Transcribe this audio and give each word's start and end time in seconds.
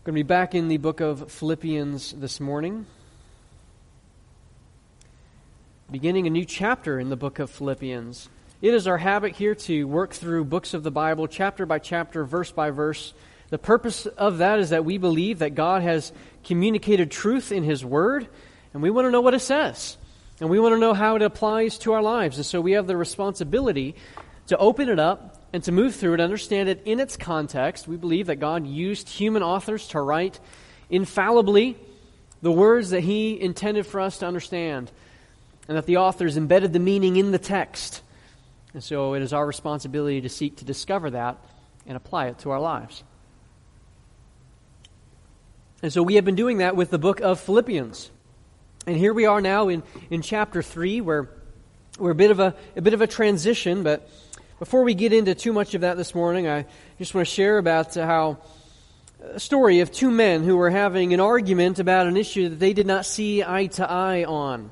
We're 0.00 0.12
going 0.12 0.20
to 0.20 0.24
be 0.24 0.28
back 0.28 0.54
in 0.54 0.68
the 0.68 0.76
book 0.76 1.00
of 1.00 1.30
Philippians 1.30 2.12
this 2.12 2.38
morning. 2.38 2.86
Beginning 5.90 6.26
a 6.26 6.30
new 6.30 6.44
chapter 6.44 7.00
in 7.00 7.10
the 7.10 7.16
book 7.16 7.40
of 7.40 7.50
Philippians. 7.50 8.28
It 8.62 8.74
is 8.74 8.86
our 8.86 8.96
habit 8.96 9.34
here 9.34 9.56
to 9.56 9.84
work 9.88 10.14
through 10.14 10.44
books 10.44 10.72
of 10.72 10.84
the 10.84 10.92
Bible, 10.92 11.26
chapter 11.26 11.66
by 11.66 11.80
chapter, 11.80 12.24
verse 12.24 12.52
by 12.52 12.70
verse. 12.70 13.12
The 13.50 13.58
purpose 13.58 14.06
of 14.06 14.38
that 14.38 14.60
is 14.60 14.70
that 14.70 14.84
we 14.84 14.98
believe 14.98 15.40
that 15.40 15.56
God 15.56 15.82
has 15.82 16.12
communicated 16.44 17.10
truth 17.10 17.50
in 17.50 17.64
His 17.64 17.84
Word, 17.84 18.28
and 18.72 18.82
we 18.82 18.90
want 18.90 19.08
to 19.08 19.10
know 19.10 19.20
what 19.20 19.34
it 19.34 19.40
says. 19.40 19.98
And 20.40 20.48
we 20.48 20.60
want 20.60 20.76
to 20.76 20.78
know 20.78 20.94
how 20.94 21.16
it 21.16 21.22
applies 21.22 21.76
to 21.78 21.92
our 21.92 22.02
lives. 22.02 22.36
And 22.36 22.46
so 22.46 22.60
we 22.60 22.72
have 22.72 22.86
the 22.86 22.96
responsibility 22.96 23.96
to 24.46 24.56
open 24.56 24.88
it 24.88 25.00
up 25.00 25.37
and 25.52 25.62
to 25.64 25.72
move 25.72 25.94
through 25.94 26.14
it, 26.14 26.20
understand 26.20 26.68
it 26.68 26.82
in 26.84 27.00
its 27.00 27.16
context. 27.16 27.88
We 27.88 27.96
believe 27.96 28.26
that 28.26 28.36
God 28.36 28.66
used 28.66 29.08
human 29.08 29.42
authors 29.42 29.88
to 29.88 30.00
write 30.00 30.38
infallibly 30.90 31.76
the 32.42 32.52
words 32.52 32.90
that 32.90 33.00
He 33.00 33.40
intended 33.40 33.86
for 33.86 34.00
us 34.00 34.18
to 34.18 34.26
understand, 34.26 34.90
and 35.66 35.76
that 35.76 35.86
the 35.86 35.96
authors 35.96 36.36
embedded 36.36 36.72
the 36.72 36.78
meaning 36.78 37.16
in 37.16 37.32
the 37.32 37.38
text. 37.38 38.02
And 38.74 38.84
so 38.84 39.14
it 39.14 39.22
is 39.22 39.32
our 39.32 39.46
responsibility 39.46 40.20
to 40.20 40.28
seek 40.28 40.56
to 40.56 40.64
discover 40.64 41.10
that 41.10 41.38
and 41.86 41.96
apply 41.96 42.26
it 42.26 42.38
to 42.40 42.50
our 42.50 42.60
lives. 42.60 43.02
And 45.82 45.92
so 45.92 46.02
we 46.02 46.16
have 46.16 46.24
been 46.24 46.34
doing 46.34 46.58
that 46.58 46.76
with 46.76 46.90
the 46.90 46.98
book 46.98 47.20
of 47.20 47.40
Philippians. 47.40 48.10
And 48.86 48.96
here 48.96 49.14
we 49.14 49.26
are 49.26 49.40
now 49.40 49.68
in, 49.68 49.82
in 50.10 50.22
chapter 50.22 50.62
3, 50.62 51.00
where 51.00 51.28
we're 51.98 52.10
a 52.10 52.16
bit 52.16 52.30
of 52.30 52.40
a, 52.40 52.54
a 52.76 52.82
bit 52.82 52.94
of 52.94 53.00
a 53.00 53.06
transition, 53.06 53.82
but 53.82 54.08
before 54.58 54.82
we 54.82 54.94
get 54.94 55.12
into 55.12 55.34
too 55.34 55.52
much 55.52 55.74
of 55.74 55.82
that 55.82 55.96
this 55.96 56.14
morning, 56.14 56.48
I 56.48 56.66
just 56.98 57.14
want 57.14 57.28
to 57.28 57.32
share 57.32 57.58
about 57.58 57.96
uh, 57.96 58.04
how 58.04 58.38
uh, 59.22 59.34
a 59.34 59.40
story 59.40 59.80
of 59.80 59.92
two 59.92 60.10
men 60.10 60.42
who 60.42 60.56
were 60.56 60.70
having 60.70 61.14
an 61.14 61.20
argument 61.20 61.78
about 61.78 62.06
an 62.06 62.16
issue 62.16 62.48
that 62.48 62.58
they 62.58 62.72
did 62.72 62.86
not 62.86 63.06
see 63.06 63.44
eye 63.44 63.66
to 63.66 63.88
eye 63.88 64.24
on. 64.24 64.70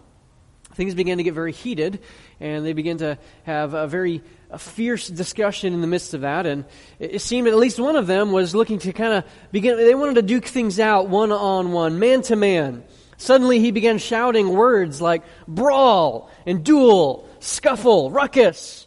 Things 0.74 0.94
began 0.94 1.18
to 1.18 1.22
get 1.22 1.34
very 1.34 1.52
heated, 1.52 2.00
and 2.40 2.66
they 2.66 2.72
began 2.72 2.98
to 2.98 3.16
have 3.44 3.74
a 3.74 3.86
very 3.86 4.22
a 4.50 4.58
fierce 4.58 5.08
discussion 5.08 5.72
in 5.72 5.80
the 5.80 5.86
midst 5.86 6.14
of 6.14 6.20
that. 6.20 6.46
And 6.46 6.64
it 6.98 7.20
seemed 7.20 7.48
at 7.48 7.56
least 7.56 7.78
one 7.78 7.96
of 7.96 8.06
them 8.06 8.32
was 8.32 8.54
looking 8.54 8.78
to 8.80 8.92
kind 8.92 9.12
of 9.14 9.24
begin, 9.52 9.76
they 9.76 9.94
wanted 9.94 10.14
to 10.16 10.22
duke 10.22 10.44
things 10.44 10.78
out 10.78 11.08
one 11.08 11.32
on 11.32 11.72
one, 11.72 11.98
man 11.98 12.22
to 12.22 12.36
man. 12.36 12.84
Suddenly 13.18 13.60
he 13.60 13.70
began 13.70 13.98
shouting 13.98 14.50
words 14.50 15.00
like 15.00 15.22
brawl 15.48 16.30
and 16.44 16.64
duel, 16.64 17.28
scuffle, 17.40 18.10
ruckus. 18.10 18.85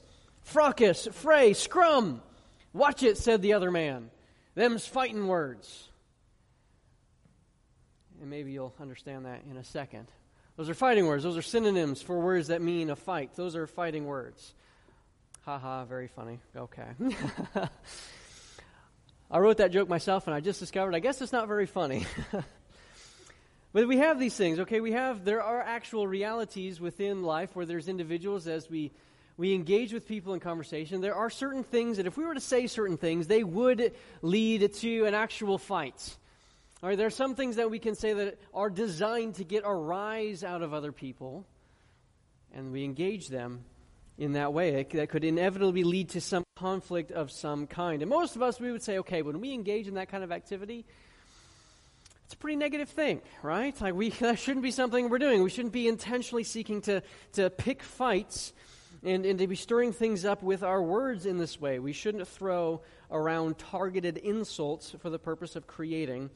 Fracas, 0.49 1.07
fray, 1.11 1.53
scrum. 1.53 2.23
Watch 2.73 3.03
it, 3.03 3.19
said 3.19 3.43
the 3.43 3.53
other 3.53 3.69
man. 3.69 4.09
Them's 4.55 4.83
fighting 4.83 5.27
words. 5.27 5.87
And 8.19 8.31
maybe 8.31 8.51
you'll 8.51 8.73
understand 8.81 9.25
that 9.25 9.43
in 9.49 9.57
a 9.57 9.63
second. 9.63 10.07
Those 10.57 10.67
are 10.67 10.73
fighting 10.73 11.05
words. 11.05 11.23
Those 11.23 11.37
are 11.37 11.43
synonyms 11.43 12.01
for 12.01 12.19
words 12.19 12.47
that 12.47 12.63
mean 12.63 12.89
a 12.89 12.95
fight. 12.95 13.35
Those 13.35 13.55
are 13.55 13.67
fighting 13.67 14.05
words. 14.05 14.55
Ha 15.45 15.59
ha, 15.59 15.85
very 15.85 16.07
funny. 16.07 16.39
Okay. 16.55 16.87
I 19.31 19.37
wrote 19.37 19.57
that 19.57 19.71
joke 19.71 19.87
myself 19.87 20.25
and 20.25 20.35
I 20.35 20.39
just 20.39 20.59
discovered 20.59 20.95
I 20.95 20.99
guess 20.99 21.21
it's 21.21 21.31
not 21.31 21.47
very 21.47 21.67
funny. 21.67 22.07
but 23.71 23.87
we 23.87 23.97
have 23.97 24.19
these 24.19 24.35
things, 24.35 24.59
okay? 24.61 24.81
We 24.81 24.93
have, 24.93 25.23
there 25.23 25.43
are 25.43 25.61
actual 25.61 26.07
realities 26.07 26.81
within 26.81 27.21
life 27.21 27.55
where 27.55 27.67
there's 27.67 27.87
individuals 27.87 28.47
as 28.47 28.67
we 28.67 28.91
we 29.39 29.53
engage 29.53 29.93
with 29.93 30.05
people 30.05 30.33
in 30.33 30.41
conversation, 30.41 30.99
there 30.99 31.15
are 31.15 31.29
certain 31.29 31.63
things 31.63 31.95
that 31.95 32.05
if 32.05 32.17
we 32.17 32.25
were 32.25 32.33
to 32.33 32.41
say 32.41 32.67
certain 32.67 32.97
things, 32.97 33.25
they 33.25 33.41
would 33.41 33.93
lead 34.21 34.73
to 34.73 35.05
an 35.05 35.13
actual 35.13 35.57
fight. 35.57 36.17
All 36.83 36.89
right, 36.89 36.97
there 36.97 37.07
are 37.07 37.09
some 37.09 37.35
things 37.35 37.55
that 37.55 37.71
we 37.71 37.79
can 37.79 37.95
say 37.95 38.11
that 38.11 38.37
are 38.53 38.69
designed 38.69 39.35
to 39.35 39.45
get 39.45 39.63
a 39.65 39.73
rise 39.73 40.43
out 40.43 40.61
of 40.61 40.73
other 40.73 40.91
people, 40.91 41.45
and 42.53 42.73
we 42.73 42.83
engage 42.83 43.29
them 43.29 43.63
in 44.17 44.33
that 44.33 44.51
way. 44.51 44.85
That 44.91 45.07
could 45.07 45.23
inevitably 45.23 45.85
lead 45.85 46.09
to 46.09 46.21
some 46.21 46.43
conflict 46.57 47.13
of 47.13 47.31
some 47.31 47.65
kind. 47.65 48.01
And 48.01 48.09
most 48.09 48.35
of 48.35 48.41
us, 48.41 48.59
we 48.59 48.73
would 48.73 48.83
say, 48.83 48.99
okay, 48.99 49.21
when 49.21 49.39
we 49.39 49.53
engage 49.53 49.87
in 49.87 49.93
that 49.93 50.09
kind 50.09 50.25
of 50.25 50.33
activity, 50.33 50.83
it's 52.25 52.33
a 52.33 52.37
pretty 52.37 52.57
negative 52.57 52.89
thing, 52.89 53.21
right? 53.41 53.79
Like 53.79 53.93
we 53.93 54.09
that 54.19 54.37
shouldn't 54.37 54.63
be 54.63 54.71
something 54.71 55.07
we're 55.07 55.17
doing. 55.17 55.43
We 55.43 55.49
shouldn't 55.49 55.73
be 55.73 55.87
intentionally 55.87 56.43
seeking 56.43 56.81
to 56.81 57.03
to 57.33 57.49
pick 57.49 57.83
fights 57.83 58.51
and, 59.03 59.25
and 59.25 59.39
to 59.39 59.47
be 59.47 59.55
stirring 59.55 59.93
things 59.93 60.25
up 60.25 60.43
with 60.43 60.63
our 60.63 60.81
words 60.81 61.25
in 61.25 61.37
this 61.37 61.59
way. 61.59 61.79
We 61.79 61.93
shouldn't 61.93 62.27
throw 62.27 62.81
around 63.11 63.57
targeted 63.57 64.17
insults 64.17 64.95
for 64.99 65.09
the 65.09 65.19
purpose 65.19 65.55
of 65.55 65.67
creating 65.67 66.29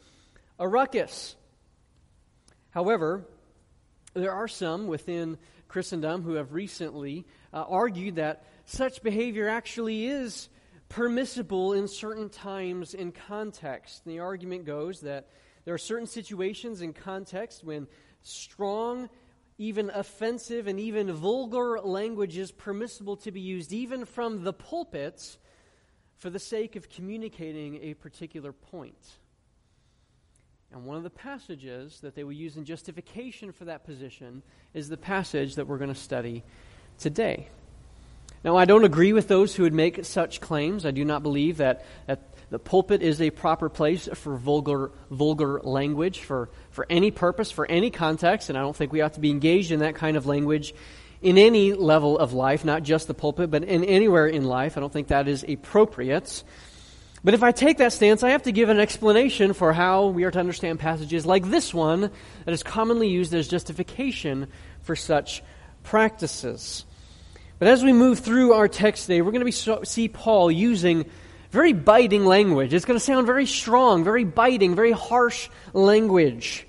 a 0.59 0.67
ruckus. 0.67 1.35
However, 2.69 3.25
there 4.13 4.31
are 4.31 4.47
some 4.47 4.87
within 4.87 5.37
Christendom 5.67 6.21
who 6.21 6.33
have 6.33 6.53
recently 6.53 7.25
uh, 7.51 7.63
argued 7.67 8.15
that 8.15 8.45
such 8.65 9.03
behavior 9.03 9.49
actually 9.49 10.05
is 10.05 10.49
permissible 10.89 11.73
in 11.73 11.87
certain 11.87 12.29
times 12.29 12.93
and 12.93 13.13
contexts. 13.13 14.01
The 14.05 14.19
argument 14.19 14.65
goes 14.65 15.01
that 15.01 15.27
there 15.65 15.73
are 15.73 15.79
certain 15.79 16.07
situations 16.07 16.81
and 16.81 16.95
contexts 16.95 17.63
when 17.63 17.87
strong 18.21 19.09
even 19.63 19.89
offensive 19.91 20.67
and 20.67 20.77
even 20.77 21.11
vulgar 21.13 21.79
language 21.79 22.37
is 22.37 22.51
permissible 22.51 23.15
to 23.15 23.31
be 23.31 23.39
used, 23.39 23.71
even 23.71 24.03
from 24.03 24.43
the 24.43 24.51
pulpits, 24.51 25.37
for 26.17 26.29
the 26.29 26.39
sake 26.39 26.75
of 26.75 26.89
communicating 26.89 27.81
a 27.81 27.93
particular 27.93 28.51
point. 28.51 29.17
And 30.73 30.85
one 30.85 30.97
of 30.97 31.03
the 31.03 31.09
passages 31.09 32.01
that 32.01 32.13
they 32.13 32.25
will 32.25 32.33
use 32.33 32.57
in 32.57 32.65
justification 32.65 33.53
for 33.53 33.65
that 33.65 33.85
position 33.85 34.43
is 34.73 34.89
the 34.89 34.97
passage 34.97 35.55
that 35.55 35.65
we're 35.65 35.77
going 35.77 35.93
to 35.93 35.99
study 35.99 36.43
today. 36.99 37.47
Now, 38.43 38.57
I 38.57 38.65
don't 38.65 38.83
agree 38.83 39.13
with 39.13 39.29
those 39.29 39.55
who 39.55 39.63
would 39.63 39.73
make 39.73 40.03
such 40.03 40.41
claims. 40.41 40.85
I 40.85 40.91
do 40.91 41.05
not 41.05 41.23
believe 41.23 41.57
that, 41.57 41.85
that 42.07 42.32
the 42.53 42.59
pulpit 42.59 43.01
is 43.01 43.19
a 43.19 43.31
proper 43.31 43.67
place 43.67 44.07
for 44.13 44.35
vulgar, 44.35 44.91
vulgar 45.09 45.59
language 45.63 46.19
for, 46.19 46.51
for 46.69 46.85
any 46.87 47.09
purpose, 47.09 47.49
for 47.49 47.65
any 47.65 47.89
context, 47.89 48.49
and 48.49 48.55
I 48.59 48.61
don't 48.61 48.75
think 48.75 48.93
we 48.93 49.01
ought 49.01 49.13
to 49.13 49.19
be 49.19 49.31
engaged 49.31 49.71
in 49.71 49.79
that 49.79 49.95
kind 49.95 50.15
of 50.15 50.27
language 50.27 50.75
in 51.23 51.39
any 51.39 51.73
level 51.73 52.15
of 52.15 52.31
life, 52.33 52.63
not 52.63 52.83
just 52.83 53.07
the 53.07 53.15
pulpit, 53.15 53.49
but 53.49 53.63
in 53.63 53.83
anywhere 53.83 54.27
in 54.27 54.43
life. 54.43 54.77
I 54.77 54.81
don't 54.81 54.93
think 54.93 55.07
that 55.07 55.27
is 55.27 55.43
appropriate. 55.43 56.43
But 57.23 57.33
if 57.33 57.41
I 57.41 57.53
take 57.53 57.79
that 57.79 57.91
stance, 57.91 58.21
I 58.21 58.29
have 58.29 58.43
to 58.43 58.51
give 58.51 58.69
an 58.69 58.79
explanation 58.79 59.53
for 59.53 59.73
how 59.73 60.09
we 60.09 60.23
are 60.23 60.29
to 60.29 60.39
understand 60.39 60.79
passages 60.79 61.25
like 61.25 61.49
this 61.49 61.73
one 61.73 62.11
that 62.45 62.53
is 62.53 62.61
commonly 62.61 63.07
used 63.07 63.33
as 63.33 63.47
justification 63.47 64.47
for 64.83 64.95
such 64.95 65.41
practices. 65.81 66.85
But 67.57 67.67
as 67.67 67.83
we 67.83 67.93
move 67.93 68.19
through 68.19 68.53
our 68.53 68.67
text 68.67 69.07
today, 69.07 69.23
we're 69.23 69.31
going 69.31 69.39
to 69.39 69.75
be 69.75 69.85
see 69.85 70.07
Paul 70.07 70.51
using 70.51 71.09
very 71.53 71.71
biting 71.71 72.25
language. 72.25 72.73
It's 72.73 72.83
going 72.83 72.99
to 72.99 73.05
sound 73.05 73.27
very 73.27 73.45
strong, 73.45 74.03
very 74.03 74.23
biting, 74.23 74.73
very 74.73 74.91
harsh 74.91 75.49
language. 75.71 76.67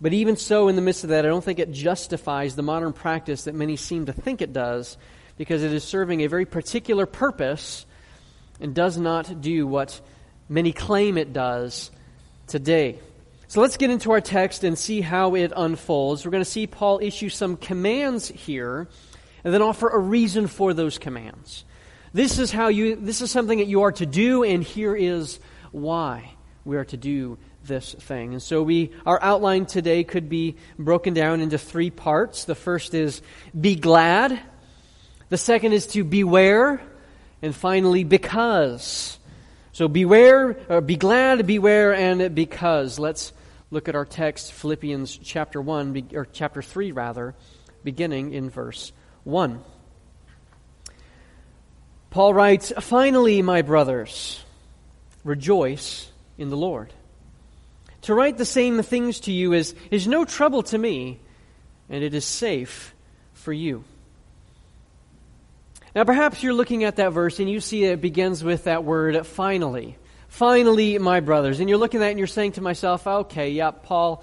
But 0.00 0.12
even 0.12 0.36
so, 0.36 0.68
in 0.68 0.76
the 0.76 0.82
midst 0.82 1.02
of 1.02 1.10
that, 1.10 1.26
I 1.26 1.28
don't 1.28 1.42
think 1.42 1.58
it 1.58 1.72
justifies 1.72 2.54
the 2.54 2.62
modern 2.62 2.92
practice 2.92 3.44
that 3.44 3.56
many 3.56 3.76
seem 3.76 4.06
to 4.06 4.12
think 4.12 4.40
it 4.40 4.52
does, 4.52 4.96
because 5.36 5.64
it 5.64 5.72
is 5.72 5.82
serving 5.82 6.20
a 6.20 6.28
very 6.28 6.44
particular 6.44 7.06
purpose 7.06 7.84
and 8.60 8.72
does 8.72 8.96
not 8.98 9.40
do 9.40 9.66
what 9.66 10.00
many 10.48 10.72
claim 10.72 11.18
it 11.18 11.32
does 11.32 11.90
today. 12.46 13.00
So 13.48 13.60
let's 13.60 13.76
get 13.76 13.90
into 13.90 14.12
our 14.12 14.20
text 14.20 14.62
and 14.62 14.78
see 14.78 15.00
how 15.00 15.34
it 15.34 15.52
unfolds. 15.56 16.24
We're 16.24 16.30
going 16.30 16.44
to 16.44 16.50
see 16.50 16.68
Paul 16.68 17.00
issue 17.02 17.28
some 17.28 17.56
commands 17.56 18.28
here 18.28 18.86
and 19.42 19.52
then 19.52 19.60
offer 19.60 19.88
a 19.88 19.98
reason 19.98 20.46
for 20.46 20.72
those 20.72 20.98
commands. 20.98 21.64
This 22.14 22.38
is 22.38 22.52
how 22.52 22.68
you 22.68 22.96
this 22.96 23.22
is 23.22 23.30
something 23.30 23.58
that 23.58 23.68
you 23.68 23.82
are 23.82 23.92
to 23.92 24.04
do 24.04 24.44
and 24.44 24.62
here 24.62 24.94
is 24.94 25.40
why 25.70 26.34
we 26.64 26.76
are 26.76 26.84
to 26.84 26.96
do 26.98 27.38
this 27.64 27.94
thing. 27.94 28.32
And 28.32 28.42
so 28.42 28.62
we 28.62 28.90
our 29.06 29.22
outline 29.22 29.64
today 29.64 30.04
could 30.04 30.28
be 30.28 30.56
broken 30.78 31.14
down 31.14 31.40
into 31.40 31.56
three 31.56 31.90
parts. 31.90 32.44
The 32.44 32.54
first 32.54 32.92
is 32.92 33.22
be 33.58 33.76
glad. 33.76 34.38
The 35.30 35.38
second 35.38 35.72
is 35.72 35.86
to 35.88 36.04
beware 36.04 36.82
and 37.40 37.54
finally 37.54 38.04
because. 38.04 39.18
So 39.72 39.88
beware, 39.88 40.58
or 40.68 40.82
be 40.82 40.96
glad, 40.96 41.46
beware 41.46 41.94
and 41.94 42.34
because. 42.34 42.98
Let's 42.98 43.32
look 43.70 43.88
at 43.88 43.94
our 43.94 44.04
text 44.04 44.52
Philippians 44.52 45.16
chapter 45.16 45.62
1 45.62 46.10
or 46.12 46.26
chapter 46.30 46.60
3 46.60 46.92
rather, 46.92 47.34
beginning 47.82 48.34
in 48.34 48.50
verse 48.50 48.92
1. 49.24 49.64
Paul 52.12 52.34
writes, 52.34 52.72
Finally, 52.78 53.40
my 53.40 53.62
brothers, 53.62 54.44
rejoice 55.24 56.10
in 56.36 56.50
the 56.50 56.58
Lord. 56.58 56.92
To 58.02 58.14
write 58.14 58.36
the 58.36 58.44
same 58.44 58.82
things 58.82 59.20
to 59.20 59.32
you 59.32 59.54
is, 59.54 59.74
is 59.90 60.06
no 60.06 60.26
trouble 60.26 60.62
to 60.64 60.76
me, 60.76 61.20
and 61.88 62.04
it 62.04 62.12
is 62.12 62.26
safe 62.26 62.94
for 63.32 63.52
you. 63.52 63.84
Now, 65.94 66.04
perhaps 66.04 66.42
you're 66.42 66.52
looking 66.52 66.84
at 66.84 66.96
that 66.96 67.12
verse 67.12 67.38
and 67.40 67.48
you 67.48 67.60
see 67.60 67.84
it 67.84 68.02
begins 68.02 68.44
with 68.44 68.64
that 68.64 68.84
word 68.84 69.26
finally. 69.26 69.96
Finally, 70.28 70.98
my 70.98 71.20
brothers. 71.20 71.60
And 71.60 71.68
you're 71.68 71.78
looking 71.78 72.02
at 72.02 72.08
it 72.08 72.10
and 72.10 72.18
you're 72.18 72.26
saying 72.26 72.52
to 72.52 72.60
myself, 72.60 73.06
okay, 73.06 73.50
yep, 73.50 73.84
Paul, 73.84 74.22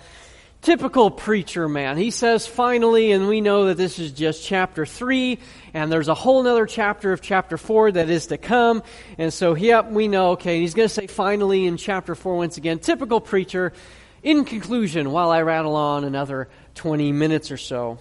typical 0.62 1.10
preacher 1.12 1.70
man. 1.70 1.98
He 1.98 2.12
says 2.12 2.46
finally, 2.48 3.12
and 3.12 3.28
we 3.28 3.42
know 3.42 3.66
that 3.66 3.78
this 3.78 4.00
is 4.00 4.12
just 4.12 4.44
chapter 4.44 4.86
3, 4.86 5.40
and 5.74 5.92
there's 5.92 6.08
a 6.08 6.14
whole 6.14 6.46
other 6.46 6.66
chapter 6.66 7.14
of 7.14 7.22
chapter 7.22 7.58
4 7.58 7.94
that 7.94 8.10
is 8.10 8.28
to 8.28 8.38
come. 8.38 8.84
And 9.18 9.34
so, 9.34 9.56
yep, 9.56 9.92
we 9.92 10.08
know, 10.08 10.32
okay, 10.32 10.60
he's 10.60 10.74
going 10.74 10.88
to 10.88 10.94
say 10.94 11.08
finally 11.08 11.66
in 11.66 11.78
chapter 11.78 12.16
4 12.16 12.38
once 12.38 12.58
again. 12.58 12.80
Typical 12.80 13.22
preacher. 13.22 13.74
In 14.22 14.44
conclusion, 14.44 15.12
while 15.12 15.30
I 15.30 15.42
rattle 15.44 15.76
on 15.76 16.04
another 16.04 16.50
20 16.76 17.14
minutes 17.14 17.52
or 17.52 17.58
so. 17.58 18.00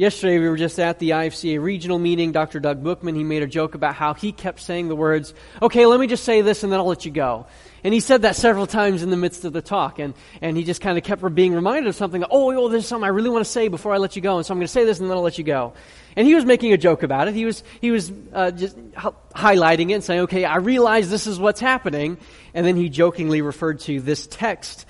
Yesterday, 0.00 0.38
we 0.38 0.48
were 0.48 0.56
just 0.56 0.80
at 0.80 0.98
the 0.98 1.10
IFCA 1.10 1.62
regional 1.62 1.98
meeting. 1.98 2.32
Dr. 2.32 2.58
Doug 2.58 2.82
Bookman, 2.82 3.14
he 3.14 3.22
made 3.22 3.42
a 3.42 3.46
joke 3.46 3.74
about 3.74 3.94
how 3.94 4.14
he 4.14 4.32
kept 4.32 4.60
saying 4.60 4.88
the 4.88 4.96
words, 4.96 5.34
okay, 5.60 5.84
let 5.84 6.00
me 6.00 6.06
just 6.06 6.24
say 6.24 6.40
this 6.40 6.62
and 6.62 6.72
then 6.72 6.80
I'll 6.80 6.86
let 6.86 7.04
you 7.04 7.10
go. 7.10 7.44
And 7.84 7.92
he 7.92 8.00
said 8.00 8.22
that 8.22 8.34
several 8.34 8.66
times 8.66 9.02
in 9.02 9.10
the 9.10 9.18
midst 9.18 9.44
of 9.44 9.52
the 9.52 9.60
talk. 9.60 9.98
And, 9.98 10.14
and 10.40 10.56
he 10.56 10.64
just 10.64 10.80
kind 10.80 10.96
of 10.96 11.04
kept 11.04 11.22
being 11.34 11.52
reminded 11.52 11.86
of 11.86 11.94
something. 11.96 12.24
Oh, 12.30 12.50
oh, 12.50 12.68
there's 12.70 12.88
something 12.88 13.04
I 13.04 13.08
really 13.08 13.28
want 13.28 13.44
to 13.44 13.50
say 13.50 13.68
before 13.68 13.92
I 13.92 13.98
let 13.98 14.16
you 14.16 14.22
go. 14.22 14.38
And 14.38 14.46
so 14.46 14.54
I'm 14.54 14.58
going 14.58 14.68
to 14.68 14.72
say 14.72 14.86
this 14.86 15.00
and 15.00 15.10
then 15.10 15.18
I'll 15.18 15.22
let 15.22 15.36
you 15.36 15.44
go. 15.44 15.74
And 16.16 16.26
he 16.26 16.34
was 16.34 16.46
making 16.46 16.72
a 16.72 16.78
joke 16.78 17.02
about 17.02 17.28
it. 17.28 17.34
He 17.34 17.44
was, 17.44 17.62
he 17.82 17.90
was 17.90 18.10
uh, 18.32 18.52
just 18.52 18.78
h- 18.78 19.12
highlighting 19.34 19.90
it 19.90 19.96
and 19.96 20.04
saying, 20.04 20.20
okay, 20.20 20.46
I 20.46 20.56
realize 20.56 21.10
this 21.10 21.26
is 21.26 21.38
what's 21.38 21.60
happening. 21.60 22.16
And 22.54 22.64
then 22.64 22.76
he 22.76 22.88
jokingly 22.88 23.42
referred 23.42 23.80
to 23.80 24.00
this 24.00 24.26
text 24.26 24.86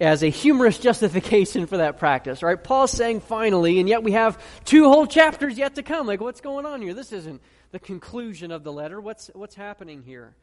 as 0.00 0.22
a 0.22 0.28
humorous 0.28 0.78
justification 0.78 1.66
for 1.66 1.78
that 1.78 1.98
practice, 1.98 2.42
right? 2.42 2.62
Paul's 2.62 2.90
saying 2.90 3.20
finally, 3.20 3.78
and 3.78 3.88
yet 3.88 4.02
we 4.02 4.12
have 4.12 4.42
two 4.64 4.84
whole 4.84 5.06
chapters 5.06 5.56
yet 5.56 5.76
to 5.76 5.82
come. 5.82 6.06
Like, 6.06 6.20
what's 6.20 6.40
going 6.40 6.66
on 6.66 6.82
here? 6.82 6.94
This 6.94 7.12
isn't 7.12 7.40
the 7.70 7.78
conclusion 7.78 8.50
of 8.50 8.64
the 8.64 8.72
letter. 8.72 9.00
What's, 9.00 9.30
what's 9.34 9.54
happening 9.54 10.02
here? 10.02 10.34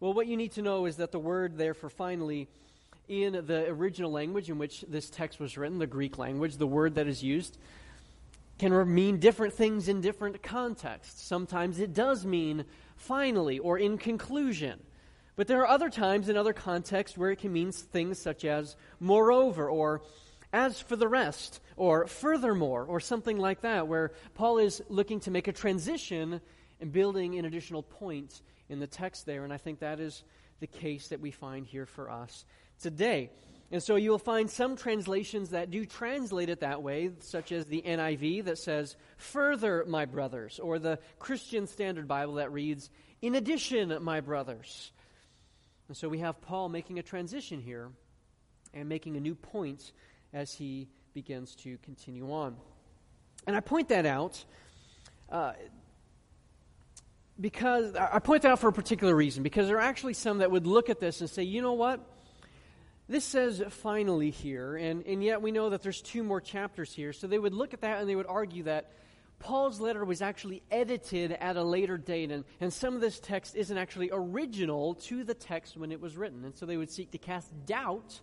Well, 0.00 0.12
what 0.12 0.26
you 0.26 0.36
need 0.36 0.52
to 0.52 0.62
know 0.62 0.86
is 0.86 0.96
that 0.96 1.12
the 1.12 1.18
word 1.18 1.56
there 1.56 1.74
for 1.74 1.88
finally, 1.88 2.48
in 3.08 3.32
the 3.32 3.66
original 3.68 4.10
language 4.10 4.50
in 4.50 4.58
which 4.58 4.84
this 4.88 5.08
text 5.08 5.40
was 5.40 5.56
written, 5.56 5.78
the 5.78 5.86
Greek 5.86 6.18
language, 6.18 6.56
the 6.56 6.66
word 6.66 6.96
that 6.96 7.06
is 7.06 7.22
used, 7.22 7.56
can 8.58 8.94
mean 8.94 9.18
different 9.18 9.54
things 9.54 9.88
in 9.88 10.00
different 10.00 10.42
contexts. 10.42 11.22
Sometimes 11.22 11.78
it 11.80 11.92
does 11.92 12.24
mean 12.24 12.64
finally 12.96 13.58
or 13.58 13.78
in 13.78 13.98
conclusion. 13.98 14.80
But 15.36 15.48
there 15.48 15.60
are 15.62 15.68
other 15.68 15.90
times 15.90 16.28
in 16.28 16.36
other 16.36 16.52
contexts 16.52 17.18
where 17.18 17.30
it 17.30 17.40
can 17.40 17.52
mean 17.52 17.72
things 17.72 18.20
such 18.20 18.44
as 18.44 18.76
moreover 19.00 19.68
or 19.68 20.02
as 20.52 20.80
for 20.80 20.94
the 20.94 21.08
rest 21.08 21.60
or 21.76 22.06
furthermore 22.06 22.84
or 22.84 23.00
something 23.00 23.38
like 23.38 23.62
that, 23.62 23.88
where 23.88 24.12
Paul 24.34 24.58
is 24.58 24.82
looking 24.88 25.18
to 25.20 25.32
make 25.32 25.48
a 25.48 25.52
transition 25.52 26.40
and 26.80 26.92
building 26.92 27.36
an 27.38 27.44
additional 27.44 27.82
point 27.82 28.42
in 28.68 28.78
the 28.78 28.86
text 28.86 29.26
there. 29.26 29.42
And 29.44 29.52
I 29.52 29.56
think 29.56 29.80
that 29.80 29.98
is 29.98 30.22
the 30.60 30.66
case 30.68 31.08
that 31.08 31.20
we 31.20 31.32
find 31.32 31.66
here 31.66 31.86
for 31.86 32.08
us 32.08 32.44
today. 32.80 33.30
And 33.72 33.82
so 33.82 33.96
you'll 33.96 34.18
find 34.18 34.48
some 34.48 34.76
translations 34.76 35.50
that 35.50 35.70
do 35.70 35.84
translate 35.84 36.48
it 36.48 36.60
that 36.60 36.82
way, 36.82 37.10
such 37.18 37.50
as 37.50 37.66
the 37.66 37.82
NIV 37.82 38.44
that 38.44 38.58
says, 38.58 38.96
Further, 39.16 39.84
my 39.88 40.04
brothers, 40.04 40.60
or 40.60 40.78
the 40.78 41.00
Christian 41.18 41.66
Standard 41.66 42.06
Bible 42.06 42.34
that 42.34 42.52
reads, 42.52 42.90
In 43.20 43.34
addition, 43.34 43.96
my 44.00 44.20
brothers. 44.20 44.92
And 45.88 45.96
so 45.96 46.08
we 46.08 46.18
have 46.18 46.40
Paul 46.40 46.68
making 46.68 46.98
a 46.98 47.02
transition 47.02 47.60
here 47.60 47.90
and 48.72 48.88
making 48.88 49.16
a 49.16 49.20
new 49.20 49.34
point 49.34 49.92
as 50.32 50.54
he 50.54 50.88
begins 51.12 51.54
to 51.56 51.78
continue 51.78 52.32
on. 52.32 52.56
And 53.46 53.54
I 53.54 53.60
point 53.60 53.88
that 53.88 54.06
out 54.06 54.44
uh, 55.30 55.52
because 57.40 57.94
I 57.94 58.18
point 58.18 58.42
that 58.42 58.52
out 58.52 58.60
for 58.60 58.68
a 58.68 58.72
particular 58.72 59.14
reason, 59.14 59.42
because 59.42 59.68
there 59.68 59.76
are 59.76 59.80
actually 59.80 60.14
some 60.14 60.38
that 60.38 60.50
would 60.50 60.66
look 60.66 60.88
at 60.88 61.00
this 61.00 61.20
and 61.20 61.28
say, 61.28 61.42
you 61.42 61.60
know 61.60 61.72
what? 61.72 62.00
This 63.06 63.24
says 63.24 63.62
finally 63.68 64.30
here, 64.30 64.76
and, 64.76 65.04
and 65.04 65.22
yet 65.22 65.42
we 65.42 65.52
know 65.52 65.70
that 65.70 65.82
there's 65.82 66.00
two 66.00 66.22
more 66.22 66.40
chapters 66.40 66.92
here. 66.92 67.12
So 67.12 67.26
they 67.26 67.38
would 67.38 67.52
look 67.52 67.74
at 67.74 67.82
that 67.82 68.00
and 68.00 68.08
they 68.08 68.16
would 68.16 68.26
argue 68.26 68.62
that 68.62 68.92
Paul's 69.38 69.80
letter 69.80 70.04
was 70.04 70.22
actually 70.22 70.62
edited 70.70 71.32
at 71.32 71.56
a 71.56 71.62
later 71.62 71.98
date, 71.98 72.30
and, 72.30 72.44
and 72.60 72.72
some 72.72 72.94
of 72.94 73.00
this 73.00 73.20
text 73.20 73.56
isn't 73.56 73.76
actually 73.76 74.10
original 74.12 74.94
to 74.94 75.24
the 75.24 75.34
text 75.34 75.76
when 75.76 75.92
it 75.92 76.00
was 76.00 76.16
written. 76.16 76.44
And 76.44 76.56
so 76.56 76.66
they 76.66 76.76
would 76.76 76.90
seek 76.90 77.10
to 77.10 77.18
cast 77.18 77.50
doubt 77.66 78.20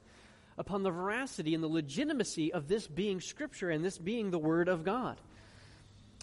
upon 0.57 0.83
the 0.83 0.91
veracity 0.91 1.53
and 1.53 1.63
the 1.63 1.67
legitimacy 1.67 2.51
of 2.53 2.67
this 2.67 2.87
being 2.87 3.21
Scripture 3.21 3.69
and 3.69 3.85
this 3.85 3.97
being 3.97 4.31
the 4.31 4.39
Word 4.39 4.67
of 4.67 4.83
God. 4.83 5.17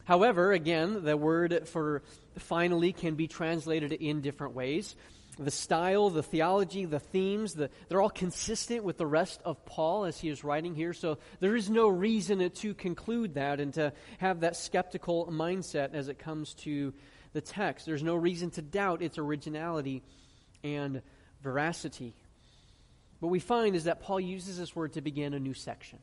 However, 0.09 0.53
again, 0.53 1.05
the 1.05 1.19
word 1.19 1.69
for 1.69 2.03
finally 2.39 2.95
can 2.95 3.15
be 3.15 3.29
translated 3.29 3.93
in 3.93 4.23
different 4.23 4.55
ways 4.55 4.97
the 5.39 5.51
style, 5.51 6.11
the 6.11 6.23
theology, 6.23 6.85
the 6.85 6.99
themes, 6.99 7.55
the, 7.55 7.71
they're 7.89 8.01
all 8.01 8.11
consistent 8.11 8.85
with 8.85 8.99
the 8.99 9.07
rest 9.07 9.41
of 9.45 9.65
Paul 9.65 10.05
as 10.05 10.19
he 10.19 10.29
is 10.29 10.43
writing 10.45 10.75
here. 10.75 10.93
So 10.93 11.19
there 11.41 11.57
is 11.57 11.71
no 11.71 11.89
reason 11.89 12.51
to 12.51 12.75
conclude 12.75 13.35
that 13.35 13.61
and 13.61 13.73
to 13.75 13.93
have 14.19 14.41
that 14.41 14.57
skeptical 14.57 15.27
mindset 15.27 15.95
as 15.95 16.09
it 16.09 16.19
comes 16.19 16.55
to 16.55 16.93
the 17.33 17.41
text. 17.41 17.87
There's 17.87 18.03
no 18.03 18.17
reason 18.17 18.51
to 18.53 18.63
doubt 18.63 19.03
its 19.03 19.19
originality 19.19 20.03
and 20.65 21.03
veracity. 21.43 22.15
What 23.21 23.31
we 23.31 23.41
find 23.41 23.77
is 23.77 23.85
that 23.85 24.01
Paul 24.01 24.21
uses 24.21 24.59
this 24.59 24.75
word 24.75 24.95
to 24.95 25.01
begin 25.01 25.35
a 25.35 25.41
new 25.41 25.55
section. 25.55 25.99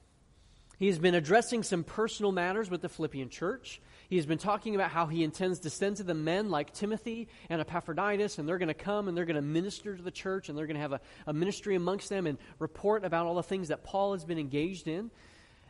He 0.77 0.88
has 0.88 1.00
been 1.00 1.16
addressing 1.16 1.63
some 1.63 1.83
personal 1.83 2.31
matters 2.31 2.69
with 2.69 2.81
the 2.81 2.89
Philippian 2.89 3.30
church. 3.30 3.81
He 4.10 4.18
has 4.18 4.25
been 4.25 4.38
talking 4.38 4.75
about 4.75 4.92
how 4.92 5.07
he 5.07 5.24
intends 5.24 5.60
to 5.60 5.69
send 5.69 5.98
to 5.98 6.04
the 6.04 6.13
men 6.13 6.50
like 6.50 6.74
Timothy 6.74 7.27
and 7.50 7.62
Epaphroditus, 7.62 8.38
and 8.38 8.48
they're 8.48 8.57
going 8.57 8.68
to 8.68 8.74
come 8.74 9.07
and 9.07 9.18
they're 9.18 9.25
going 9.25 9.36
to 9.36 9.42
minister 9.42 9.95
to 9.95 10.04
the 10.04 10.12
church, 10.12 10.50
and 10.50 10.57
they're 10.57 10.68
going 10.68 10.75
to 10.75 10.81
have 10.81 10.94
a, 10.94 11.01
a 11.27 11.33
ministry 11.33 11.75
amongst 11.75 12.10
them 12.10 12.27
and 12.27 12.38
report 12.60 13.06
about 13.06 13.25
all 13.25 13.36
the 13.36 13.44
things 13.44 13.69
that 13.69 13.83
Paul 13.83 14.13
has 14.13 14.25
been 14.25 14.38
engaged 14.38 14.88
in. 14.88 15.12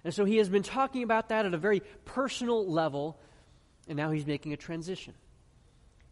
And 0.03 0.13
so 0.13 0.25
he 0.25 0.37
has 0.37 0.49
been 0.49 0.63
talking 0.63 1.03
about 1.03 1.29
that 1.29 1.45
at 1.45 1.53
a 1.53 1.57
very 1.57 1.81
personal 2.03 2.69
level, 2.69 3.17
and 3.87 3.97
now 3.97 4.11
he's 4.11 4.25
making 4.25 4.53
a 4.53 4.57
transition. 4.57 5.13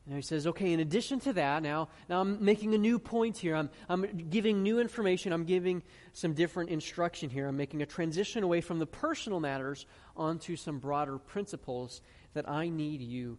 Now 0.06 0.18
he 0.18 0.22
says, 0.22 0.48
okay, 0.48 0.74
in 0.74 0.82
addition 0.82 1.22
to 1.22 1.34
that, 1.34 1.64
now, 1.64 1.88
now 2.10 2.20
I'm 2.20 2.44
making 2.44 2.74
a 2.74 2.78
new 2.78 3.00
point 3.00 3.38
here. 3.38 3.56
I'm, 3.56 3.70
I'm 3.88 4.02
giving 4.30 4.62
new 4.62 4.80
information. 4.80 5.32
I'm 5.32 5.46
giving 5.46 5.82
some 6.12 6.34
different 6.34 6.72
instruction 6.72 7.30
here. 7.30 7.48
I'm 7.48 7.56
making 7.56 7.82
a 7.82 7.86
transition 7.86 8.44
away 8.44 8.60
from 8.60 8.80
the 8.80 8.86
personal 8.86 9.40
matters 9.40 9.86
onto 10.18 10.58
some 10.58 10.80
broader 10.80 11.18
principles 11.18 12.02
that 12.34 12.50
I 12.50 12.68
need 12.68 13.02
you 13.02 13.38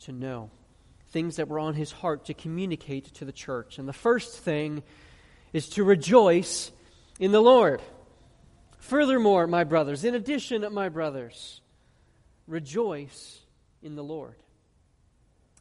to 0.00 0.12
know. 0.12 0.50
Things 1.08 1.36
that 1.36 1.48
were 1.48 1.58
on 1.58 1.74
his 1.74 1.92
heart 1.92 2.24
to 2.26 2.34
communicate 2.34 3.12
to 3.14 3.26
the 3.26 3.32
church. 3.32 3.78
And 3.78 3.86
the 3.86 3.92
first 3.92 4.38
thing 4.38 4.82
is 5.52 5.68
to 5.70 5.84
rejoice 5.84 6.72
in 7.20 7.30
the 7.30 7.42
Lord. 7.42 7.82
Furthermore, 8.78 9.46
my 9.46 9.64
brothers, 9.64 10.02
in 10.02 10.14
addition, 10.14 10.66
my 10.72 10.88
brothers, 10.88 11.60
rejoice 12.46 13.40
in 13.82 13.96
the 13.96 14.04
Lord. 14.04 14.36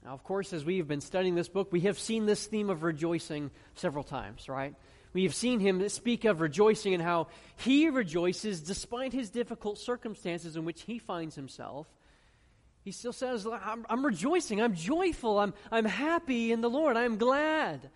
Now, 0.06 0.14
of 0.14 0.24
course, 0.24 0.54
as 0.54 0.64
we've 0.64 0.88
been 0.88 1.02
studying 1.02 1.34
this 1.34 1.50
book, 1.50 1.72
we 1.72 1.82
have 1.82 1.98
seen 1.98 2.28
this 2.28 2.46
theme 2.46 2.70
of 2.70 2.84
rejoicing 2.84 3.50
several 3.74 4.04
times, 4.04 4.48
right? 4.48 4.76
We 5.14 5.24
have 5.24 5.34
seen 5.34 5.60
him 5.60 5.90
speak 5.90 6.26
of 6.26 6.42
rejoicing 6.42 6.94
and 6.94 7.02
how 7.02 7.28
he 7.56 7.90
rejoices 7.90 8.62
despite 8.62 9.14
his 9.14 9.32
difficult 9.32 9.80
circumstances 9.80 10.58
in 10.58 10.64
which 10.64 10.84
he 10.84 11.00
finds 11.00 11.34
himself. 11.34 11.88
He 12.84 12.92
still 12.92 13.14
says, 13.14 13.48
I'm, 13.48 13.84
I'm 13.90 14.06
rejoicing, 14.06 14.62
I'm 14.62 14.76
joyful, 14.76 15.40
I'm, 15.40 15.56
I'm 15.72 15.86
happy 15.86 16.52
in 16.52 16.62
the 16.62 16.70
Lord, 16.70 16.98
I'm 16.98 17.18
glad 17.18 17.90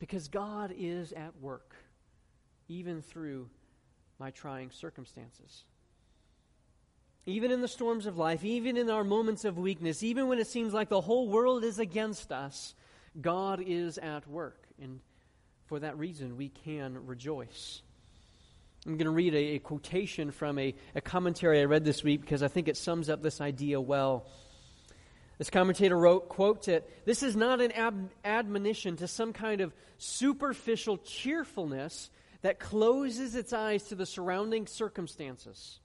because 0.00 0.26
God 0.26 0.74
is 0.76 1.12
at 1.12 1.40
work, 1.40 1.76
even 2.66 3.02
through 3.02 3.48
my 4.18 4.32
trying 4.32 4.72
circumstances. 4.72 5.62
Even 7.26 7.50
in 7.50 7.60
the 7.60 7.68
storms 7.68 8.06
of 8.06 8.16
life, 8.16 8.44
even 8.44 8.76
in 8.76 8.88
our 8.88 9.02
moments 9.02 9.44
of 9.44 9.58
weakness, 9.58 10.04
even 10.04 10.28
when 10.28 10.38
it 10.38 10.46
seems 10.46 10.72
like 10.72 10.88
the 10.88 11.00
whole 11.00 11.28
world 11.28 11.64
is 11.64 11.80
against 11.80 12.30
us, 12.30 12.74
God 13.20 13.60
is 13.66 13.98
at 13.98 14.28
work. 14.28 14.62
And 14.80 15.00
for 15.66 15.80
that 15.80 15.98
reason, 15.98 16.36
we 16.36 16.50
can 16.50 17.06
rejoice. 17.06 17.82
I'm 18.86 18.92
going 18.92 19.06
to 19.06 19.10
read 19.10 19.34
a, 19.34 19.56
a 19.56 19.58
quotation 19.58 20.30
from 20.30 20.58
a, 20.60 20.72
a 20.94 21.00
commentary 21.00 21.60
I 21.60 21.64
read 21.64 21.84
this 21.84 22.04
week 22.04 22.20
because 22.20 22.44
I 22.44 22.48
think 22.48 22.68
it 22.68 22.76
sums 22.76 23.10
up 23.10 23.20
this 23.20 23.40
idea 23.40 23.80
well. 23.80 24.26
This 25.38 25.50
commentator 25.50 25.98
wrote, 25.98 26.28
quote, 26.28 26.68
it, 26.68 26.88
this 27.04 27.24
is 27.24 27.34
not 27.34 27.60
an 27.60 27.72
ab- 27.72 28.10
admonition 28.24 28.96
to 28.98 29.08
some 29.08 29.32
kind 29.32 29.60
of 29.60 29.74
superficial 29.98 30.98
cheerfulness 30.98 32.10
that 32.42 32.60
closes 32.60 33.34
its 33.34 33.52
eyes 33.52 33.82
to 33.88 33.96
the 33.96 34.06
surrounding 34.06 34.68
circumstances. 34.68 35.80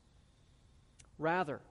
Rather, 1.21 1.61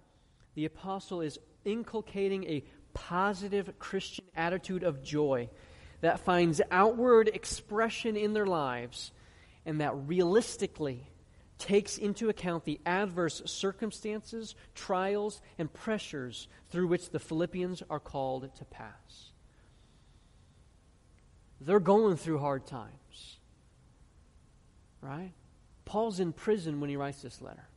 the 0.55 0.65
apostle 0.65 1.21
is 1.21 1.39
inculcating 1.65 2.45
a 2.45 2.65
positive 2.95 3.79
Christian 3.79 4.25
attitude 4.37 4.85
of 4.85 5.03
joy 5.03 5.51
that 6.01 6.21
finds 6.21 6.61
outward 6.71 7.29
expression 7.29 8.17
in 8.17 8.33
their 8.33 8.47
lives 8.47 9.11
and 9.67 9.81
that 9.81 9.93
realistically 10.07 11.07
takes 11.59 11.99
into 11.99 12.29
account 12.29 12.65
the 12.65 12.81
adverse 12.87 13.43
circumstances, 13.45 14.55
trials, 14.75 15.43
and 15.59 15.71
pressures 15.73 16.49
through 16.71 16.87
which 16.87 17.11
the 17.11 17.19
Philippians 17.19 17.83
are 17.91 18.01
called 18.01 18.55
to 18.57 18.65
pass. 18.65 19.33
they're 21.61 21.81
going 21.81 22.17
through 22.17 22.39
hard 22.39 22.67
times. 22.67 23.39
Right? 25.03 25.33
Paul's 25.85 26.21
in 26.21 26.33
prison 26.33 26.81
when 26.81 26.89
he 26.89 26.97
writes 26.97 27.21
this 27.21 27.43
letter. 27.43 27.70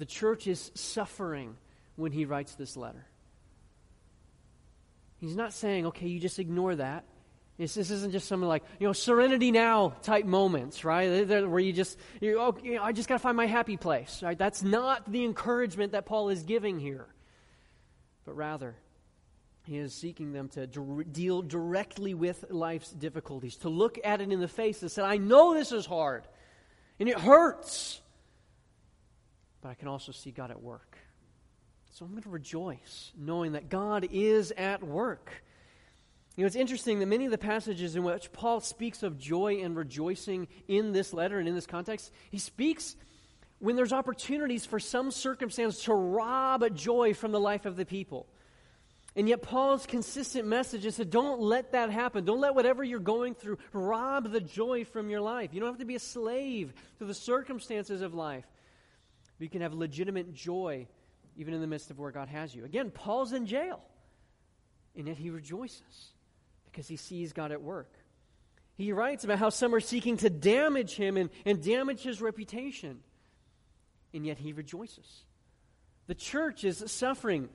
The 0.00 0.06
church 0.06 0.46
is 0.46 0.70
suffering 0.74 1.58
when 1.96 2.10
he 2.10 2.24
writes 2.24 2.54
this 2.54 2.74
letter. 2.74 3.04
He's 5.18 5.36
not 5.36 5.52
saying, 5.52 5.88
okay, 5.88 6.08
you 6.08 6.18
just 6.18 6.38
ignore 6.38 6.74
that. 6.74 7.04
This, 7.58 7.74
this 7.74 7.90
isn't 7.90 8.10
just 8.10 8.26
something 8.26 8.48
like, 8.48 8.64
you 8.78 8.86
know, 8.86 8.94
serenity 8.94 9.50
now 9.52 9.90
type 10.00 10.24
moments, 10.24 10.86
right? 10.86 11.28
Where 11.28 11.58
you 11.58 11.74
just, 11.74 11.98
you 12.18 12.40
oh, 12.40 12.56
you 12.62 12.76
know, 12.76 12.82
I 12.82 12.92
just 12.92 13.10
got 13.10 13.16
to 13.16 13.18
find 13.18 13.36
my 13.36 13.44
happy 13.44 13.76
place, 13.76 14.22
right? 14.22 14.38
That's 14.38 14.62
not 14.62 15.12
the 15.12 15.22
encouragement 15.22 15.92
that 15.92 16.06
Paul 16.06 16.30
is 16.30 16.44
giving 16.44 16.78
here. 16.78 17.06
But 18.24 18.36
rather, 18.36 18.76
he 19.66 19.76
is 19.76 19.92
seeking 19.92 20.32
them 20.32 20.48
to 20.54 20.66
deal 20.66 21.42
directly 21.42 22.14
with 22.14 22.46
life's 22.48 22.90
difficulties, 22.90 23.56
to 23.56 23.68
look 23.68 23.98
at 24.02 24.22
it 24.22 24.32
in 24.32 24.40
the 24.40 24.48
face 24.48 24.80
and 24.80 24.90
say, 24.90 25.02
I 25.02 25.18
know 25.18 25.52
this 25.52 25.72
is 25.72 25.84
hard 25.84 26.26
and 26.98 27.06
it 27.06 27.18
hurts, 27.18 28.00
but 29.60 29.68
I 29.68 29.74
can 29.74 29.88
also 29.88 30.12
see 30.12 30.30
God 30.30 30.50
at 30.50 30.62
work. 30.62 30.98
So 31.92 32.04
I'm 32.04 32.12
going 32.12 32.22
to 32.22 32.30
rejoice 32.30 33.12
knowing 33.18 33.52
that 33.52 33.68
God 33.68 34.08
is 34.10 34.52
at 34.52 34.82
work. 34.82 35.30
You 36.36 36.44
know, 36.44 36.46
it's 36.46 36.56
interesting 36.56 37.00
that 37.00 37.06
many 37.06 37.24
of 37.24 37.32
the 37.32 37.38
passages 37.38 37.96
in 37.96 38.04
which 38.04 38.32
Paul 38.32 38.60
speaks 38.60 39.02
of 39.02 39.18
joy 39.18 39.62
and 39.62 39.76
rejoicing 39.76 40.48
in 40.68 40.92
this 40.92 41.12
letter 41.12 41.38
and 41.38 41.48
in 41.48 41.54
this 41.54 41.66
context, 41.66 42.12
he 42.30 42.38
speaks 42.38 42.96
when 43.58 43.76
there's 43.76 43.92
opportunities 43.92 44.64
for 44.64 44.78
some 44.78 45.10
circumstance 45.10 45.82
to 45.84 45.94
rob 45.94 46.64
joy 46.74 47.12
from 47.12 47.32
the 47.32 47.40
life 47.40 47.66
of 47.66 47.76
the 47.76 47.84
people. 47.84 48.26
And 49.16 49.28
yet, 49.28 49.42
Paul's 49.42 49.86
consistent 49.86 50.46
message 50.46 50.86
is 50.86 50.96
to 50.96 51.04
don't 51.04 51.40
let 51.40 51.72
that 51.72 51.90
happen. 51.90 52.24
Don't 52.24 52.40
let 52.40 52.54
whatever 52.54 52.84
you're 52.84 53.00
going 53.00 53.34
through 53.34 53.58
rob 53.72 54.30
the 54.30 54.40
joy 54.40 54.84
from 54.84 55.10
your 55.10 55.20
life. 55.20 55.52
You 55.52 55.58
don't 55.60 55.68
have 55.68 55.80
to 55.80 55.84
be 55.84 55.96
a 55.96 56.00
slave 56.00 56.72
to 57.00 57.04
the 57.04 57.12
circumstances 57.12 58.02
of 58.02 58.14
life. 58.14 58.44
You 59.40 59.48
can 59.48 59.62
have 59.62 59.72
legitimate 59.72 60.34
joy 60.34 60.86
even 61.36 61.54
in 61.54 61.60
the 61.60 61.66
midst 61.66 61.90
of 61.90 61.98
where 61.98 62.10
God 62.10 62.28
has 62.28 62.54
you. 62.54 62.64
Again, 62.64 62.90
Paul's 62.90 63.32
in 63.32 63.46
jail, 63.46 63.80
and 64.94 65.08
yet 65.08 65.16
he 65.16 65.30
rejoices 65.30 66.12
because 66.66 66.86
he 66.86 66.96
sees 66.96 67.32
God 67.32 67.50
at 67.50 67.62
work. 67.62 67.90
He 68.76 68.92
writes 68.92 69.24
about 69.24 69.38
how 69.38 69.48
some 69.50 69.74
are 69.74 69.80
seeking 69.80 70.18
to 70.18 70.30
damage 70.30 70.94
him 70.94 71.16
and, 71.16 71.30
and 71.44 71.62
damage 71.62 72.02
his 72.02 72.20
reputation, 72.20 73.00
and 74.12 74.26
yet 74.26 74.38
he 74.38 74.52
rejoices. 74.52 75.24
The 76.06 76.14
church 76.14 76.64
is 76.64 76.82
suffering, 76.86 77.48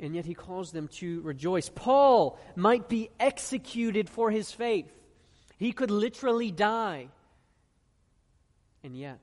and 0.00 0.14
yet 0.14 0.24
he 0.24 0.34
calls 0.34 0.72
them 0.72 0.88
to 0.88 1.20
rejoice. 1.20 1.68
Paul 1.68 2.38
might 2.56 2.88
be 2.88 3.10
executed 3.20 4.08
for 4.08 4.30
his 4.30 4.50
faith, 4.50 4.92
he 5.58 5.72
could 5.72 5.92
literally 5.92 6.50
die, 6.50 7.08
and 8.82 8.96
yet 8.96 9.20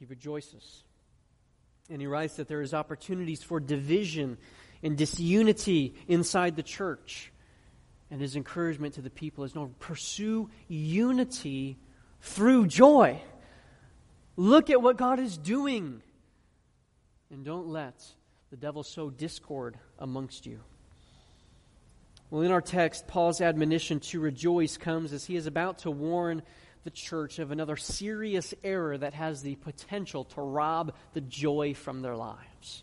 he 0.00 0.06
rejoices. 0.06 0.82
And 1.90 2.00
he 2.00 2.06
writes 2.06 2.36
that 2.36 2.48
there 2.48 2.62
is 2.62 2.72
opportunities 2.72 3.42
for 3.42 3.60
division 3.60 4.38
and 4.82 4.96
disunity 4.96 5.94
inside 6.08 6.56
the 6.56 6.62
church. 6.62 7.30
And 8.10 8.20
his 8.20 8.34
encouragement 8.34 8.94
to 8.94 9.02
the 9.02 9.10
people 9.10 9.44
is 9.44 9.54
no, 9.54 9.72
pursue 9.78 10.50
unity 10.68 11.78
through 12.22 12.66
joy. 12.66 13.20
Look 14.36 14.70
at 14.70 14.80
what 14.80 14.96
God 14.96 15.20
is 15.20 15.36
doing. 15.36 16.02
And 17.30 17.44
don't 17.44 17.68
let 17.68 18.02
the 18.50 18.56
devil 18.56 18.82
sow 18.82 19.10
discord 19.10 19.78
amongst 19.98 20.46
you. 20.46 20.60
Well, 22.30 22.42
in 22.42 22.52
our 22.52 22.62
text, 22.62 23.06
Paul's 23.06 23.42
admonition 23.42 24.00
to 24.00 24.20
rejoice 24.20 24.78
comes 24.78 25.12
as 25.12 25.26
he 25.26 25.36
is 25.36 25.46
about 25.46 25.80
to 25.80 25.90
warn 25.90 26.42
the 26.84 26.90
church 26.90 27.38
of 27.38 27.50
another 27.50 27.76
serious 27.76 28.54
error 28.64 28.96
that 28.96 29.14
has 29.14 29.42
the 29.42 29.54
potential 29.56 30.24
to 30.24 30.40
rob 30.40 30.94
the 31.12 31.20
joy 31.20 31.74
from 31.74 32.02
their 32.02 32.16
lives. 32.16 32.82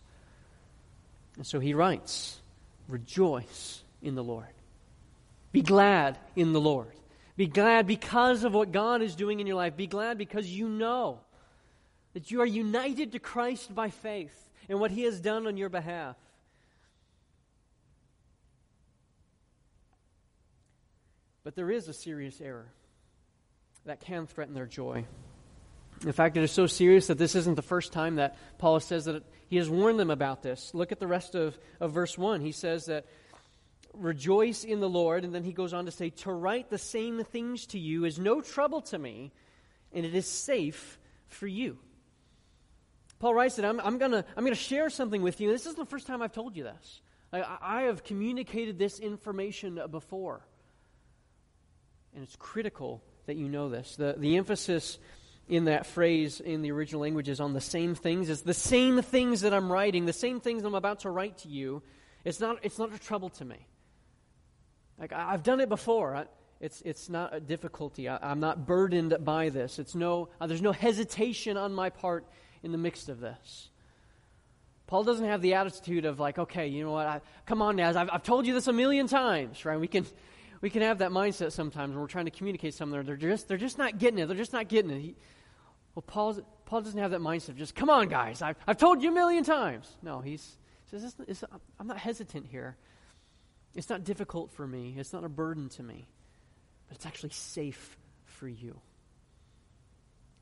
And 1.36 1.46
so 1.46 1.60
he 1.60 1.74
writes 1.74 2.40
Rejoice 2.88 3.84
in 4.02 4.16
the 4.16 4.24
Lord. 4.24 4.48
Be 5.52 5.62
glad 5.62 6.18
in 6.36 6.54
the 6.54 6.62
Lord. 6.62 6.92
Be 7.36 7.48
glad 7.48 7.88
because 7.88 8.44
of 8.44 8.54
what 8.54 8.72
God 8.72 9.02
is 9.02 9.16
doing 9.16 9.40
in 9.40 9.48
your 9.48 9.56
life. 9.56 9.76
Be 9.76 9.88
glad 9.88 10.18
because 10.18 10.48
you 10.48 10.68
know 10.68 11.20
that 12.14 12.32
you 12.32 12.42
are 12.42 12.46
united 12.46 13.12
to 13.12 13.20
Christ 13.20 13.74
by 13.74 13.90
faith 13.90 14.50
and 14.70 14.80
what 14.80 14.92
he 14.92 15.04
has 15.04 15.20
done 15.20 15.46
on 15.48 15.58
your 15.58 15.70
behalf. 15.70 16.16
But 21.44 21.56
there 21.56 21.72
is 21.72 21.88
a 21.88 21.94
serious 21.94 22.42
error 22.42 22.72
that 23.88 24.02
can 24.02 24.28
threaten 24.28 24.54
their 24.54 24.66
joy. 24.66 25.06
In 26.06 26.12
fact, 26.12 26.38
it 26.38 26.44
is 26.44 26.52
so 26.52 26.68
serious 26.68 27.08
that 27.08 27.18
this 27.18 27.36
isn't 27.36 27.56
the 27.56 27.62
first 27.62 27.92
time 27.92 28.16
that 28.16 28.38
Paul 28.60 28.80
says 28.80 29.06
that 29.06 29.24
he 29.50 29.56
has 29.58 29.70
warned 29.70 30.00
them 30.00 30.12
about 30.12 30.44
this. 30.44 30.74
Look 30.74 30.92
at 30.92 31.00
the 31.00 31.08
rest 31.08 31.34
of, 31.36 31.58
of 31.80 31.92
verse 31.92 32.18
1. 32.18 32.42
He 32.42 32.52
says 32.52 32.86
that, 32.86 33.06
rejoice 33.94 34.64
in 34.64 34.80
the 34.80 34.90
Lord, 34.90 35.24
and 35.24 35.34
then 35.34 35.44
he 35.44 35.54
goes 35.54 35.74
on 35.74 35.86
to 35.86 35.92
say, 35.92 36.10
to 36.10 36.32
write 36.32 36.70
the 36.70 36.78
same 36.78 37.24
things 37.24 37.66
to 37.68 37.80
you 37.80 38.06
is 38.06 38.20
no 38.20 38.42
trouble 38.42 38.82
to 38.82 39.00
me, 39.00 39.32
and 39.92 40.06
it 40.06 40.14
is 40.14 40.28
safe 40.28 41.00
for 41.28 41.48
you. 41.48 41.80
Paul 43.20 43.34
writes 43.34 43.56
that 43.56 43.66
I'm, 43.66 43.80
I'm 43.80 43.98
going 43.98 44.12
to 44.12 44.24
I'm 44.36 44.44
gonna 44.44 44.56
share 44.56 44.92
something 44.92 45.24
with 45.24 45.42
you. 45.42 45.50
This 45.50 45.66
isn't 45.66 45.80
the 45.80 45.86
first 45.86 46.06
time 46.06 46.22
I've 46.22 46.34
told 46.34 46.56
you 46.56 46.64
this. 46.64 47.02
I, 47.34 47.58
I 47.62 47.82
have 47.84 48.04
communicated 48.04 48.78
this 48.78 49.00
information 49.00 49.82
before. 49.90 50.46
And 52.14 52.24
it's 52.24 52.36
critical 52.36 53.02
that 53.28 53.38
you 53.38 53.48
know 53.48 53.70
this. 53.70 53.96
The, 53.96 54.16
the 54.18 54.38
emphasis 54.38 54.98
in 55.48 55.66
that 55.66 55.86
phrase 55.86 56.40
in 56.40 56.62
the 56.62 56.72
original 56.72 57.02
language 57.02 57.30
is 57.30 57.40
on 57.40 57.54
the 57.54 57.62
same 57.62 57.96
things. 57.96 58.30
It's 58.30 58.42
the 58.42 58.54
same 58.54 59.02
things 59.02 59.42
that 59.42 59.54
I'm 59.54 59.72
writing, 59.72 60.06
the 60.06 60.14
same 60.14 60.40
things 60.40 60.64
I'm 60.64 60.76
about 60.76 61.02
to 61.02 61.10
write 61.10 61.38
to 61.40 61.50
you. 61.50 61.84
It's 62.26 62.40
not, 62.40 62.60
it's 62.64 62.80
not 62.80 62.94
a 62.94 63.00
trouble 63.00 63.30
to 63.30 63.46
me. 63.46 63.68
Like, 65.00 65.14
I, 65.14 65.32
have 65.32 65.44
done 65.44 65.62
it 65.62 65.70
before. 65.70 66.16
I, 66.16 66.26
it's, 66.60 66.82
it's 66.82 67.08
not 67.08 67.34
a 67.34 67.40
difficulty. 67.40 68.10
I, 68.10 68.32
am 68.32 68.40
not 68.40 68.66
burdened 68.66 69.16
by 69.24 69.50
this. 69.50 69.80
It's 69.80 69.96
no, 69.96 70.30
uh, 70.42 70.48
there's 70.48 70.62
no 70.62 70.72
hesitation 70.72 71.56
on 71.56 71.74
my 71.74 71.90
part 71.90 72.26
in 72.64 72.72
the 72.72 72.78
midst 72.78 73.08
of 73.08 73.20
this. 73.20 73.70
Paul 74.88 75.04
doesn't 75.04 75.26
have 75.26 75.42
the 75.42 75.54
attitude 75.54 76.06
of 76.06 76.20
like, 76.20 76.40
okay, 76.40 76.68
you 76.68 76.84
know 76.84 76.92
what? 76.92 77.08
I, 77.08 77.22
come 77.46 77.62
on, 77.62 77.76
Naz. 77.76 77.96
I've, 77.96 78.10
I've 78.12 78.24
told 78.24 78.48
you 78.48 78.54
this 78.54 78.68
a 78.68 78.74
million 78.74 79.08
times, 79.08 79.66
right? 79.66 79.80
We 79.80 79.88
can 79.88 80.06
we 80.62 80.70
can 80.70 80.82
have 80.82 81.00
that 81.00 81.12
mindset 81.12 81.52
sometimes 81.52 81.92
when 81.92 82.00
we're 82.00 82.08
trying 82.08 82.26
to 82.26 82.32
communicate 82.32 82.74
something. 82.74 83.04
They're 83.04 83.16
just, 83.16 83.48
they're 83.48 83.58
just 83.58 83.78
not 83.78 83.98
getting 83.98 84.20
it. 84.20 84.28
They're 84.28 84.38
just 84.38 84.54
not 84.54 84.68
getting 84.68 84.92
it. 84.92 85.00
He, 85.00 85.16
well, 85.96 86.04
Paul's, 86.06 86.40
Paul 86.66 86.82
doesn't 86.82 87.00
have 87.00 87.12
that 87.12 87.22
mindset. 87.22 87.56
Just, 87.56 87.76
come 87.76 87.90
on, 87.90 88.08
guys. 88.08 88.42
I've, 88.42 88.58
I've 88.68 88.78
told 88.78 89.02
you 89.02 89.10
a 89.10 89.14
million 89.14 89.44
times. 89.44 89.90
No, 90.02 90.20
he's, 90.20 90.58
he 90.92 91.00
says, 91.00 91.16
it's, 91.28 91.44
I'm 91.80 91.88
not 91.88 91.98
hesitant 91.98 92.48
here. 92.48 92.78
It's 93.76 93.90
not 93.90 94.04
difficult 94.04 94.52
for 94.52 94.66
me. 94.66 94.96
It's 94.98 95.14
not 95.14 95.24
a 95.24 95.30
burden 95.30 95.70
to 95.70 95.84
me. 95.84 96.08
But 96.88 96.98
it's 96.98 97.06
actually 97.06 97.32
safe 97.32 97.98
for 98.26 98.48
you. 98.48 98.80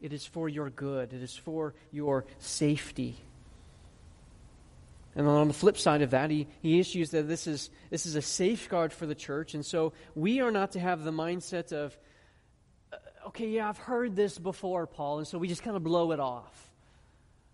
It 0.02 0.14
is 0.14 0.26
for 0.26 0.48
your 0.48 0.70
good. 0.70 1.14
It 1.14 1.22
is 1.22 1.36
for 1.36 1.74
your 1.92 2.26
safety. 2.40 3.18
And 5.16 5.28
on 5.28 5.48
the 5.48 5.54
flip 5.54 5.78
side 5.78 6.02
of 6.02 6.12
that, 6.12 6.30
he, 6.30 6.48
he 6.62 6.80
issues 6.80 7.12
that 7.12 7.28
this 7.28 7.48
is, 7.48 7.70
this 7.90 8.06
is 8.06 8.16
a 8.16 8.22
safeguard 8.22 8.92
for 8.92 9.06
the 9.06 9.16
church. 9.16 9.54
And 9.54 9.66
so 9.66 9.94
we 10.14 10.42
are 10.42 10.52
not 10.52 10.74
to 10.74 10.80
have 10.80 11.04
the 11.04 11.12
mindset 11.12 11.72
of, 11.72 11.98
uh, 12.92 12.98
okay, 13.28 13.48
yeah, 13.48 13.70
I've 13.70 13.78
heard 13.78 14.16
this 14.16 14.38
before, 14.38 14.86
Paul. 14.88 15.20
And 15.20 15.28
so 15.28 15.38
we 15.38 15.48
just 15.48 15.64
kind 15.64 15.78
of 15.78 15.84
blow 15.84 16.12
it 16.12 16.20
off. 16.20 16.70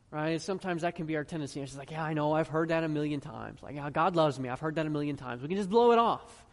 Right? 0.09 0.41
Sometimes 0.41 0.81
that 0.81 0.95
can 0.95 1.05
be 1.05 1.15
our 1.15 1.23
tendency. 1.23 1.61
It's 1.61 1.77
like, 1.77 1.91
yeah, 1.91 2.03
I 2.03 2.13
know, 2.13 2.33
I've 2.33 2.47
heard 2.47 2.69
that 2.69 2.83
a 2.83 2.89
million 2.89 3.21
times. 3.21 3.61
Like, 3.61 3.75
yeah, 3.75 3.89
God 3.91 4.15
loves 4.15 4.39
me. 4.39 4.49
I've 4.49 4.59
heard 4.59 4.75
that 4.75 4.87
a 4.87 4.89
million 4.89 5.15
times. 5.15 5.41
We 5.41 5.47
can 5.47 5.57
just 5.57 5.69
blow 5.69 5.91
it 5.91 5.99
off. 5.99 6.45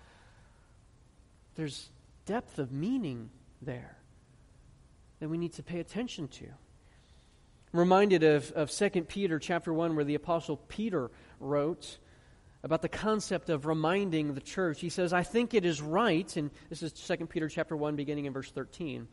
There's 1.57 1.89
depth 2.27 2.59
of 2.59 2.71
meaning 2.71 3.31
there 3.63 3.97
that 5.21 5.29
we 5.29 5.39
need 5.39 5.55
to 5.55 5.63
pay 5.63 5.81
attention 5.81 6.29
to. 6.29 6.45
I'm 7.73 7.81
reminded 7.81 8.23
of, 8.23 8.51
of 8.53 8.71
2 8.71 8.91
Peter 9.03 9.39
chapter 9.39 9.73
1 9.73 9.95
where 9.95 10.05
the 10.05 10.15
apostle 10.15 10.57
Peter 10.57 11.11
wrote 11.39 11.99
about 12.63 12.83
the 12.83 12.89
concept 12.89 13.51
of 13.51 13.67
reminding 13.67 14.35
the 14.35 14.41
church. 14.41 14.81
He 14.81 14.89
says, 14.89 15.13
I 15.13 15.23
think 15.23 15.55
it 15.55 15.65
is 15.65 15.81
right, 15.83 16.35
and 16.37 16.51
this 16.71 16.83
is 16.83 16.93
2 16.93 17.27
Peter 17.27 17.49
chapter 17.49 17.77
1 17.77 17.95
beginning 17.95 18.25
in 18.25 18.33
verse 18.33 18.51
13. 18.51 19.07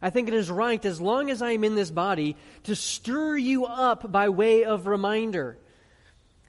I 0.00 0.10
think 0.10 0.28
it 0.28 0.34
is 0.34 0.50
right, 0.50 0.82
as 0.84 1.00
long 1.00 1.30
as 1.30 1.42
I 1.42 1.52
am 1.52 1.64
in 1.64 1.74
this 1.74 1.90
body, 1.90 2.36
to 2.64 2.74
stir 2.74 3.36
you 3.36 3.66
up 3.66 4.10
by 4.10 4.28
way 4.30 4.64
of 4.64 4.86
reminder, 4.86 5.58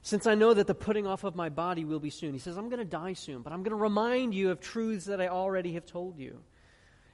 since 0.01 0.27
I 0.27 0.35
know 0.35 0.53
that 0.53 0.67
the 0.67 0.75
putting 0.75 1.05
off 1.05 1.23
of 1.23 1.35
my 1.35 1.49
body 1.49 1.83
will 1.83 1.99
be 1.99 2.09
soon. 2.09 2.33
He 2.33 2.39
says, 2.39 2.57
I'm 2.57 2.69
going 2.69 2.79
to 2.79 2.85
die 2.85 3.13
soon, 3.13 3.41
but 3.41 3.51
I'm 3.51 3.63
going 3.63 3.71
to 3.71 3.75
remind 3.75 4.33
you 4.33 4.51
of 4.51 4.61
truths 4.61 5.05
that 5.05 5.19
I 5.19 5.27
already 5.27 5.73
have 5.73 5.85
told 5.85 6.17
you. 6.17 6.39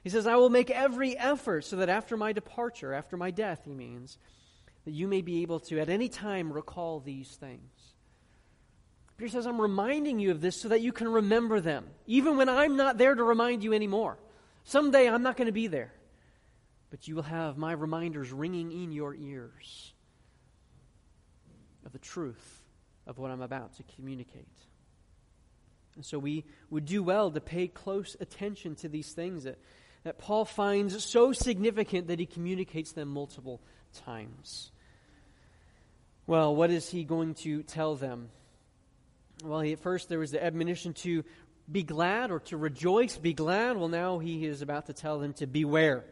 He 0.04 0.10
says, 0.10 0.26
I 0.26 0.36
will 0.36 0.50
make 0.50 0.70
every 0.70 1.18
effort 1.18 1.64
so 1.64 1.76
that 1.76 1.88
after 1.88 2.16
my 2.16 2.32
departure, 2.32 2.94
after 2.94 3.16
my 3.16 3.32
death, 3.32 3.62
he 3.64 3.72
means, 3.72 4.18
that 4.86 4.92
you 4.92 5.06
may 5.08 5.20
be 5.20 5.42
able 5.42 5.60
to 5.60 5.80
at 5.80 5.90
any 5.90 6.08
time 6.08 6.50
recall 6.50 7.00
these 7.00 7.28
things. 7.28 7.70
Peter 9.18 9.30
says, 9.30 9.46
I'm 9.46 9.60
reminding 9.60 10.20
you 10.20 10.30
of 10.30 10.40
this 10.40 10.60
so 10.60 10.68
that 10.68 10.80
you 10.80 10.92
can 10.92 11.08
remember 11.08 11.60
them, 11.60 11.86
even 12.06 12.36
when 12.36 12.48
I'm 12.48 12.76
not 12.76 12.96
there 12.96 13.14
to 13.14 13.22
remind 13.22 13.64
you 13.64 13.72
anymore. 13.72 14.16
Someday 14.64 15.08
I'm 15.08 15.22
not 15.22 15.36
going 15.36 15.46
to 15.46 15.52
be 15.52 15.66
there, 15.66 15.92
but 16.90 17.08
you 17.08 17.16
will 17.16 17.24
have 17.24 17.58
my 17.58 17.72
reminders 17.72 18.32
ringing 18.32 18.70
in 18.70 18.92
your 18.92 19.14
ears 19.14 19.92
of 21.84 21.92
the 21.92 21.98
truth 21.98 22.62
of 23.06 23.18
what 23.18 23.30
I'm 23.30 23.42
about 23.42 23.76
to 23.76 23.82
communicate. 23.96 24.46
And 25.96 26.04
so 26.04 26.18
we 26.18 26.44
would 26.70 26.84
do 26.84 27.02
well 27.02 27.30
to 27.30 27.40
pay 27.40 27.66
close 27.66 28.16
attention 28.20 28.76
to 28.76 28.88
these 28.88 29.12
things 29.12 29.44
that, 29.44 29.58
that 30.04 30.18
Paul 30.18 30.44
finds 30.44 31.04
so 31.04 31.32
significant 31.32 32.06
that 32.08 32.20
he 32.20 32.26
communicates 32.26 32.92
them 32.92 33.08
multiple 33.08 33.60
times. 34.04 34.70
Well, 36.26 36.56
what 36.56 36.70
is 36.70 36.88
he 36.90 37.04
going 37.04 37.34
to 37.34 37.62
tell 37.62 37.94
them? 37.94 38.30
Well, 39.44 39.60
he, 39.60 39.72
at 39.72 39.80
first 39.80 40.08
there 40.08 40.18
was 40.18 40.32
the 40.32 40.42
admonition 40.42 40.92
to 40.94 41.22
be 41.70 41.82
glad 41.82 42.30
or 42.30 42.40
to 42.40 42.56
rejoice, 42.56 43.16
be 43.16 43.32
glad. 43.32 43.76
Well, 43.76 43.88
now 43.88 44.18
he 44.18 44.44
is 44.44 44.62
about 44.62 44.86
to 44.86 44.92
tell 44.92 45.18
them 45.20 45.34
to 45.34 45.46
beware. 45.46 46.04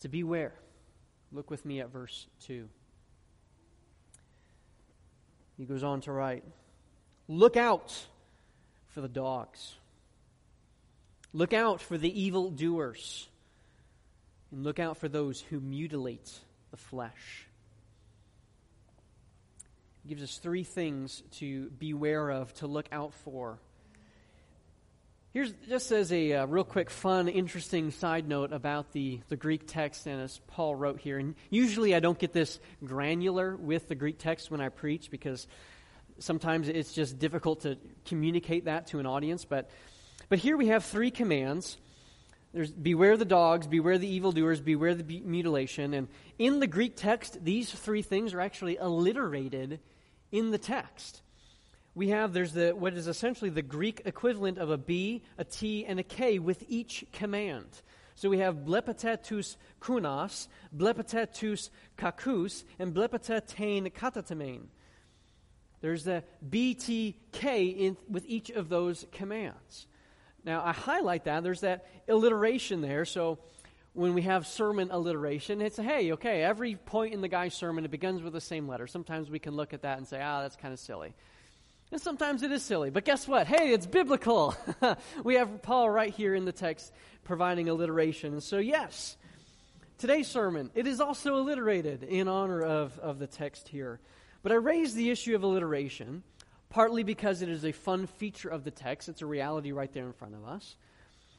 To 0.00 0.08
beware. 0.08 0.54
Look 1.32 1.50
with 1.50 1.64
me 1.64 1.80
at 1.80 1.90
verse 1.90 2.26
2. 2.46 2.68
He 5.56 5.64
goes 5.66 5.84
on 5.84 6.00
to 6.02 6.12
write 6.12 6.44
Look 7.28 7.56
out 7.56 8.06
for 8.88 9.00
the 9.00 9.08
dogs, 9.08 9.74
look 11.32 11.52
out 11.52 11.80
for 11.80 11.98
the 11.98 12.20
evil 12.20 12.50
doers, 12.50 13.28
and 14.52 14.62
look 14.62 14.78
out 14.78 14.98
for 14.98 15.08
those 15.08 15.40
who 15.40 15.60
mutilate 15.60 16.30
the 16.70 16.76
flesh. 16.76 17.48
Gives 20.06 20.22
us 20.22 20.36
three 20.36 20.64
things 20.64 21.22
to 21.38 21.70
beware 21.70 22.28
of, 22.28 22.52
to 22.54 22.66
look 22.66 22.86
out 22.92 23.14
for. 23.14 23.58
Here's 25.32 25.50
just 25.68 25.90
as 25.90 26.12
a 26.12 26.32
uh, 26.34 26.46
real 26.46 26.62
quick, 26.62 26.90
fun, 26.90 27.26
interesting 27.26 27.90
side 27.90 28.28
note 28.28 28.52
about 28.52 28.92
the, 28.92 29.20
the 29.30 29.36
Greek 29.36 29.62
text, 29.66 30.06
and 30.06 30.20
as 30.20 30.40
Paul 30.46 30.76
wrote 30.76 31.00
here. 31.00 31.18
And 31.18 31.34
usually 31.50 31.94
I 31.94 32.00
don't 32.00 32.18
get 32.18 32.32
this 32.32 32.60
granular 32.84 33.56
with 33.56 33.88
the 33.88 33.94
Greek 33.94 34.18
text 34.18 34.50
when 34.50 34.60
I 34.60 34.68
preach 34.68 35.10
because 35.10 35.48
sometimes 36.18 36.68
it's 36.68 36.92
just 36.92 37.18
difficult 37.18 37.62
to 37.62 37.78
communicate 38.04 38.66
that 38.66 38.88
to 38.88 38.98
an 38.98 39.06
audience. 39.06 39.44
But, 39.44 39.70
but 40.28 40.38
here 40.38 40.56
we 40.56 40.66
have 40.68 40.84
three 40.84 41.10
commands. 41.10 41.78
There's 42.52 42.70
beware 42.70 43.16
the 43.16 43.24
dogs, 43.24 43.66
beware 43.66 43.98
the 43.98 44.06
evildoers, 44.06 44.60
beware 44.60 44.94
the 44.94 45.20
mutilation. 45.20 45.94
And 45.94 46.08
in 46.38 46.60
the 46.60 46.68
Greek 46.68 46.94
text, 46.94 47.42
these 47.42 47.70
three 47.70 48.02
things 48.02 48.34
are 48.34 48.40
actually 48.40 48.76
alliterated 48.78 49.80
in 50.34 50.50
the 50.50 50.58
text 50.58 51.22
we 51.94 52.08
have 52.08 52.32
there's 52.32 52.52
the 52.52 52.72
what 52.72 52.94
is 52.94 53.06
essentially 53.06 53.50
the 53.50 53.62
Greek 53.62 54.02
equivalent 54.04 54.58
of 54.58 54.70
a 54.70 54.76
B, 54.76 55.22
a 55.38 55.44
T, 55.44 55.86
and 55.86 56.00
a 56.00 56.02
K 56.02 56.38
with 56.38 56.64
each 56.68 57.04
command. 57.12 57.66
So 58.16 58.28
we 58.28 58.38
have 58.38 58.58
blepetetus 58.58 59.56
kunas, 59.80 60.48
blepetetus 60.76 61.70
kakus, 61.96 62.64
and 62.78 62.94
blepetetain 62.94 63.92
katatemein. 63.92 64.66
There's 65.80 66.04
the 66.04 66.24
BTK 66.48 67.76
in, 67.76 67.96
with 68.08 68.24
each 68.26 68.50
of 68.50 68.68
those 68.68 69.06
commands. 69.12 69.86
Now, 70.44 70.64
I 70.64 70.72
highlight 70.72 71.24
that. 71.24 71.42
There's 71.42 71.60
that 71.60 71.86
alliteration 72.08 72.80
there. 72.80 73.04
So 73.04 73.38
when 73.94 74.12
we 74.12 74.22
have 74.22 74.46
sermon 74.46 74.90
alliteration, 74.90 75.60
it's, 75.60 75.76
hey, 75.76 76.12
okay, 76.12 76.42
every 76.42 76.74
point 76.74 77.14
in 77.14 77.20
the 77.20 77.28
guy's 77.28 77.54
sermon, 77.54 77.84
it 77.84 77.90
begins 77.90 78.22
with 78.22 78.32
the 78.32 78.40
same 78.40 78.68
letter. 78.68 78.86
Sometimes 78.86 79.30
we 79.30 79.38
can 79.38 79.54
look 79.54 79.72
at 79.72 79.82
that 79.82 79.98
and 79.98 80.06
say, 80.06 80.20
ah, 80.20 80.42
that's 80.42 80.56
kind 80.56 80.74
of 80.74 80.80
silly. 80.80 81.14
And 81.92 82.00
sometimes 82.00 82.42
it 82.42 82.50
is 82.50 82.62
silly. 82.62 82.90
But 82.90 83.04
guess 83.04 83.28
what? 83.28 83.46
Hey, 83.46 83.72
it's 83.72 83.86
biblical. 83.86 84.56
we 85.24 85.36
have 85.36 85.62
Paul 85.62 85.88
right 85.88 86.12
here 86.12 86.34
in 86.34 86.44
the 86.44 86.52
text 86.52 86.92
providing 87.22 87.68
alliteration. 87.68 88.32
And 88.32 88.42
so, 88.42 88.58
yes, 88.58 89.16
today's 89.98 90.26
sermon, 90.26 90.70
it 90.74 90.88
is 90.88 91.00
also 91.00 91.36
alliterated 91.36 92.02
in 92.02 92.26
honor 92.26 92.62
of, 92.62 92.98
of 92.98 93.20
the 93.20 93.28
text 93.28 93.68
here. 93.68 94.00
But 94.42 94.50
I 94.50 94.56
raise 94.56 94.94
the 94.94 95.10
issue 95.10 95.36
of 95.36 95.44
alliteration 95.44 96.24
partly 96.68 97.04
because 97.04 97.42
it 97.42 97.48
is 97.48 97.64
a 97.64 97.70
fun 97.70 98.08
feature 98.08 98.48
of 98.48 98.64
the 98.64 98.70
text. 98.72 99.08
It's 99.08 99.22
a 99.22 99.26
reality 99.26 99.70
right 99.70 99.92
there 99.92 100.06
in 100.06 100.12
front 100.12 100.34
of 100.34 100.44
us. 100.44 100.74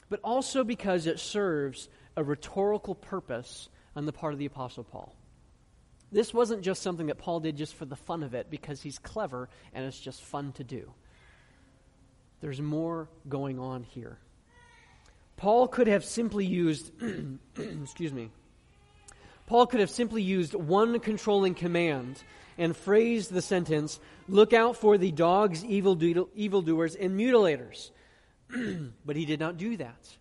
But 0.10 0.22
also 0.24 0.64
because 0.64 1.06
it 1.06 1.20
serves 1.20 1.90
a 2.16 2.24
rhetorical 2.24 2.96
purpose 2.96 3.70
on 3.96 4.06
the 4.06 4.14
part 4.14 4.34
of 4.34 4.40
the 4.40 4.46
Apostle 4.46 4.84
Paul. 4.84 5.16
This 6.12 6.34
wasn't 6.34 6.62
just 6.62 6.82
something 6.82 7.08
that 7.08 7.18
Paul 7.18 7.40
did 7.40 7.58
just 7.58 7.74
for 7.76 7.86
the 7.86 7.96
fun 7.96 8.24
of 8.24 8.34
it 8.34 8.50
because 8.50 8.82
he's 8.82 9.00
clever 9.00 9.50
and 9.74 9.86
it's 9.86 10.00
just 10.00 10.22
fun 10.22 10.52
to 10.54 10.64
do. 10.64 10.92
There's 12.42 12.62
more 12.62 13.10
going 13.28 13.60
on 13.60 13.84
here. 13.84 14.20
Paul 15.38 15.68
could 15.68 15.88
have 15.88 16.06
simply 16.06 16.46
used, 16.46 16.92
excuse 17.58 18.14
me, 18.14 18.30
Paul 19.48 19.68
could 19.68 19.80
have 19.80 19.90
simply 19.90 20.22
used 20.22 20.54
one 20.54 21.00
controlling 21.00 21.56
command 21.56 22.24
and 22.58 22.76
phrased 22.76 23.32
the 23.32 23.42
sentence, 23.42 24.00
Look 24.28 24.54
out 24.54 24.78
for 24.78 24.98
the 24.98 25.12
dogs, 25.12 25.64
evil 25.64 26.02
evildoers, 26.36 26.96
and 26.96 27.20
mutilators. 27.20 27.92
but 29.06 29.16
he 29.16 29.26
did 29.26 29.40
not 29.40 29.58
do 29.58 29.78
that. 29.78 30.18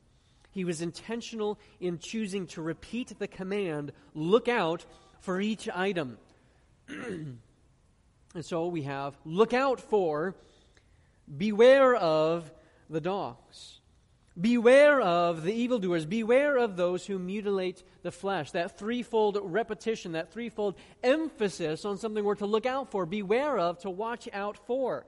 He 0.55 0.65
was 0.65 0.81
intentional 0.81 1.59
in 1.81 1.99
choosing 1.99 2.47
to 2.49 2.63
repeat 2.63 3.19
the 3.19 3.27
command, 3.27 3.93
Look 4.15 4.47
out 4.47 4.87
for 5.19 5.41
each 5.41 5.69
item. 5.75 6.17
and 6.89 7.39
so 8.41 8.69
we 8.69 8.83
have 8.83 9.17
look 9.25 9.53
out 9.53 9.81
for, 9.81 10.37
beware 11.37 11.97
of 11.97 12.53
the 12.89 13.01
dogs. 13.01 13.81
Beware 14.41 15.01
of 15.01 15.43
the 15.43 15.53
evildoers. 15.53 16.07
Beware 16.07 16.57
of 16.59 16.77
those 16.77 17.07
who 17.07 17.19
mutilate 17.19 17.83
the 18.03 18.11
flesh. 18.13 18.51
That 18.53 18.79
threefold 18.79 19.39
repetition, 19.41 20.13
that 20.13 20.33
threefold 20.33 20.77
emphasis 21.03 21.85
on 21.85 21.99
something 21.99 22.25
we're 22.25 22.35
to 22.37 22.47
look 22.47 22.67
out 22.67 22.91
for, 22.91 23.07
beware 23.07 23.59
of, 23.59 23.79
to 23.81 23.91
watch 23.91 24.29
out 24.33 24.57
for. 24.67 25.07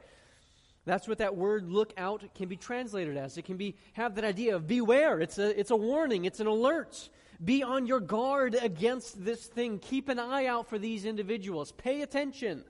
That's 0.87 1.09
what 1.09 1.19
that 1.19 1.37
word 1.37 1.69
look 1.69 1.93
out 1.99 2.23
can 2.37 2.49
be 2.49 2.57
translated 2.57 3.17
as. 3.17 3.37
It 3.37 3.45
can 3.45 3.57
be 3.57 3.75
have 3.95 4.15
that 4.15 4.25
idea 4.25 4.55
of 4.55 4.69
beware. 4.69 5.21
It's 5.21 5.37
a, 5.37 5.59
it's 5.59 5.73
a 5.73 5.77
warning, 5.77 6.25
it's 6.25 6.39
an 6.39 6.47
alert. 6.47 7.11
Be 7.45 7.63
on 7.65 7.87
your 7.87 8.01
guard 8.01 8.55
against 8.55 9.23
this 9.23 9.45
thing. 9.45 9.81
Keep 9.81 10.09
an 10.09 10.19
eye 10.19 10.47
out 10.47 10.69
for 10.69 10.79
these 10.79 11.05
individuals. 11.05 11.73
Pay 11.73 12.03
attention. 12.03 12.65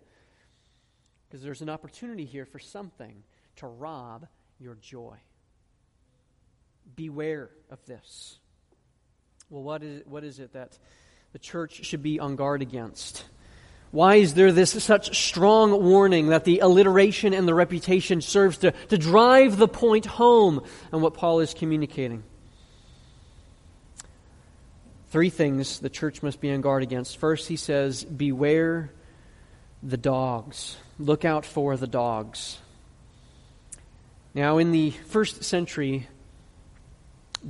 Because 1.29 1.45
there's 1.45 1.61
an 1.61 1.69
opportunity 1.69 2.25
here 2.25 2.47
for 2.47 2.59
something 2.59 3.23
to 3.57 3.67
rob 3.67 4.27
your 4.59 4.77
joy. 4.77 5.19
Beware 6.97 7.51
of 7.71 7.85
this. 7.85 8.39
Well, 9.51 9.63
what 9.63 9.83
is, 9.83 10.03
what 10.07 10.25
is 10.25 10.41
it 10.41 10.55
that 10.55 10.79
the 11.33 11.39
church 11.39 11.85
should 11.85 12.03
be 12.03 12.19
on 12.19 12.35
guard 12.35 12.63
against? 12.63 13.25
Why 13.93 14.17
is 14.17 14.35
there 14.35 14.53
this 14.53 14.83
such 14.83 15.17
strong 15.17 15.83
warning 15.83 16.29
that 16.29 16.45
the 16.45 16.59
alliteration 16.61 17.33
and 17.33 17.47
the 17.47 17.55
reputation 17.55 18.21
serves 18.21 18.59
to, 18.59 18.73
to 18.89 18.99
drive 18.99 19.57
the 19.57 19.69
point 19.69 20.07
home 20.07 20.63
on 20.93 21.01
what 21.01 21.15
Paul 21.15 21.41
is 21.41 21.55
communicating? 21.55 22.23
Three 25.11 25.31
things 25.31 25.79
the 25.79 25.89
church 25.89 26.23
must 26.23 26.41
be 26.41 26.53
on 26.53 26.61
guard 26.61 26.83
against. 26.83 27.17
First, 27.17 27.49
he 27.49 27.57
says, 27.57 28.05
Beware 28.05 28.91
the 29.83 29.97
dogs. 29.97 30.77
Look 30.99 31.25
out 31.25 31.47
for 31.47 31.77
the 31.77 31.87
dogs. 31.87 32.59
Now, 34.35 34.59
in 34.59 34.73
the 34.73 34.91
first 34.91 35.45
century, 35.45 36.09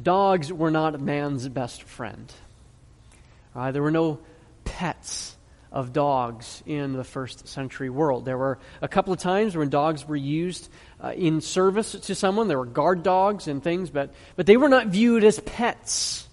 dogs 0.00 0.52
were 0.52 0.70
not 0.70 1.00
man's 1.00 1.48
best 1.48 1.82
friend. 1.82 2.32
Uh, 3.54 3.72
there 3.72 3.82
were 3.82 3.90
no 3.90 4.20
pets 4.64 5.35
of 5.76 5.92
dogs 5.92 6.62
in 6.64 6.94
the 6.94 7.04
first 7.04 7.46
century 7.46 7.90
world. 7.90 8.24
There 8.24 8.38
were 8.38 8.58
a 8.80 8.88
couple 8.88 9.12
of 9.12 9.18
times 9.18 9.54
when 9.54 9.68
dogs 9.68 10.08
were 10.08 10.16
used 10.16 10.70
uh, 11.04 11.12
in 11.14 11.42
service 11.42 11.92
to 11.92 12.14
someone. 12.14 12.48
There 12.48 12.56
were 12.56 12.64
guard 12.64 13.02
dogs 13.02 13.46
and 13.46 13.62
things, 13.62 13.90
but, 13.90 14.14
but 14.36 14.46
they 14.46 14.56
were 14.56 14.70
not 14.70 14.86
viewed 14.86 15.22
as 15.22 15.38
pets. 15.38 16.26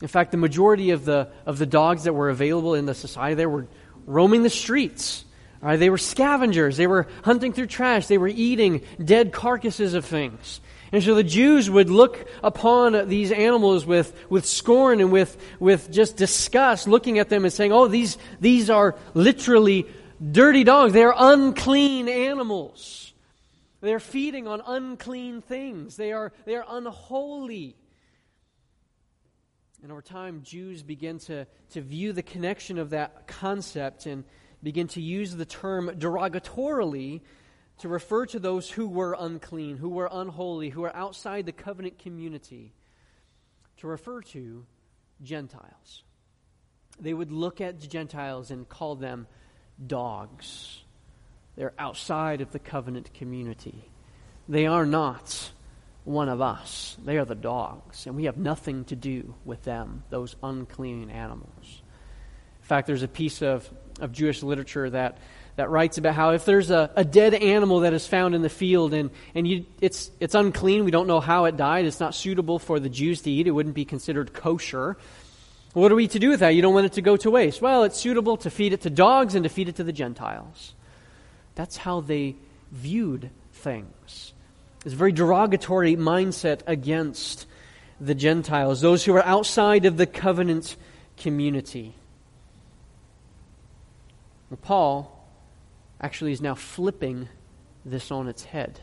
In 0.00 0.06
fact, 0.06 0.30
the 0.30 0.36
majority 0.36 0.90
of 0.90 1.04
the, 1.04 1.32
of 1.44 1.58
the 1.58 1.66
dogs 1.66 2.04
that 2.04 2.12
were 2.12 2.30
available 2.30 2.76
in 2.76 2.86
the 2.86 2.94
society 2.94 3.34
there 3.34 3.50
were 3.50 3.66
roaming 4.06 4.44
the 4.44 4.48
streets. 4.48 5.24
Right? 5.60 5.76
They 5.76 5.90
were 5.90 5.98
scavengers. 5.98 6.76
They 6.76 6.86
were 6.86 7.08
hunting 7.24 7.52
through 7.52 7.66
trash. 7.66 8.06
They 8.06 8.16
were 8.16 8.28
eating 8.28 8.82
dead 9.04 9.32
carcasses 9.32 9.94
of 9.94 10.04
things. 10.04 10.60
And 10.92 11.02
so 11.02 11.14
the 11.14 11.22
Jews 11.22 11.70
would 11.70 11.88
look 11.88 12.26
upon 12.42 13.08
these 13.08 13.30
animals 13.30 13.86
with, 13.86 14.12
with 14.28 14.44
scorn 14.44 15.00
and 15.00 15.12
with, 15.12 15.36
with 15.60 15.90
just 15.90 16.16
disgust, 16.16 16.88
looking 16.88 17.18
at 17.18 17.28
them 17.28 17.44
and 17.44 17.52
saying, 17.52 17.72
oh, 17.72 17.86
these, 17.86 18.18
these 18.40 18.70
are 18.70 18.96
literally 19.14 19.86
dirty 20.20 20.64
dogs. 20.64 20.92
They 20.92 21.04
are 21.04 21.14
unclean 21.16 22.08
animals. 22.08 23.12
They're 23.80 24.00
feeding 24.00 24.48
on 24.48 24.62
unclean 24.66 25.42
things. 25.42 25.96
They 25.96 26.12
are, 26.12 26.32
they 26.44 26.56
are 26.56 26.66
unholy. 26.68 27.76
And 29.82 29.92
over 29.92 30.02
time, 30.02 30.42
Jews 30.42 30.82
begin 30.82 31.18
to, 31.20 31.46
to 31.70 31.80
view 31.80 32.12
the 32.12 32.22
connection 32.22 32.78
of 32.78 32.90
that 32.90 33.28
concept 33.28 34.06
and 34.06 34.24
begin 34.62 34.88
to 34.88 35.00
use 35.00 35.34
the 35.34 35.46
term 35.46 35.88
derogatorily 35.98 37.22
to 37.80 37.88
refer 37.88 38.26
to 38.26 38.38
those 38.38 38.70
who 38.70 38.86
were 38.86 39.16
unclean, 39.18 39.76
who 39.78 39.88
were 39.88 40.08
unholy, 40.10 40.68
who 40.68 40.82
were 40.82 40.94
outside 40.94 41.46
the 41.46 41.52
covenant 41.52 41.98
community, 41.98 42.72
to 43.78 43.86
refer 43.86 44.20
to 44.20 44.66
Gentiles. 45.22 46.02
They 47.00 47.14
would 47.14 47.32
look 47.32 47.60
at 47.60 47.80
Gentiles 47.80 48.50
and 48.50 48.68
call 48.68 48.96
them 48.96 49.26
dogs. 49.84 50.82
They're 51.56 51.72
outside 51.78 52.42
of 52.42 52.52
the 52.52 52.58
covenant 52.58 53.14
community. 53.14 53.90
They 54.48 54.66
are 54.66 54.84
not 54.84 55.50
one 56.04 56.28
of 56.28 56.40
us. 56.40 56.96
They 57.04 57.16
are 57.18 57.24
the 57.24 57.34
dogs, 57.34 58.06
and 58.06 58.16
we 58.16 58.24
have 58.24 58.36
nothing 58.36 58.84
to 58.86 58.96
do 58.96 59.34
with 59.44 59.62
them, 59.62 60.04
those 60.10 60.36
unclean 60.42 61.10
animals. 61.10 61.82
In 62.60 62.66
fact, 62.66 62.86
there's 62.86 63.02
a 63.02 63.08
piece 63.08 63.42
of, 63.42 63.68
of 64.00 64.12
Jewish 64.12 64.42
literature 64.42 64.90
that, 64.90 65.18
that 65.56 65.70
writes 65.70 65.98
about 65.98 66.14
how 66.14 66.30
if 66.30 66.44
there's 66.44 66.70
a, 66.70 66.90
a 66.96 67.04
dead 67.04 67.34
animal 67.34 67.80
that 67.80 67.92
is 67.92 68.06
found 68.06 68.34
in 68.34 68.42
the 68.42 68.48
field 68.48 68.94
and, 68.94 69.10
and 69.34 69.46
you, 69.46 69.66
it's, 69.80 70.10
it's 70.20 70.34
unclean, 70.34 70.84
we 70.84 70.90
don't 70.90 71.06
know 71.06 71.20
how 71.20 71.44
it 71.44 71.56
died, 71.56 71.84
it's 71.84 72.00
not 72.00 72.14
suitable 72.14 72.58
for 72.58 72.80
the 72.80 72.88
Jews 72.88 73.22
to 73.22 73.30
eat, 73.30 73.46
it 73.46 73.50
wouldn't 73.50 73.74
be 73.74 73.84
considered 73.84 74.32
kosher. 74.32 74.96
What 75.72 75.92
are 75.92 75.94
we 75.94 76.08
to 76.08 76.18
do 76.18 76.30
with 76.30 76.40
that? 76.40 76.50
You 76.50 76.62
don't 76.62 76.74
want 76.74 76.86
it 76.86 76.92
to 76.94 77.02
go 77.02 77.16
to 77.18 77.30
waste. 77.30 77.62
Well, 77.62 77.84
it's 77.84 77.98
suitable 77.98 78.36
to 78.38 78.50
feed 78.50 78.72
it 78.72 78.80
to 78.82 78.90
dogs 78.90 79.34
and 79.34 79.44
to 79.44 79.48
feed 79.48 79.68
it 79.68 79.76
to 79.76 79.84
the 79.84 79.92
Gentiles. 79.92 80.74
That's 81.54 81.76
how 81.76 82.00
they 82.00 82.36
viewed 82.72 83.30
things. 83.52 84.32
It's 84.84 84.94
a 84.94 84.96
very 84.96 85.12
derogatory 85.12 85.96
mindset 85.96 86.62
against 86.66 87.46
the 88.00 88.14
Gentiles, 88.14 88.80
those 88.80 89.04
who 89.04 89.14
are 89.14 89.24
outside 89.24 89.84
of 89.84 89.96
the 89.96 90.06
covenant 90.06 90.76
community. 91.18 91.94
Paul 94.62 95.19
actually 96.00 96.32
is 96.32 96.40
now 96.40 96.54
flipping 96.54 97.28
this 97.84 98.10
on 98.10 98.28
its 98.28 98.44
head. 98.44 98.80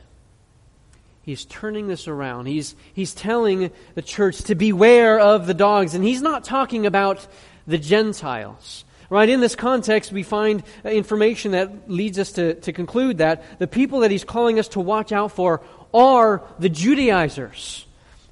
He's 1.21 1.43
turning 1.43 1.87
this 1.87 2.07
around. 2.07 2.45
He's, 2.45 2.75
he's 2.93 3.13
telling 3.13 3.71
the 3.95 4.01
church 4.01 4.37
to 4.43 4.55
beware 4.55 5.19
of 5.19 5.45
the 5.45 5.53
dogs. 5.53 5.93
And 5.93 6.03
he's 6.03 6.21
not 6.21 6.45
talking 6.45 6.85
about 6.85 7.27
the 7.65 7.77
Gentiles. 7.77 8.85
Right? 9.09 9.27
In 9.27 9.39
this 9.39 9.55
context, 9.55 10.11
we 10.11 10.23
find 10.23 10.63
information 10.85 11.51
that 11.51 11.89
leads 11.89 12.19
us 12.19 12.33
to, 12.33 12.53
to 12.55 12.73
conclude 12.73 13.17
that 13.17 13.43
the 13.59 13.67
people 13.67 14.01
that 14.01 14.11
he's 14.11 14.23
calling 14.23 14.59
us 14.59 14.67
to 14.69 14.79
watch 14.79 15.11
out 15.11 15.31
for 15.31 15.61
are 15.93 16.43
the 16.59 16.69
Judaizers. 16.69 17.86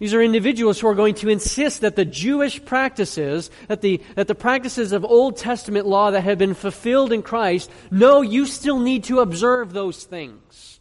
These 0.05 0.13
are 0.13 0.21
individuals 0.21 0.79
who 0.79 0.87
are 0.87 0.93
going 0.93 1.15
to 1.15 1.29
insist 1.29 1.81
that 1.81 1.95
the 1.95 2.05
Jewish 2.05 2.63
practices, 2.63 3.49
that 3.69 3.81
the, 3.81 4.03
that 4.13 4.27
the 4.27 4.35
practices 4.35 4.91
of 4.91 5.03
Old 5.03 5.35
Testament 5.35 5.87
law 5.87 6.11
that 6.11 6.21
have 6.21 6.37
been 6.37 6.53
fulfilled 6.53 7.11
in 7.11 7.23
Christ, 7.23 7.71
no, 7.89 8.21
you 8.21 8.45
still 8.45 8.77
need 8.77 9.05
to 9.05 9.21
observe 9.21 9.73
those 9.73 10.03
things. 10.03 10.79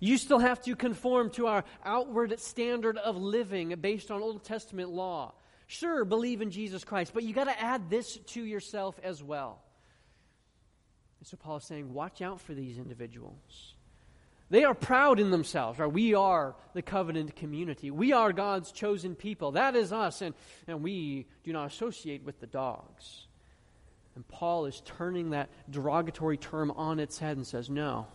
You 0.00 0.18
still 0.18 0.40
have 0.40 0.60
to 0.62 0.74
conform 0.74 1.30
to 1.34 1.46
our 1.46 1.62
outward 1.84 2.40
standard 2.40 2.98
of 2.98 3.16
living 3.16 3.76
based 3.80 4.10
on 4.10 4.22
Old 4.22 4.42
Testament 4.42 4.90
law. 4.90 5.34
Sure, 5.68 6.04
believe 6.04 6.42
in 6.42 6.50
Jesus 6.50 6.82
Christ, 6.82 7.12
but 7.14 7.22
you 7.22 7.32
got 7.32 7.44
to 7.44 7.62
add 7.62 7.88
this 7.88 8.16
to 8.16 8.42
yourself 8.42 8.98
as 9.04 9.22
well. 9.22 9.62
And 11.20 11.28
so 11.28 11.36
Paul 11.36 11.58
is 11.58 11.64
saying, 11.64 11.94
watch 11.94 12.22
out 12.22 12.40
for 12.40 12.54
these 12.54 12.76
individuals. 12.76 13.76
They 14.50 14.64
are 14.64 14.74
proud 14.74 15.20
in 15.20 15.30
themselves, 15.30 15.78
right? 15.78 15.92
We 15.92 16.14
are 16.14 16.54
the 16.72 16.82
covenant 16.82 17.36
community. 17.36 17.90
We 17.90 18.12
are 18.12 18.32
God's 18.32 18.72
chosen 18.72 19.14
people. 19.14 19.52
That 19.52 19.76
is 19.76 19.92
us, 19.92 20.22
and, 20.22 20.34
and 20.66 20.82
we 20.82 21.26
do 21.44 21.52
not 21.52 21.66
associate 21.66 22.24
with 22.24 22.40
the 22.40 22.46
dogs. 22.46 23.26
And 24.14 24.26
Paul 24.26 24.66
is 24.66 24.82
turning 24.84 25.30
that 25.30 25.48
derogatory 25.70 26.38
term 26.38 26.70
on 26.70 26.98
its 26.98 27.18
head 27.18 27.36
and 27.36 27.46
says, 27.46 27.68
no 27.68 28.06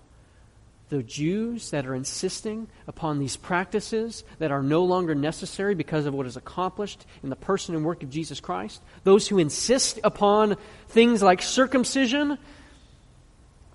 the 0.94 1.02
Jews 1.02 1.72
that 1.72 1.88
are 1.88 1.96
insisting 1.96 2.68
upon 2.88 3.18
these 3.18 3.36
practices 3.36 4.24
that 4.38 4.52
are 4.52 4.62
no 4.62 4.84
longer 4.84 5.16
necessary 5.16 5.74
because 5.74 6.06
of 6.06 6.14
what 6.14 6.28
is 6.28 6.38
accomplished 6.38 7.04
in 7.24 7.30
the 7.30 7.36
person 7.36 7.74
and 7.74 7.84
work 7.84 8.04
of 8.04 8.12
Jesus 8.12 8.40
Christ, 8.40 8.80
those 9.04 9.28
who 9.28 9.40
insist 9.40 10.00
upon 10.04 10.56
things 10.90 11.24
like 11.24 11.42
circumcision, 11.42 12.38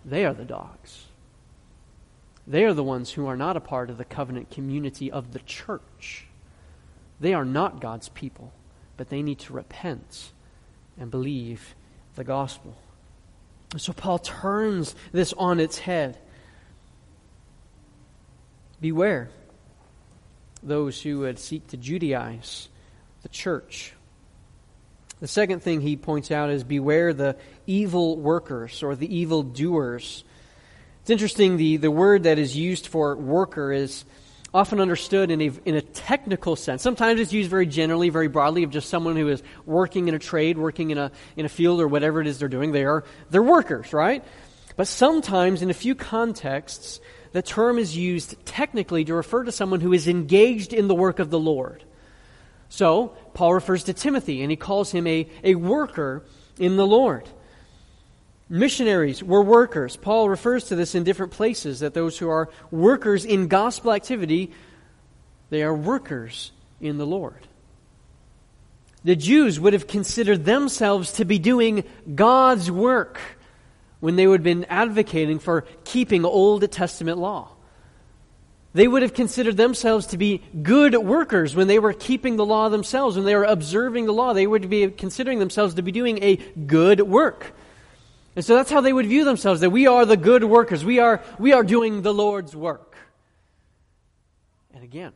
they 0.04 0.26
are 0.26 0.32
the 0.34 0.44
dogs. 0.44 1.07
They 2.48 2.64
are 2.64 2.72
the 2.72 2.82
ones 2.82 3.12
who 3.12 3.26
are 3.26 3.36
not 3.36 3.56
a 3.56 3.60
part 3.60 3.90
of 3.90 3.98
the 3.98 4.04
covenant 4.04 4.50
community 4.50 5.12
of 5.12 5.32
the 5.32 5.38
church. 5.40 6.26
They 7.20 7.34
are 7.34 7.44
not 7.44 7.80
God's 7.80 8.08
people, 8.08 8.52
but 8.96 9.10
they 9.10 9.22
need 9.22 9.38
to 9.40 9.52
repent 9.52 10.32
and 10.98 11.10
believe 11.10 11.74
the 12.14 12.24
gospel. 12.24 12.74
So 13.76 13.92
Paul 13.92 14.18
turns 14.18 14.94
this 15.12 15.34
on 15.34 15.60
its 15.60 15.78
head 15.78 16.18
Beware 18.80 19.28
those 20.62 21.02
who 21.02 21.20
would 21.20 21.38
seek 21.38 21.66
to 21.68 21.76
Judaize 21.76 22.68
the 23.22 23.28
church. 23.28 23.92
The 25.20 25.28
second 25.28 25.62
thing 25.62 25.80
he 25.80 25.96
points 25.96 26.30
out 26.30 26.50
is 26.50 26.62
beware 26.62 27.12
the 27.12 27.36
evil 27.66 28.16
workers 28.16 28.82
or 28.82 28.94
the 28.94 29.12
evil 29.12 29.42
doers. 29.42 30.22
It's 31.08 31.10
interesting, 31.10 31.56
the, 31.56 31.78
the 31.78 31.90
word 31.90 32.24
that 32.24 32.38
is 32.38 32.54
used 32.54 32.88
for 32.88 33.16
worker 33.16 33.72
is 33.72 34.04
often 34.52 34.78
understood 34.78 35.30
in 35.30 35.40
a, 35.40 35.50
in 35.64 35.74
a 35.74 35.80
technical 35.80 36.54
sense. 36.54 36.82
Sometimes 36.82 37.18
it's 37.18 37.32
used 37.32 37.48
very 37.48 37.64
generally, 37.64 38.10
very 38.10 38.28
broadly, 38.28 38.62
of 38.62 38.68
just 38.68 38.90
someone 38.90 39.16
who 39.16 39.30
is 39.30 39.42
working 39.64 40.08
in 40.08 40.14
a 40.14 40.18
trade, 40.18 40.58
working 40.58 40.90
in 40.90 40.98
a, 40.98 41.10
in 41.34 41.46
a 41.46 41.48
field, 41.48 41.80
or 41.80 41.88
whatever 41.88 42.20
it 42.20 42.26
is 42.26 42.38
they're 42.38 42.50
doing. 42.50 42.72
They 42.72 42.84
are, 42.84 43.04
they're 43.30 43.42
workers, 43.42 43.94
right? 43.94 44.22
But 44.76 44.86
sometimes, 44.86 45.62
in 45.62 45.70
a 45.70 45.72
few 45.72 45.94
contexts, 45.94 47.00
the 47.32 47.40
term 47.40 47.78
is 47.78 47.96
used 47.96 48.36
technically 48.44 49.06
to 49.06 49.14
refer 49.14 49.44
to 49.44 49.50
someone 49.50 49.80
who 49.80 49.94
is 49.94 50.08
engaged 50.08 50.74
in 50.74 50.88
the 50.88 50.94
work 50.94 51.20
of 51.20 51.30
the 51.30 51.40
Lord. 51.40 51.84
So, 52.68 53.16
Paul 53.32 53.54
refers 53.54 53.84
to 53.84 53.94
Timothy, 53.94 54.42
and 54.42 54.50
he 54.50 54.58
calls 54.58 54.90
him 54.90 55.06
a, 55.06 55.26
a 55.42 55.54
worker 55.54 56.26
in 56.58 56.76
the 56.76 56.86
Lord. 56.86 57.26
Missionaries 58.50 59.22
were 59.22 59.42
workers. 59.42 59.96
Paul 59.96 60.28
refers 60.28 60.64
to 60.64 60.76
this 60.76 60.94
in 60.94 61.04
different 61.04 61.32
places 61.32 61.80
that 61.80 61.94
those 61.94 62.18
who 62.18 62.28
are 62.30 62.48
workers 62.70 63.24
in 63.24 63.48
gospel 63.48 63.92
activity, 63.92 64.52
they 65.50 65.62
are 65.62 65.74
workers 65.74 66.52
in 66.80 66.96
the 66.96 67.06
Lord. 67.06 67.46
The 69.04 69.16
Jews 69.16 69.60
would 69.60 69.74
have 69.74 69.86
considered 69.86 70.44
themselves 70.44 71.12
to 71.12 71.24
be 71.24 71.38
doing 71.38 71.84
God's 72.14 72.70
work 72.70 73.20
when 74.00 74.16
they 74.16 74.26
would 74.26 74.40
have 74.40 74.44
been 74.44 74.64
advocating 74.64 75.38
for 75.38 75.64
keeping 75.84 76.24
Old 76.24 76.70
Testament 76.70 77.18
law. 77.18 77.50
They 78.74 78.86
would 78.86 79.02
have 79.02 79.14
considered 79.14 79.56
themselves 79.56 80.06
to 80.08 80.18
be 80.18 80.42
good 80.62 80.94
workers 80.94 81.54
when 81.54 81.68
they 81.68 81.78
were 81.78 81.92
keeping 81.92 82.36
the 82.36 82.44
law 82.44 82.68
themselves, 82.68 83.16
when 83.16 83.24
they 83.24 83.34
were 83.34 83.44
observing 83.44 84.06
the 84.06 84.12
law. 84.12 84.32
They 84.32 84.46
would 84.46 84.68
be 84.68 84.88
considering 84.90 85.38
themselves 85.38 85.74
to 85.74 85.82
be 85.82 85.92
doing 85.92 86.22
a 86.22 86.36
good 86.36 87.00
work. 87.00 87.54
And 88.38 88.44
so 88.44 88.54
that's 88.54 88.70
how 88.70 88.80
they 88.80 88.92
would 88.92 89.06
view 89.06 89.24
themselves 89.24 89.62
that 89.62 89.70
we 89.70 89.88
are 89.88 90.06
the 90.06 90.16
good 90.16 90.44
workers. 90.44 90.84
We 90.84 91.00
are, 91.00 91.24
we 91.40 91.54
are 91.54 91.64
doing 91.64 92.02
the 92.02 92.14
Lord's 92.14 92.54
work. 92.54 92.96
And 94.72 94.84
again, 94.84 95.12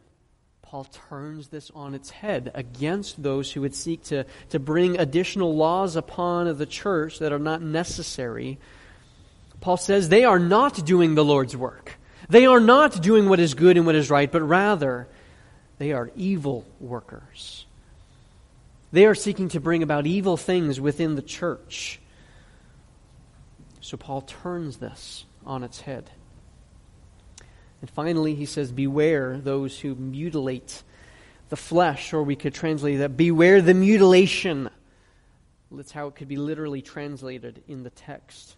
Paul 0.60 0.88
turns 1.08 1.46
this 1.46 1.70
on 1.72 1.94
its 1.94 2.10
head 2.10 2.50
against 2.52 3.22
those 3.22 3.52
who 3.52 3.60
would 3.60 3.76
seek 3.76 4.02
to, 4.06 4.26
to 4.48 4.58
bring 4.58 4.98
additional 4.98 5.54
laws 5.54 5.94
upon 5.94 6.58
the 6.58 6.66
church 6.66 7.20
that 7.20 7.32
are 7.32 7.38
not 7.38 7.62
necessary. 7.62 8.58
Paul 9.60 9.76
says 9.76 10.08
they 10.08 10.24
are 10.24 10.40
not 10.40 10.84
doing 10.84 11.14
the 11.14 11.24
Lord's 11.24 11.56
work. 11.56 12.00
They 12.28 12.46
are 12.46 12.58
not 12.58 13.00
doing 13.00 13.28
what 13.28 13.38
is 13.38 13.54
good 13.54 13.76
and 13.76 13.86
what 13.86 13.94
is 13.94 14.10
right, 14.10 14.32
but 14.32 14.42
rather 14.42 15.06
they 15.78 15.92
are 15.92 16.10
evil 16.16 16.66
workers. 16.80 17.66
They 18.90 19.06
are 19.06 19.14
seeking 19.14 19.50
to 19.50 19.60
bring 19.60 19.84
about 19.84 20.08
evil 20.08 20.36
things 20.36 20.80
within 20.80 21.14
the 21.14 21.22
church. 21.22 22.00
So 23.82 23.96
Paul 23.96 24.22
turns 24.22 24.76
this 24.76 25.24
on 25.44 25.64
its 25.64 25.80
head. 25.80 26.08
And 27.80 27.90
finally, 27.90 28.36
he 28.36 28.46
says, 28.46 28.70
Beware 28.70 29.38
those 29.38 29.78
who 29.80 29.96
mutilate 29.96 30.84
the 31.48 31.56
flesh, 31.56 32.12
or 32.12 32.22
we 32.22 32.36
could 32.36 32.54
translate 32.54 32.98
that, 32.98 33.16
beware 33.16 33.60
the 33.60 33.74
mutilation. 33.74 34.70
That's 35.72 35.90
how 35.90 36.06
it 36.06 36.14
could 36.14 36.28
be 36.28 36.36
literally 36.36 36.80
translated 36.80 37.64
in 37.66 37.82
the 37.82 37.90
text. 37.90 38.54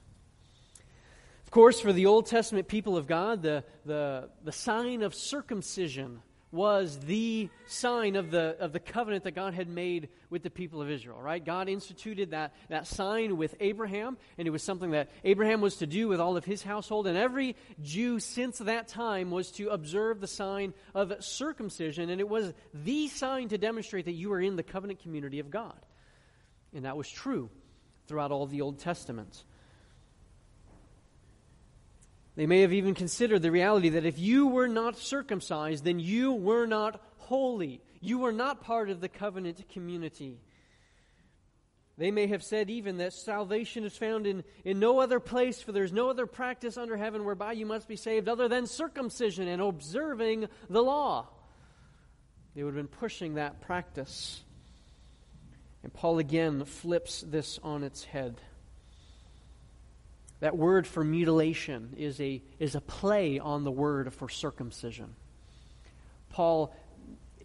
Of 1.47 1.51
course, 1.51 1.81
for 1.81 1.93
the 1.93 2.05
Old 2.05 2.27
Testament 2.27 2.69
people 2.69 2.97
of 2.99 3.07
God, 3.07 3.41
the, 3.41 3.65
the, 3.87 4.29
the 4.45 4.53
sign 4.53 5.03
of 5.03 5.15
circumcision 5.15 6.21
was 6.55 6.99
the 7.01 7.51
sign 7.67 8.17
of 8.17 8.31
the, 8.31 8.57
of 8.61 8.73
the 8.73 8.81
covenant 8.81 9.25
that 9.25 9.33
God 9.33 9.53
had 9.53 9.69
made 9.69 10.09
with 10.31 10.43
the 10.43 10.51
people 10.51 10.81
of 10.81 10.89
Israel, 10.89 11.21
right? 11.21 11.45
God 11.45 11.69
instituted 11.69 12.31
that, 12.31 12.55
that 12.69 12.87
sign 12.87 13.37
with 13.37 13.55
Abraham, 13.61 14.17
and 14.39 14.47
it 14.47 14.51
was 14.51 14.63
something 14.63 14.93
that 14.93 15.11
Abraham 15.25 15.61
was 15.61 15.77
to 15.77 15.87
do 15.87 16.09
with 16.09 16.21
all 16.21 16.37
of 16.37 16.45
his 16.45 16.63
household. 16.63 17.07
And 17.07 17.19
every 17.19 17.57
Jew 17.83 18.21
since 18.21 18.59
that 18.59 18.89
time 18.89 19.31
was 19.31 19.51
to 19.53 19.69
observe 19.69 20.21
the 20.21 20.29
sign 20.29 20.73
of 20.95 21.13
circumcision, 21.21 22.09
and 22.09 22.21
it 22.21 22.29
was 22.29 22.53
the 22.73 23.09
sign 23.09 23.49
to 23.49 23.59
demonstrate 23.59 24.05
that 24.05 24.13
you 24.13 24.31
were 24.31 24.41
in 24.41 24.57
the 24.57 24.63
covenant 24.63 25.01
community 25.01 25.41
of 25.41 25.51
God. 25.51 25.79
And 26.73 26.85
that 26.85 26.97
was 26.97 27.09
true 27.09 27.51
throughout 28.07 28.31
all 28.31 28.47
the 28.47 28.61
Old 28.61 28.79
Testament. 28.79 29.45
They 32.37 32.47
may 32.47 32.63
have 32.63 32.73
even 32.73 32.95
considered 32.95 33.43
the 33.43 33.53
reality 33.53 33.91
that 33.91 34.05
if 34.05 34.19
you 34.19 34.49
were 34.49 34.69
not 34.69 34.99
circumcised, 34.99 35.85
then 35.85 36.01
you 36.01 36.33
were 36.33 36.67
not 36.67 37.01
holy. 37.19 37.81
You 38.01 38.19
were 38.19 38.33
not 38.33 38.63
part 38.63 38.91
of 38.91 39.01
the 39.01 39.09
covenant 39.09 39.69
community. 39.69 40.41
They 41.97 42.11
may 42.11 42.27
have 42.27 42.43
said 42.43 42.71
even 42.71 42.97
that 42.97 43.13
salvation 43.13 43.85
is 43.85 43.97
found 43.97 44.27
in, 44.27 44.43
in 44.65 44.81
no 44.81 44.99
other 44.99 45.21
place, 45.21 45.63
for 45.63 45.71
there's 45.71 45.93
no 45.93 46.11
other 46.11 46.27
practice 46.27 46.77
under 46.77 46.97
heaven 46.97 47.25
whereby 47.25 47.53
you 47.53 47.67
must 47.67 47.87
be 47.87 47.95
saved 47.95 48.29
other 48.29 48.49
than 48.49 48.67
circumcision 48.67 49.47
and 49.47 49.63
observing 49.63 50.49
the 50.69 50.83
law. 50.83 51.29
They 52.57 52.65
would 52.65 52.75
have 52.75 52.91
been 52.91 52.99
pushing 52.99 53.35
that 53.35 53.61
practice. 53.61 54.43
And 55.85 55.93
Paul 55.93 56.19
again 56.19 56.65
flips 56.65 57.21
this 57.21 57.61
on 57.63 57.85
its 57.85 58.03
head. 58.03 58.41
That 60.41 60.57
word 60.57 60.87
for 60.87 61.03
mutilation 61.05 61.95
is 61.97 62.21
a, 62.21 62.43
is 62.59 62.75
a 62.75 62.81
play 62.81 63.39
on 63.39 63.65
the 63.65 63.71
word 63.71 64.13
for 64.13 64.29
circumcision. 64.29 65.15
Paul 66.31 66.75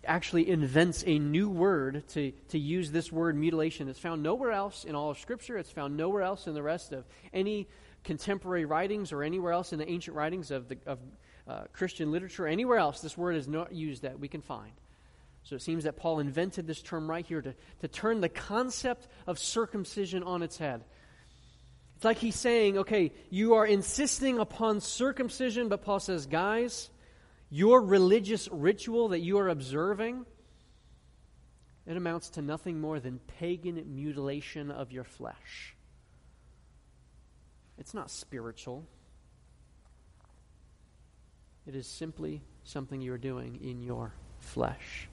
actually 0.03 0.49
invents 0.49 1.03
a 1.05 1.19
new 1.19 1.49
word 1.49 2.07
to, 2.09 2.31
to 2.49 2.59
use 2.59 2.91
this 2.91 3.11
word 3.11 3.35
mutilation. 3.35 3.89
It's 3.89 3.99
found 3.99 4.23
nowhere 4.23 4.51
else 4.51 4.85
in 4.85 4.95
all 4.95 5.11
of 5.11 5.19
Scripture. 5.19 5.57
It's 5.57 5.71
found 5.71 5.95
nowhere 5.95 6.23
else 6.23 6.47
in 6.47 6.53
the 6.53 6.63
rest 6.63 6.91
of 6.91 7.05
any 7.33 7.67
contemporary 8.03 8.65
writings 8.65 9.11
or 9.11 9.23
anywhere 9.23 9.51
else 9.51 9.73
in 9.73 9.79
the 9.79 9.89
ancient 9.89 10.15
writings 10.15 10.51
of, 10.51 10.67
the, 10.67 10.77
of 10.85 10.99
uh, 11.47 11.61
Christian 11.73 12.11
literature. 12.11 12.47
Anywhere 12.47 12.77
else, 12.77 13.01
this 13.01 13.17
word 13.17 13.35
is 13.35 13.47
not 13.47 13.73
used 13.73 14.03
that 14.03 14.19
we 14.19 14.27
can 14.27 14.41
find. 14.41 14.71
So 15.43 15.55
it 15.55 15.61
seems 15.61 15.83
that 15.85 15.97
Paul 15.97 16.19
invented 16.19 16.67
this 16.67 16.81
term 16.81 17.09
right 17.09 17.25
here 17.25 17.41
to, 17.41 17.53
to 17.81 17.87
turn 17.87 18.21
the 18.21 18.29
concept 18.29 19.07
of 19.25 19.39
circumcision 19.39 20.23
on 20.23 20.43
its 20.43 20.57
head. 20.57 20.83
It's 21.99 22.05
like 22.05 22.19
he's 22.19 22.37
saying, 22.37 22.77
okay, 22.77 23.11
you 23.29 23.55
are 23.55 23.65
insisting 23.65 24.39
upon 24.39 24.79
circumcision, 24.79 25.67
but 25.67 25.81
Paul 25.81 25.99
says, 25.99 26.27
guys, 26.27 26.89
your 27.49 27.81
religious 27.81 28.47
ritual 28.53 29.09
that 29.09 29.19
you 29.19 29.37
are 29.37 29.49
observing, 29.49 30.25
it 31.85 31.97
amounts 31.97 32.29
to 32.29 32.41
nothing 32.41 32.79
more 32.79 33.01
than 33.01 33.19
pagan 33.19 33.83
mutilation 33.93 34.71
of 34.71 34.93
your 34.93 35.03
flesh. 35.03 35.75
It's 37.77 37.93
not 37.93 38.09
spiritual. 38.09 38.87
It 41.67 41.75
is 41.75 41.85
simply 41.85 42.41
something 42.63 43.01
you 43.01 43.11
are 43.11 43.17
doing 43.17 43.59
in 43.61 43.81
your 43.81 44.13
flesh. 44.37 45.09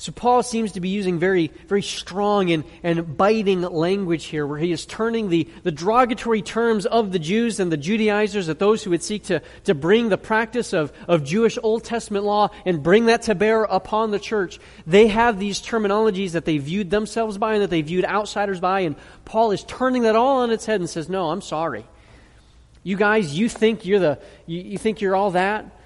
So 0.00 0.12
Paul 0.12 0.42
seems 0.42 0.72
to 0.72 0.80
be 0.80 0.88
using 0.88 1.18
very, 1.18 1.48
very 1.68 1.82
strong 1.82 2.50
and, 2.50 2.64
and 2.82 3.18
biting 3.18 3.60
language 3.60 4.24
here, 4.24 4.46
where 4.46 4.56
he 4.56 4.72
is 4.72 4.86
turning 4.86 5.28
the, 5.28 5.46
the 5.62 5.70
derogatory 5.70 6.40
terms 6.40 6.86
of 6.86 7.12
the 7.12 7.18
Jews 7.18 7.60
and 7.60 7.70
the 7.70 7.76
Judaizers, 7.76 8.48
of 8.48 8.58
those 8.58 8.82
who 8.82 8.88
would 8.88 9.02
seek 9.02 9.24
to, 9.24 9.42
to 9.64 9.74
bring 9.74 10.08
the 10.08 10.16
practice 10.16 10.72
of, 10.72 10.90
of 11.06 11.22
Jewish 11.22 11.58
Old 11.62 11.84
Testament 11.84 12.24
law 12.24 12.48
and 12.64 12.82
bring 12.82 13.06
that 13.06 13.20
to 13.24 13.34
bear 13.34 13.64
upon 13.64 14.10
the 14.10 14.18
church. 14.18 14.58
They 14.86 15.08
have 15.08 15.38
these 15.38 15.60
terminologies 15.60 16.30
that 16.30 16.46
they 16.46 16.56
viewed 16.56 16.88
themselves 16.88 17.36
by 17.36 17.52
and 17.52 17.62
that 17.62 17.68
they 17.68 17.82
viewed 17.82 18.06
outsiders 18.06 18.58
by, 18.58 18.80
and 18.80 18.96
Paul 19.26 19.50
is 19.50 19.64
turning 19.64 20.04
that 20.04 20.16
all 20.16 20.38
on 20.38 20.50
its 20.50 20.64
head 20.64 20.80
and 20.80 20.88
says, 20.88 21.10
No, 21.10 21.30
I'm 21.30 21.42
sorry. 21.42 21.84
You 22.82 22.96
guys, 22.96 23.38
you 23.38 23.50
think 23.50 23.84
you're 23.84 23.98
the 23.98 24.18
you, 24.46 24.62
you 24.62 24.78
think 24.78 25.02
you're 25.02 25.14
all 25.14 25.32
that? 25.32 25.76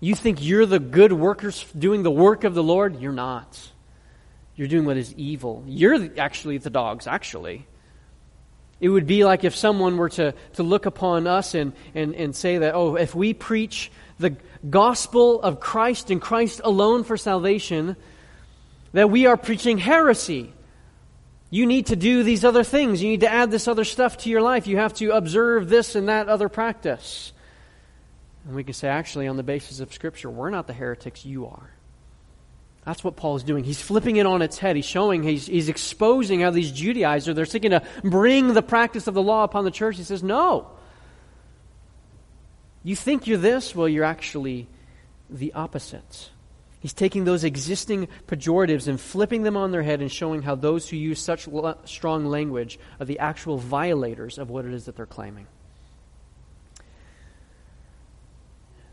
You 0.00 0.14
think 0.14 0.44
you're 0.44 0.66
the 0.66 0.78
good 0.78 1.12
workers 1.12 1.64
doing 1.78 2.02
the 2.02 2.10
work 2.10 2.44
of 2.44 2.54
the 2.54 2.62
Lord? 2.62 3.00
You're 3.00 3.12
not. 3.12 3.58
You're 4.54 4.68
doing 4.68 4.84
what 4.84 4.96
is 4.96 5.14
evil. 5.14 5.64
You're 5.66 6.10
actually 6.18 6.58
the 6.58 6.70
dogs, 6.70 7.06
actually. 7.06 7.66
It 8.80 8.88
would 8.88 9.06
be 9.06 9.24
like 9.24 9.44
if 9.44 9.56
someone 9.56 9.96
were 9.96 10.10
to, 10.10 10.34
to 10.54 10.62
look 10.62 10.84
upon 10.86 11.26
us 11.26 11.54
and, 11.54 11.72
and, 11.94 12.14
and 12.14 12.36
say 12.36 12.58
that, 12.58 12.74
oh, 12.74 12.96
if 12.96 13.14
we 13.14 13.32
preach 13.32 13.90
the 14.18 14.36
gospel 14.68 15.40
of 15.40 15.60
Christ 15.60 16.10
and 16.10 16.20
Christ 16.20 16.60
alone 16.62 17.04
for 17.04 17.16
salvation, 17.16 17.96
that 18.92 19.10
we 19.10 19.26
are 19.26 19.36
preaching 19.36 19.78
heresy. 19.78 20.52
You 21.48 21.64
need 21.66 21.86
to 21.86 21.96
do 21.96 22.22
these 22.22 22.44
other 22.44 22.64
things. 22.64 23.02
You 23.02 23.10
need 23.10 23.20
to 23.20 23.32
add 23.32 23.50
this 23.50 23.68
other 23.68 23.84
stuff 23.84 24.18
to 24.18 24.30
your 24.30 24.42
life. 24.42 24.66
You 24.66 24.78
have 24.78 24.94
to 24.94 25.10
observe 25.10 25.68
this 25.68 25.94
and 25.94 26.08
that 26.08 26.28
other 26.28 26.48
practice. 26.48 27.32
And 28.46 28.54
we 28.54 28.62
can 28.62 28.74
say, 28.74 28.88
actually, 28.88 29.26
on 29.26 29.36
the 29.36 29.42
basis 29.42 29.80
of 29.80 29.92
Scripture, 29.92 30.30
we're 30.30 30.50
not 30.50 30.66
the 30.66 30.72
heretics, 30.72 31.26
you 31.26 31.46
are. 31.46 31.70
That's 32.84 33.02
what 33.02 33.16
Paul 33.16 33.34
is 33.34 33.42
doing. 33.42 33.64
He's 33.64 33.82
flipping 33.82 34.16
it 34.16 34.26
on 34.26 34.42
its 34.42 34.58
head. 34.58 34.76
He's 34.76 34.84
showing, 34.84 35.24
he's, 35.24 35.46
he's 35.46 35.68
exposing 35.68 36.40
how 36.40 36.52
these 36.52 36.70
Judaizers, 36.70 37.34
they're 37.34 37.44
seeking 37.44 37.72
to 37.72 37.82
bring 38.04 38.54
the 38.54 38.62
practice 38.62 39.08
of 39.08 39.14
the 39.14 39.22
law 39.22 39.42
upon 39.42 39.64
the 39.64 39.72
church. 39.72 39.96
He 39.96 40.04
says, 40.04 40.22
no. 40.22 40.70
You 42.84 42.94
think 42.94 43.26
you're 43.26 43.38
this? 43.38 43.74
Well, 43.74 43.88
you're 43.88 44.04
actually 44.04 44.68
the 45.28 45.52
opposite. 45.54 46.30
He's 46.78 46.92
taking 46.92 47.24
those 47.24 47.42
existing 47.42 48.06
pejoratives 48.28 48.86
and 48.86 49.00
flipping 49.00 49.42
them 49.42 49.56
on 49.56 49.72
their 49.72 49.82
head 49.82 50.00
and 50.00 50.12
showing 50.12 50.42
how 50.42 50.54
those 50.54 50.88
who 50.88 50.96
use 50.96 51.18
such 51.18 51.48
strong 51.86 52.26
language 52.26 52.78
are 53.00 53.06
the 53.06 53.18
actual 53.18 53.58
violators 53.58 54.38
of 54.38 54.50
what 54.50 54.64
it 54.64 54.72
is 54.72 54.84
that 54.84 54.94
they're 54.94 55.06
claiming. 55.06 55.48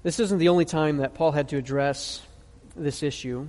This 0.03 0.19
isn't 0.19 0.37
the 0.37 0.49
only 0.49 0.65
time 0.65 0.97
that 0.97 1.13
Paul 1.13 1.31
had 1.31 1.47
to 1.49 1.57
address 1.57 2.21
this 2.75 3.03
issue. 3.03 3.47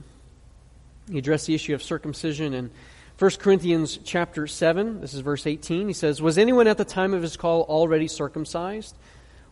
He 1.11 1.19
addressed 1.19 1.49
the 1.49 1.55
issue 1.55 1.75
of 1.75 1.83
circumcision 1.83 2.55
in 2.55 2.71
1 3.19 3.31
Corinthians 3.41 3.99
chapter 4.05 4.47
7. 4.47 5.01
This 5.01 5.15
is 5.15 5.21
verse 5.21 5.49
18. 5.49 5.89
He 5.89 5.93
says, 5.95 6.23
Was 6.23 6.39
anyone 6.39 6.69
at 6.69 6.79
the 6.79 6.85
time 6.85 7.13
of 7.13 7.23
his 7.23 7.37
call 7.37 7.63
already 7.63 8.07
circumcised? 8.07 8.97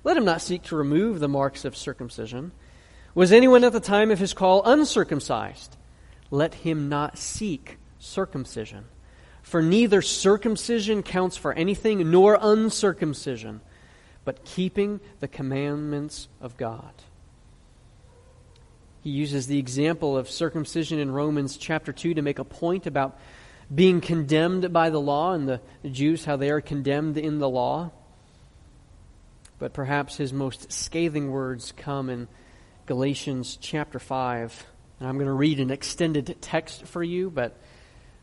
Let 0.05 0.17
him 0.17 0.25
not 0.25 0.43
seek 0.43 0.63
to 0.65 0.77
remove 0.77 1.19
the 1.19 1.29
marks 1.29 1.65
of 1.65 1.77
circumcision. 1.77 2.53
Was 3.17 3.33
anyone 3.33 3.65
at 3.65 3.73
the 3.73 3.81
time 3.81 4.13
of 4.13 4.21
his 4.21 4.33
call 4.33 4.63
uncircumcised? 4.65 5.77
Let 6.31 6.55
him 6.55 6.89
not 6.89 7.19
seek 7.19 7.79
circumcision. 7.99 8.85
For 9.43 9.61
neither 9.61 10.03
circumcision 10.03 11.03
counts 11.03 11.37
for 11.37 11.53
anything, 11.53 12.13
nor 12.13 12.39
uncircumcision 12.41 13.61
but 14.25 14.45
keeping 14.45 15.01
the 15.21 15.29
commandments 15.29 16.29
of 16.41 16.57
God. 16.57 16.93
He 19.03 19.11
uses 19.11 19.49
the 19.49 19.59
example 19.59 20.17
of 20.17 20.31
circumcision 20.31 21.01
in 21.01 21.11
Romans 21.11 21.57
chapter 21.57 21.93
2 21.93 22.15
to 22.15 22.23
make 22.23 22.39
a 22.39 22.45
point 22.45 22.87
about 22.87 23.19
being 23.75 24.01
condemned 24.01 24.73
by 24.73 24.91
the 24.91 25.01
law 25.01 25.33
and 25.33 25.49
the, 25.49 25.61
Jews, 25.89 26.25
how 26.25 26.37
they 26.37 26.51
are 26.51 26.61
condemned 26.61 27.19
in 27.19 27.39
the 27.39 27.49
law. 27.49 27.91
But 29.59 29.73
perhaps 29.73 30.17
his 30.17 30.33
most 30.33 30.73
scathing 30.73 31.31
words 31.31 31.73
come 31.77 32.11
in 32.11 32.29
Galatians 32.87 33.59
chapter 33.61 33.99
5. 33.99 34.67
And 35.01 35.09
I'm 35.09 35.17
going 35.17 35.27
to 35.27 35.33
read 35.33 35.59
an 35.59 35.71
extended 35.71 36.37
text 36.41 36.87
for 36.87 37.03
you, 37.03 37.29
but 37.29 37.57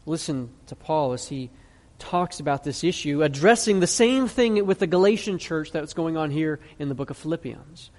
listen 0.06 0.50
to 0.68 0.76
Paul 0.76 1.12
as 1.12 1.28
he 1.28 1.50
talks 2.00 2.40
about 2.40 2.64
this 2.64 2.84
issue, 2.84 3.22
addressing 3.24 3.80
the 3.80 3.88
same 3.88 4.28
thing 4.28 4.66
with 4.66 4.80
the 4.80 4.88
Galatian 4.88 5.38
church 5.38 5.72
that's 5.72 5.94
going 5.94 6.18
on 6.18 6.32
here 6.32 6.60
in 6.80 6.90
the 6.90 6.96
book 6.96 7.10
of 7.10 7.18
Philippians. 7.18 7.92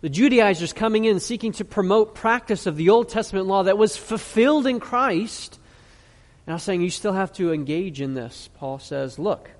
The 0.00 0.08
Judaizers 0.08 0.72
coming 0.72 1.04
in 1.04 1.18
seeking 1.18 1.52
to 1.52 1.64
promote 1.64 2.14
practice 2.14 2.66
of 2.66 2.76
the 2.76 2.90
Old 2.90 3.08
Testament 3.08 3.46
law 3.46 3.64
that 3.64 3.78
was 3.78 3.96
fulfilled 3.96 4.66
in 4.66 4.78
Christ. 4.78 5.58
Now 6.46 6.56
saying 6.56 6.82
you 6.82 6.90
still 6.90 7.12
have 7.12 7.32
to 7.34 7.52
engage 7.52 8.00
in 8.00 8.14
this. 8.14 8.48
Paul 8.54 8.78
says, 8.78 9.18
look, 9.18 9.50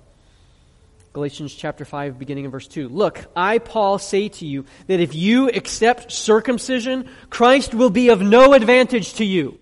Galatians 1.12 1.52
chapter 1.52 1.84
5, 1.84 2.18
beginning 2.18 2.44
in 2.44 2.50
verse 2.52 2.68
2. 2.68 2.88
Look, 2.88 3.24
I, 3.34 3.58
Paul, 3.58 3.98
say 3.98 4.28
to 4.28 4.46
you 4.46 4.64
that 4.86 5.00
if 5.00 5.14
you 5.14 5.48
accept 5.48 6.12
circumcision, 6.12 7.08
Christ 7.30 7.74
will 7.74 7.90
be 7.90 8.10
of 8.10 8.22
no 8.22 8.52
advantage 8.52 9.14
to 9.14 9.24
you. 9.24 9.58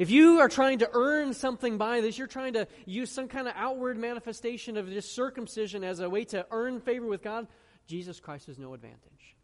If 0.00 0.10
you 0.10 0.40
are 0.40 0.48
trying 0.48 0.78
to 0.78 0.88
earn 0.94 1.34
something 1.34 1.76
by 1.76 2.00
this, 2.00 2.16
you're 2.16 2.26
trying 2.26 2.54
to 2.54 2.66
use 2.86 3.10
some 3.10 3.28
kind 3.28 3.46
of 3.46 3.52
outward 3.54 3.98
manifestation 3.98 4.78
of 4.78 4.88
this 4.88 5.04
circumcision 5.04 5.84
as 5.84 6.00
a 6.00 6.08
way 6.08 6.24
to 6.24 6.46
earn 6.50 6.80
favor 6.80 7.04
with 7.04 7.22
God, 7.22 7.46
Jesus 7.86 8.18
Christ 8.18 8.46
has 8.46 8.58
no 8.58 8.72
advantage. 8.72 9.36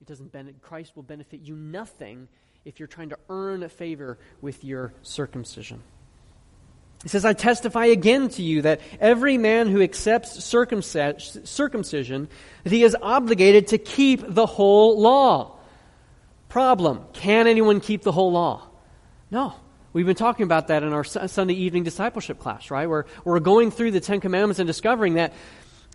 It 0.00 0.06
doesn't 0.06 0.32
benefit, 0.32 0.62
Christ 0.62 0.96
will 0.96 1.02
benefit 1.02 1.40
you 1.42 1.54
nothing 1.54 2.28
if 2.64 2.80
you're 2.80 2.88
trying 2.88 3.10
to 3.10 3.18
earn 3.28 3.62
a 3.62 3.68
favor 3.68 4.16
with 4.40 4.64
your 4.64 4.94
circumcision. 5.02 5.82
He 7.02 7.10
says, 7.10 7.26
I 7.26 7.34
testify 7.34 7.84
again 7.86 8.30
to 8.30 8.42
you 8.42 8.62
that 8.62 8.80
every 9.00 9.36
man 9.36 9.68
who 9.68 9.82
accepts 9.82 10.42
circumcision, 10.42 12.28
that 12.64 12.72
he 12.72 12.82
is 12.82 12.96
obligated 13.02 13.66
to 13.66 13.76
keep 13.76 14.22
the 14.26 14.46
whole 14.46 14.98
law. 14.98 15.58
Problem, 16.48 17.04
can 17.12 17.46
anyone 17.46 17.80
keep 17.80 18.00
the 18.00 18.12
whole 18.12 18.32
law? 18.32 18.68
No. 19.30 19.54
We've 19.92 20.06
been 20.06 20.14
talking 20.14 20.44
about 20.44 20.68
that 20.68 20.82
in 20.82 20.92
our 20.92 21.02
Sunday 21.02 21.54
evening 21.54 21.82
discipleship 21.82 22.38
class, 22.38 22.70
right? 22.70 22.88
Where 22.88 23.06
we're 23.24 23.40
going 23.40 23.72
through 23.72 23.90
the 23.90 24.00
Ten 24.00 24.20
Commandments 24.20 24.60
and 24.60 24.66
discovering 24.66 25.14
that 25.14 25.32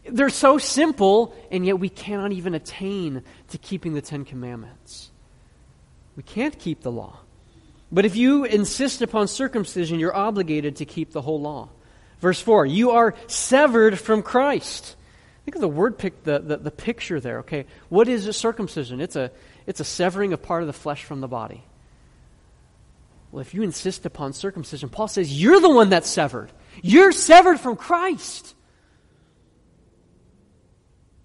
they're 0.07 0.29
so 0.29 0.57
simple, 0.57 1.33
and 1.49 1.65
yet 1.65 1.79
we 1.79 1.89
cannot 1.89 2.31
even 2.33 2.53
attain 2.53 3.23
to 3.49 3.57
keeping 3.57 3.93
the 3.93 4.01
Ten 4.01 4.25
Commandments. 4.25 5.11
We 6.15 6.23
can't 6.23 6.57
keep 6.59 6.81
the 6.81 6.91
law. 6.91 7.19
But 7.91 8.05
if 8.05 8.15
you 8.15 8.43
insist 8.43 9.01
upon 9.01 9.27
circumcision, 9.27 9.99
you're 9.99 10.15
obligated 10.15 10.77
to 10.77 10.85
keep 10.85 11.11
the 11.11 11.21
whole 11.21 11.39
law. 11.39 11.69
Verse 12.19 12.39
4 12.39 12.65
You 12.65 12.91
are 12.91 13.15
severed 13.27 13.97
from 13.97 14.21
Christ. 14.21 14.95
Think 15.45 15.55
of 15.55 15.61
the 15.61 15.67
word 15.67 15.97
pic, 15.97 16.23
the, 16.23 16.39
the, 16.39 16.57
the 16.57 16.71
picture 16.71 17.19
there, 17.19 17.39
okay? 17.39 17.65
What 17.89 18.07
is 18.07 18.35
circumcision? 18.35 18.99
It's 18.99 19.15
a, 19.15 19.31
it's 19.67 19.79
a 19.79 19.83
severing 19.83 20.33
of 20.33 20.41
part 20.41 20.63
of 20.63 20.67
the 20.67 20.73
flesh 20.73 21.03
from 21.03 21.21
the 21.21 21.27
body. 21.27 21.63
Well, 23.35 23.41
if 23.41 23.53
you 23.53 23.63
insist 23.63 24.05
upon 24.05 24.31
circumcision, 24.31 24.87
Paul 24.87 25.09
says 25.09 25.41
you're 25.41 25.59
the 25.59 25.69
one 25.69 25.89
that's 25.89 26.09
severed. 26.09 26.53
You're 26.81 27.11
severed 27.11 27.59
from 27.59 27.75
Christ. 27.75 28.55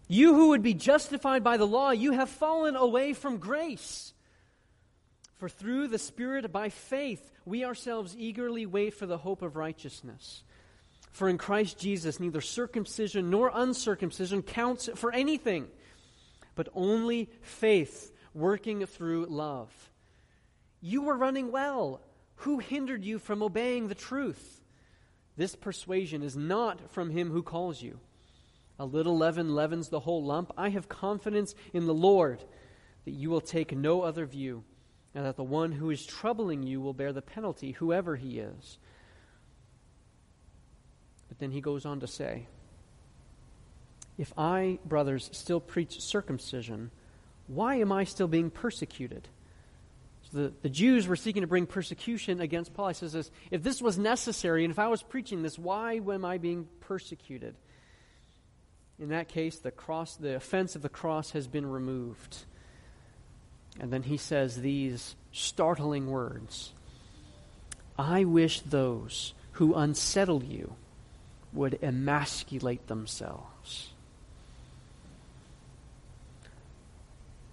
You 0.08 0.34
who 0.34 0.48
would 0.48 0.64
be 0.64 0.74
justified 0.74 1.44
by 1.44 1.56
the 1.56 1.68
law, 1.68 1.92
you 1.92 2.10
have 2.10 2.28
fallen 2.28 2.74
away 2.74 3.12
from 3.12 3.36
grace. 3.36 4.12
For 5.38 5.48
through 5.48 5.86
the 5.86 6.00
Spirit, 6.00 6.50
by 6.50 6.70
faith, 6.70 7.30
we 7.44 7.64
ourselves 7.64 8.16
eagerly 8.18 8.66
wait 8.66 8.94
for 8.94 9.06
the 9.06 9.18
hope 9.18 9.42
of 9.42 9.54
righteousness. 9.54 10.42
For 11.12 11.28
in 11.28 11.38
Christ 11.38 11.78
Jesus, 11.78 12.18
neither 12.18 12.40
circumcision 12.40 13.30
nor 13.30 13.52
uncircumcision 13.54 14.42
counts 14.42 14.88
for 14.96 15.12
anything, 15.12 15.68
but 16.56 16.70
only 16.74 17.30
faith 17.42 18.10
working 18.34 18.84
through 18.84 19.26
love. 19.26 19.89
You 20.80 21.02
were 21.02 21.16
running 21.16 21.52
well. 21.52 22.00
Who 22.36 22.58
hindered 22.58 23.04
you 23.04 23.18
from 23.18 23.42
obeying 23.42 23.88
the 23.88 23.94
truth? 23.94 24.60
This 25.36 25.54
persuasion 25.54 26.22
is 26.22 26.36
not 26.36 26.90
from 26.92 27.10
him 27.10 27.30
who 27.30 27.42
calls 27.42 27.82
you. 27.82 27.98
A 28.78 28.84
little 28.84 29.16
leaven 29.16 29.54
leavens 29.54 29.88
the 29.88 30.00
whole 30.00 30.24
lump. 30.24 30.52
I 30.56 30.70
have 30.70 30.88
confidence 30.88 31.54
in 31.74 31.86
the 31.86 31.94
Lord 31.94 32.42
that 33.04 33.12
you 33.12 33.28
will 33.30 33.40
take 33.40 33.76
no 33.76 34.02
other 34.02 34.24
view, 34.24 34.64
and 35.14 35.24
that 35.24 35.36
the 35.36 35.44
one 35.44 35.72
who 35.72 35.90
is 35.90 36.04
troubling 36.04 36.62
you 36.62 36.80
will 36.80 36.94
bear 36.94 37.12
the 37.12 37.22
penalty, 37.22 37.72
whoever 37.72 38.16
he 38.16 38.38
is. 38.38 38.78
But 41.28 41.38
then 41.38 41.50
he 41.50 41.60
goes 41.60 41.84
on 41.84 42.00
to 42.00 42.06
say, 42.06 42.46
If 44.16 44.32
I, 44.36 44.78
brothers, 44.84 45.28
still 45.32 45.60
preach 45.60 46.00
circumcision, 46.00 46.90
why 47.46 47.76
am 47.76 47.92
I 47.92 48.04
still 48.04 48.28
being 48.28 48.50
persecuted? 48.50 49.28
The, 50.32 50.52
the 50.62 50.68
Jews 50.68 51.08
were 51.08 51.16
seeking 51.16 51.42
to 51.42 51.48
bring 51.48 51.66
persecution 51.66 52.40
against 52.40 52.72
Paul. 52.72 52.88
He 52.88 52.94
says 52.94 53.12
this, 53.12 53.30
if 53.50 53.62
this 53.62 53.82
was 53.82 53.98
necessary, 53.98 54.64
and 54.64 54.70
if 54.70 54.78
I 54.78 54.88
was 54.88 55.02
preaching 55.02 55.42
this, 55.42 55.58
why 55.58 55.94
am 55.94 56.24
I 56.24 56.38
being 56.38 56.68
persecuted? 56.80 57.56
In 58.98 59.08
that 59.08 59.28
case, 59.28 59.58
the 59.58 59.70
cross, 59.70 60.16
the 60.16 60.36
offense 60.36 60.76
of 60.76 60.82
the 60.82 60.88
cross 60.88 61.32
has 61.32 61.48
been 61.48 61.66
removed. 61.66 62.38
And 63.80 63.92
then 63.92 64.02
he 64.02 64.18
says 64.18 64.56
these 64.56 65.16
startling 65.32 66.10
words 66.10 66.72
I 67.98 68.24
wish 68.24 68.60
those 68.60 69.34
who 69.52 69.74
unsettle 69.74 70.42
you 70.42 70.74
would 71.52 71.78
emasculate 71.82 72.86
themselves. 72.86 73.90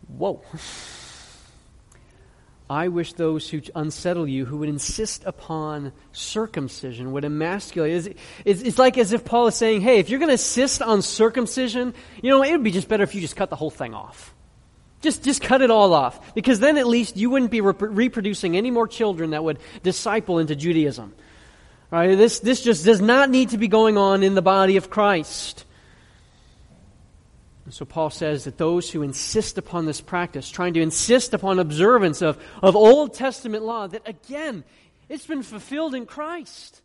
Whoa. 0.08 0.42
I 2.70 2.90
wish 2.90 3.14
those 3.14 3.50
who 3.50 3.62
unsettle 3.76 4.28
you, 4.28 4.46
who 4.46 4.58
would 4.58 4.68
insist 4.70 5.24
upon 5.26 5.94
circumcision, 6.12 7.14
would 7.14 7.24
emasculate. 7.24 7.94
It's, 7.94 8.22
it's, 8.44 8.62
it's 8.62 8.78
like 8.78 8.98
as 8.98 9.14
if 9.14 9.24
Paul 9.24 9.48
is 9.48 9.56
saying, 9.56 9.82
hey, 9.82 10.00
if 10.00 10.10
you're 10.10 10.20
going 10.20 10.28
to 10.28 10.34
insist 10.34 10.82
on 10.82 11.02
circumcision, 11.02 11.94
you 12.22 12.30
know, 12.30 12.44
it 12.44 12.52
would 12.52 12.64
be 12.64 12.72
just 12.72 12.90
better 12.90 13.04
if 13.04 13.16
you 13.16 13.22
just 13.22 13.38
cut 13.38 13.50
the 13.50 13.56
whole 13.56 13.70
thing 13.70 13.94
off. 13.94 14.34
Just, 15.02 15.24
just 15.24 15.42
cut 15.42 15.62
it 15.62 15.72
all 15.72 15.94
off. 15.94 16.34
Because 16.34 16.60
then 16.60 16.78
at 16.78 16.88
least 16.88 17.16
you 17.16 17.30
wouldn't 17.30 17.52
be 17.52 17.62
rep- 17.62 17.82
reproducing 17.82 18.58
any 18.58 18.72
more 18.72 18.88
children 18.88 19.30
that 19.30 19.44
would 19.44 19.60
disciple 19.82 20.40
into 20.40 20.56
Judaism. 20.56 21.14
Right? 21.90 22.18
This, 22.18 22.40
this 22.40 22.62
just 22.62 22.84
does 22.84 23.00
not 23.00 23.30
need 23.30 23.50
to 23.50 23.58
be 23.58 23.70
going 23.70 23.98
on 23.98 24.24
in 24.24 24.36
the 24.36 24.42
body 24.42 24.76
of 24.76 24.90
Christ. 24.90 25.64
And 27.68 27.74
so 27.74 27.84
Paul 27.84 28.10
says 28.10 28.46
that 28.46 28.58
those 28.58 28.90
who 28.90 29.02
insist 29.02 29.58
upon 29.58 29.86
this 29.86 30.00
practice, 30.00 30.50
trying 30.50 30.76
to 30.76 30.82
insist 30.82 31.34
upon 31.34 31.60
observance 31.60 32.22
of, 32.22 32.42
of 32.64 32.78
Old 32.78 33.14
Testament 33.14 33.62
law, 33.62 33.88
that 33.88 34.08
again, 34.08 34.64
it's 35.10 35.28
been 35.28 35.44
fulfilled 35.44 35.94
in 35.94 36.06
Christ. 36.06 36.82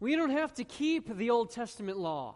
We 0.00 0.16
don't 0.16 0.30
have 0.30 0.52
to 0.54 0.64
keep 0.64 1.16
the 1.16 1.30
Old 1.30 1.52
Testament 1.52 1.98
law. 1.98 2.34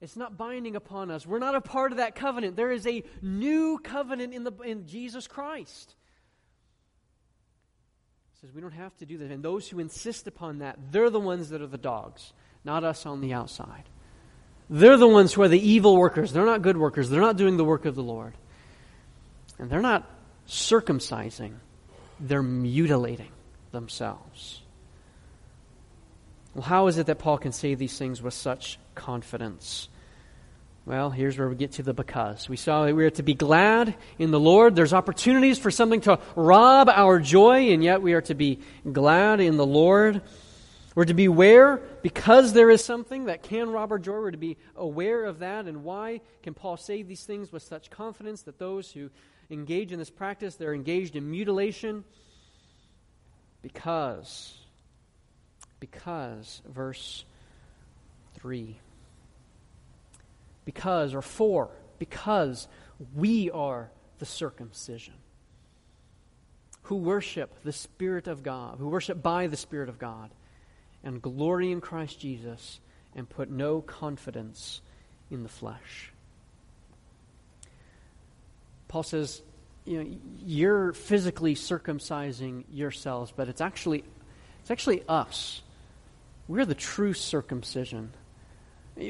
It's 0.00 0.16
not 0.16 0.38
binding 0.38 0.74
upon 0.74 1.10
us. 1.10 1.26
We're 1.26 1.38
not 1.38 1.54
a 1.54 1.60
part 1.60 1.92
of 1.92 1.98
that 1.98 2.14
covenant. 2.14 2.56
There 2.56 2.72
is 2.72 2.86
a 2.86 3.04
new 3.20 3.76
covenant 3.76 4.32
in, 4.32 4.44
the, 4.44 4.52
in 4.64 4.86
Jesus 4.86 5.26
Christ 5.26 5.94
He 8.32 8.40
says 8.40 8.54
we 8.54 8.62
don't 8.62 8.72
have 8.72 8.96
to 8.96 9.04
do 9.04 9.18
that. 9.18 9.30
And 9.30 9.42
those 9.42 9.68
who 9.68 9.80
insist 9.80 10.26
upon 10.26 10.60
that, 10.60 10.78
they're 10.92 11.10
the 11.10 11.20
ones 11.20 11.50
that 11.50 11.60
are 11.60 11.66
the 11.66 11.76
dogs, 11.76 12.32
not 12.64 12.84
us 12.84 13.04
on 13.04 13.20
the 13.20 13.34
outside. 13.34 13.84
They're 14.68 14.96
the 14.96 15.08
ones 15.08 15.32
who 15.32 15.42
are 15.42 15.48
the 15.48 15.60
evil 15.60 15.96
workers. 15.96 16.32
They're 16.32 16.46
not 16.46 16.62
good 16.62 16.76
workers. 16.76 17.08
They're 17.08 17.20
not 17.20 17.36
doing 17.36 17.56
the 17.56 17.64
work 17.64 17.84
of 17.84 17.94
the 17.94 18.02
Lord. 18.02 18.34
And 19.58 19.70
they're 19.70 19.80
not 19.80 20.10
circumcising, 20.48 21.54
they're 22.20 22.42
mutilating 22.42 23.32
themselves. 23.72 24.62
Well, 26.54 26.62
how 26.62 26.86
is 26.86 26.98
it 26.98 27.06
that 27.06 27.18
Paul 27.18 27.38
can 27.38 27.52
say 27.52 27.74
these 27.74 27.98
things 27.98 28.22
with 28.22 28.32
such 28.32 28.78
confidence? 28.94 29.88
Well, 30.86 31.10
here's 31.10 31.36
where 31.36 31.48
we 31.48 31.56
get 31.56 31.72
to 31.72 31.82
the 31.82 31.92
because. 31.92 32.48
We 32.48 32.56
saw 32.56 32.86
that 32.86 32.94
we 32.94 33.04
are 33.04 33.10
to 33.10 33.22
be 33.24 33.34
glad 33.34 33.96
in 34.18 34.30
the 34.30 34.38
Lord. 34.38 34.76
There's 34.76 34.92
opportunities 34.92 35.58
for 35.58 35.70
something 35.70 36.00
to 36.02 36.20
rob 36.36 36.88
our 36.88 37.18
joy, 37.18 37.72
and 37.72 37.82
yet 37.82 38.02
we 38.02 38.14
are 38.14 38.20
to 38.22 38.34
be 38.34 38.60
glad 38.90 39.40
in 39.40 39.56
the 39.56 39.66
Lord. 39.66 40.22
We're 40.96 41.04
to 41.04 41.14
beware 41.14 41.80
because 42.02 42.52
there 42.52 42.70
is 42.70 42.82
something 42.82 43.26
that 43.26 43.44
can 43.44 43.70
rob 43.70 43.92
our 43.92 43.98
joy. 44.00 44.14
We're 44.14 44.30
to 44.32 44.36
be 44.36 44.56
aware 44.74 45.24
of 45.24 45.38
that. 45.38 45.66
And 45.66 45.84
why 45.84 46.22
can 46.42 46.54
Paul 46.54 46.76
say 46.76 47.02
these 47.02 47.22
things 47.22 47.52
with 47.52 47.62
such 47.62 47.90
confidence 47.90 48.42
that 48.42 48.58
those 48.58 48.90
who 48.90 49.10
engage 49.48 49.92
in 49.92 50.00
this 50.00 50.10
practice, 50.10 50.56
they're 50.56 50.74
engaged 50.74 51.14
in 51.14 51.30
mutilation? 51.30 52.02
Because, 53.62 54.58
because, 55.78 56.62
verse 56.66 57.24
3 58.34 58.80
because, 60.66 61.14
or 61.14 61.22
for, 61.22 61.70
because 61.98 62.68
we 63.14 63.50
are 63.50 63.88
the 64.18 64.26
circumcision 64.26 65.14
who 66.82 66.96
worship 66.96 67.62
the 67.64 67.72
Spirit 67.72 68.26
of 68.26 68.42
God, 68.42 68.78
who 68.78 68.88
worship 68.88 69.22
by 69.22 69.46
the 69.46 69.56
Spirit 69.56 69.88
of 69.88 69.98
God, 69.98 70.30
and 71.04 71.22
glory 71.22 71.70
in 71.70 71.80
Christ 71.80 72.20
Jesus, 72.20 72.80
and 73.14 73.28
put 73.28 73.50
no 73.50 73.80
confidence 73.80 74.80
in 75.30 75.42
the 75.42 75.48
flesh. 75.48 76.12
Paul 78.88 79.02
says, 79.02 79.42
you 79.84 80.02
know, 80.02 80.16
you're 80.44 80.92
physically 80.92 81.54
circumcising 81.54 82.64
yourselves, 82.72 83.32
but 83.34 83.48
it's 83.48 83.60
actually, 83.60 84.04
it's 84.60 84.70
actually 84.70 85.02
us. 85.08 85.62
We're 86.48 86.64
the 86.64 86.74
true 86.74 87.12
circumcision. 87.12 88.12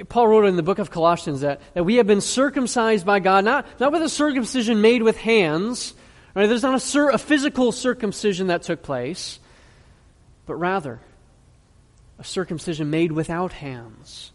Paul 0.08 0.28
wrote 0.28 0.46
in 0.46 0.56
the 0.56 0.62
book 0.62 0.78
of 0.78 0.90
Colossians 0.90 1.42
that, 1.42 1.60
that 1.74 1.84
we 1.84 1.96
have 1.96 2.06
been 2.06 2.20
circumcised 2.20 3.06
by 3.06 3.20
God, 3.20 3.44
not, 3.44 3.66
not 3.78 3.92
with 3.92 4.02
a 4.02 4.08
circumcision 4.08 4.80
made 4.80 5.02
with 5.02 5.16
hands. 5.16 5.94
Right? 6.34 6.46
There's 6.46 6.62
not 6.62 6.94
a, 6.94 7.08
a 7.14 7.18
physical 7.18 7.72
circumcision 7.72 8.48
that 8.48 8.62
took 8.62 8.82
place, 8.82 9.38
but 10.44 10.56
rather 10.56 11.00
a 12.18 12.24
circumcision 12.24 12.90
made 12.90 13.12
without 13.12 13.52
hands 13.52 14.32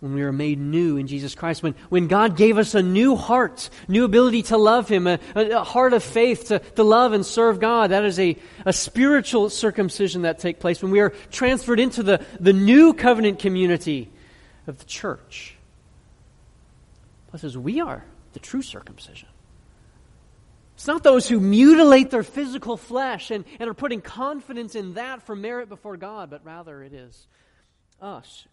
when 0.00 0.12
we 0.14 0.22
were 0.22 0.32
made 0.32 0.58
new 0.58 0.98
in 0.98 1.06
Jesus 1.06 1.34
Christ, 1.34 1.62
when, 1.62 1.74
when 1.88 2.06
God 2.06 2.36
gave 2.36 2.58
us 2.58 2.74
a 2.74 2.82
new 2.82 3.16
heart, 3.16 3.70
new 3.88 4.04
ability 4.04 4.42
to 4.44 4.58
love 4.58 4.88
Him, 4.88 5.06
a, 5.06 5.18
a 5.34 5.64
heart 5.64 5.94
of 5.94 6.02
faith 6.02 6.48
to, 6.48 6.58
to 6.58 6.82
love 6.82 7.12
and 7.12 7.24
serve 7.24 7.60
God. 7.60 7.90
That 7.90 8.04
is 8.04 8.18
a, 8.18 8.36
a 8.66 8.72
spiritual 8.72 9.48
circumcision 9.48 10.22
that 10.22 10.38
takes 10.38 10.60
place 10.60 10.82
when 10.82 10.92
we 10.92 11.00
are 11.00 11.10
transferred 11.30 11.80
into 11.80 12.02
the, 12.02 12.24
the 12.38 12.52
new 12.52 12.92
covenant 12.92 13.38
community 13.38 14.10
of 14.66 14.78
the 14.78 14.84
church. 14.84 15.56
Plus, 17.30 17.42
as 17.42 17.56
We 17.56 17.80
are 17.80 18.04
the 18.34 18.40
true 18.40 18.62
circumcision. 18.62 19.28
It's 20.76 20.86
not 20.86 21.02
those 21.02 21.26
who 21.26 21.40
mutilate 21.40 22.10
their 22.10 22.22
physical 22.22 22.76
flesh 22.76 23.30
and, 23.30 23.46
and 23.58 23.70
are 23.70 23.74
putting 23.74 24.02
confidence 24.02 24.74
in 24.74 24.92
that 24.94 25.22
for 25.22 25.34
merit 25.34 25.70
before 25.70 25.96
God, 25.96 26.28
but 26.28 26.44
rather 26.44 26.82
it 26.82 26.92
is 26.92 27.26
us 27.98 28.46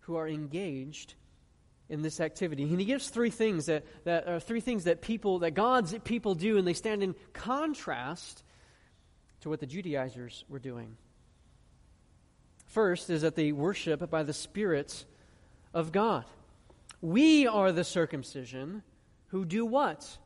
who 0.00 0.16
are 0.16 0.26
engaged 0.26 1.12
in 1.90 2.00
this 2.00 2.20
activity. 2.20 2.62
And 2.62 2.80
he 2.80 2.86
gives 2.86 3.10
three 3.10 3.28
things 3.28 3.66
that, 3.66 3.84
that 4.04 4.26
are 4.26 4.40
three 4.40 4.60
things 4.60 4.84
that 4.84 5.02
people 5.02 5.40
that 5.40 5.50
God's 5.50 5.94
people 6.04 6.34
do, 6.34 6.56
and 6.56 6.66
they 6.66 6.72
stand 6.72 7.02
in 7.02 7.14
contrast 7.34 8.42
to 9.42 9.50
what 9.50 9.60
the 9.60 9.66
Judaizers 9.66 10.42
were 10.48 10.58
doing. 10.58 10.96
First 12.64 13.10
is 13.10 13.20
that 13.20 13.36
they 13.36 13.52
worship 13.52 14.08
by 14.08 14.22
the 14.22 14.32
Spirit's 14.32 15.04
of 15.74 15.92
God. 15.92 16.24
We 17.02 17.46
are 17.46 17.72
the 17.72 17.84
circumcision 17.84 18.82
who 19.26 19.44
do 19.44 19.66
what? 19.66 20.16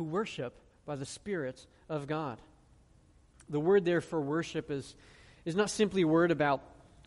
Who 0.00 0.04
worship 0.04 0.58
by 0.86 0.96
the 0.96 1.04
Spirit 1.04 1.66
of 1.90 2.06
God. 2.06 2.38
The 3.50 3.60
word 3.60 3.84
there 3.84 4.00
for 4.00 4.18
worship 4.18 4.70
is, 4.70 4.94
is 5.44 5.54
not 5.54 5.68
simply 5.68 6.00
a 6.00 6.08
word 6.08 6.30
about 6.30 6.62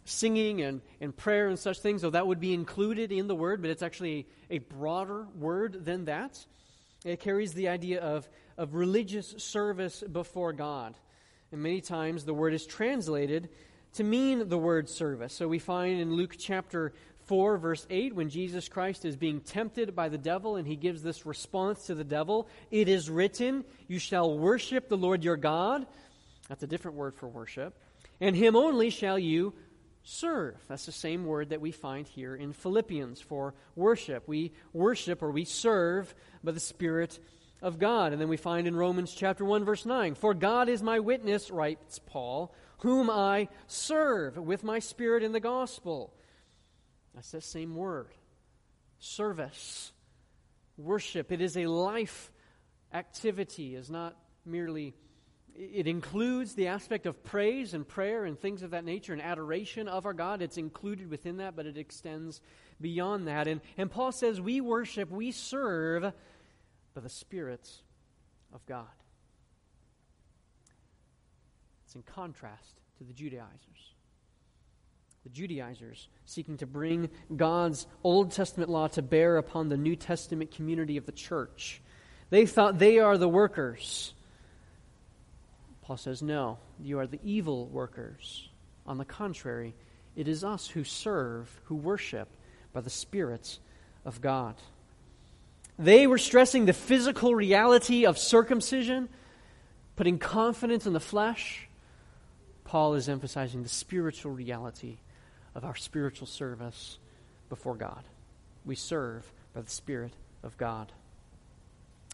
singing 0.05 0.61
and, 0.61 0.79
and 1.01 1.17
prayer 1.17 1.47
and 1.47 1.57
such 1.57 1.79
things, 1.79 2.01
so 2.01 2.11
that 2.11 2.27
would 2.27 2.39
be 2.39 2.53
included 2.53 3.11
in 3.11 3.25
the 3.25 3.33
word, 3.33 3.63
but 3.63 3.71
it's 3.71 3.81
actually 3.81 4.27
a, 4.51 4.57
a 4.57 4.59
broader 4.59 5.25
word 5.39 5.85
than 5.85 6.05
that. 6.05 6.45
It 7.03 7.19
carries 7.19 7.53
the 7.53 7.69
idea 7.69 7.99
of, 7.99 8.29
of 8.59 8.75
religious 8.75 9.33
service 9.39 10.03
before 10.03 10.53
God. 10.53 10.93
And 11.51 11.63
many 11.63 11.81
times 11.81 12.25
the 12.25 12.33
word 12.35 12.53
is 12.53 12.63
translated 12.63 13.49
to 13.93 14.03
mean 14.03 14.49
the 14.49 14.57
word 14.59 14.87
service. 14.87 15.33
So 15.33 15.47
we 15.47 15.57
find 15.57 15.99
in 15.99 16.13
Luke 16.13 16.35
chapter 16.37 16.93
4, 17.33 17.57
verse 17.57 17.87
8, 17.89 18.13
when 18.13 18.29
Jesus 18.29 18.69
Christ 18.69 19.05
is 19.05 19.15
being 19.15 19.41
tempted 19.41 19.95
by 19.95 20.07
the 20.07 20.19
devil 20.19 20.55
and 20.55 20.67
he 20.67 20.75
gives 20.75 21.01
this 21.01 21.25
response 21.25 21.87
to 21.87 21.95
the 21.95 22.03
devil 22.03 22.47
It 22.69 22.87
is 22.87 23.09
written, 23.09 23.65
You 23.87 23.97
shall 23.97 24.37
worship 24.37 24.87
the 24.87 24.97
Lord 24.97 25.23
your 25.23 25.35
God. 25.35 25.87
That's 26.47 26.61
a 26.61 26.67
different 26.67 26.95
word 26.95 27.15
for 27.15 27.27
worship. 27.27 27.75
And 28.21 28.35
him 28.35 28.55
only 28.55 28.91
shall 28.91 29.17
you 29.17 29.55
serve. 30.03 30.57
That's 30.67 30.85
the 30.85 30.91
same 30.91 31.25
word 31.25 31.49
that 31.49 31.59
we 31.59 31.71
find 31.71 32.07
here 32.07 32.35
in 32.35 32.53
Philippians 32.53 33.19
for 33.19 33.55
worship. 33.75 34.27
We 34.27 34.51
worship 34.71 35.23
or 35.23 35.31
we 35.31 35.45
serve 35.45 36.13
by 36.43 36.51
the 36.51 36.59
Spirit 36.59 37.17
of 37.63 37.79
God. 37.79 38.11
And 38.11 38.21
then 38.21 38.29
we 38.29 38.37
find 38.37 38.67
in 38.67 38.75
Romans 38.75 39.11
chapter 39.11 39.43
1 39.43 39.65
verse 39.65 39.87
9, 39.87 40.13
"For 40.13 40.35
God 40.35 40.69
is 40.69 40.83
my 40.83 40.99
witness," 40.99 41.49
writes 41.49 41.97
Paul, 41.97 42.53
"whom 42.81 43.09
I 43.09 43.49
serve 43.65 44.37
with 44.37 44.63
my 44.63 44.77
spirit 44.77 45.23
in 45.23 45.31
the 45.31 45.39
gospel." 45.39 46.13
That's 47.13 47.31
the 47.31 47.41
same 47.41 47.75
word. 47.75 48.07
Service. 48.99 49.91
Worship. 50.77 51.31
It 51.31 51.41
is 51.41 51.57
a 51.57 51.67
life 51.67 52.31
activity, 52.93 53.75
is 53.75 53.89
not 53.89 54.15
merely 54.45 54.95
it 55.55 55.87
includes 55.87 56.55
the 56.55 56.67
aspect 56.67 57.05
of 57.05 57.23
praise 57.23 57.73
and 57.73 57.87
prayer 57.87 58.25
and 58.25 58.39
things 58.39 58.63
of 58.63 58.71
that 58.71 58.85
nature 58.85 59.13
and 59.13 59.21
adoration 59.21 59.87
of 59.87 60.05
our 60.05 60.13
God. 60.13 60.41
It's 60.41 60.57
included 60.57 61.09
within 61.09 61.37
that, 61.37 61.55
but 61.55 61.65
it 61.65 61.77
extends 61.77 62.41
beyond 62.81 63.27
that. 63.27 63.47
And, 63.47 63.61
and 63.77 63.89
Paul 63.89 64.11
says 64.11 64.41
we 64.41 64.61
worship, 64.61 65.11
we 65.11 65.31
serve 65.31 66.11
by 66.93 67.01
the 67.01 67.09
Spirit 67.09 67.69
of 68.51 68.65
God. 68.65 68.87
It's 71.85 71.95
in 71.95 72.01
contrast 72.01 72.79
to 72.97 73.03
the 73.03 73.13
Judaizers. 73.13 73.92
The 75.23 75.29
Judaizers 75.29 76.07
seeking 76.25 76.57
to 76.57 76.65
bring 76.65 77.09
God's 77.35 77.87
Old 78.03 78.31
Testament 78.31 78.69
law 78.69 78.87
to 78.89 79.01
bear 79.01 79.37
upon 79.37 79.69
the 79.69 79.77
New 79.77 79.95
Testament 79.95 80.51
community 80.51 80.97
of 80.97 81.05
the 81.05 81.11
church. 81.11 81.81
They 82.29 82.45
thought 82.45 82.79
they 82.79 82.99
are 82.99 83.17
the 83.17 83.29
workers 83.29 84.13
Paul 85.83 85.97
says, 85.97 86.21
No, 86.21 86.57
you 86.81 86.99
are 86.99 87.07
the 87.07 87.19
evil 87.23 87.67
workers. 87.67 88.49
On 88.87 88.97
the 88.97 89.05
contrary, 89.05 89.75
it 90.15 90.27
is 90.27 90.43
us 90.43 90.67
who 90.67 90.83
serve, 90.83 91.61
who 91.65 91.75
worship 91.75 92.29
by 92.71 92.81
the 92.81 92.89
Spirit 92.89 93.59
of 94.05 94.21
God. 94.21 94.55
They 95.77 96.07
were 96.07 96.17
stressing 96.17 96.65
the 96.65 96.73
physical 96.73 97.35
reality 97.35 98.05
of 98.05 98.17
circumcision, 98.17 99.09
putting 99.95 100.19
confidence 100.19 100.85
in 100.85 100.93
the 100.93 100.99
flesh. 100.99 101.67
Paul 102.63 102.93
is 102.93 103.09
emphasizing 103.09 103.63
the 103.63 103.69
spiritual 103.69 104.31
reality 104.31 104.97
of 105.55 105.63
our 105.63 105.75
spiritual 105.75 106.27
service 106.27 106.97
before 107.49 107.75
God. 107.75 108.03
We 108.65 108.75
serve 108.75 109.31
by 109.53 109.61
the 109.61 109.69
Spirit 109.69 110.13
of 110.43 110.57
God. 110.57 110.91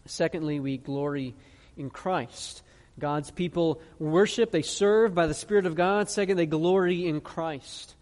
Secondly, 0.06 0.60
we 0.60 0.76
glory 0.76 1.34
in 1.76 1.90
Christ. 1.90 2.62
God's 2.98 3.30
people 3.30 3.80
worship, 3.98 4.50
they 4.50 4.62
serve 4.62 5.14
by 5.14 5.26
the 5.26 5.34
Spirit 5.34 5.66
of 5.66 5.74
God. 5.74 6.10
Second, 6.10 6.36
they 6.36 6.46
glory 6.46 7.06
in 7.06 7.20
Christ. 7.20 7.94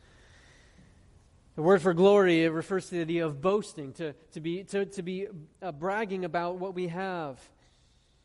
The 1.57 1.62
word 1.62 1.82
for 1.82 1.93
glory 1.93 2.45
it 2.45 2.51
refers 2.51 2.86
to 2.86 2.97
the 2.97 3.01
idea 3.01 3.26
of 3.26 3.41
boasting, 3.41 3.93
to, 3.95 4.14
to 4.32 4.41
be, 4.41 4.64
to, 4.64 4.86
to 4.86 5.03
be 5.03 5.26
uh, 5.61 5.72
bragging 5.72 6.24
about 6.24 6.59
what 6.59 6.74
we 6.74 6.89
have. 6.89 7.41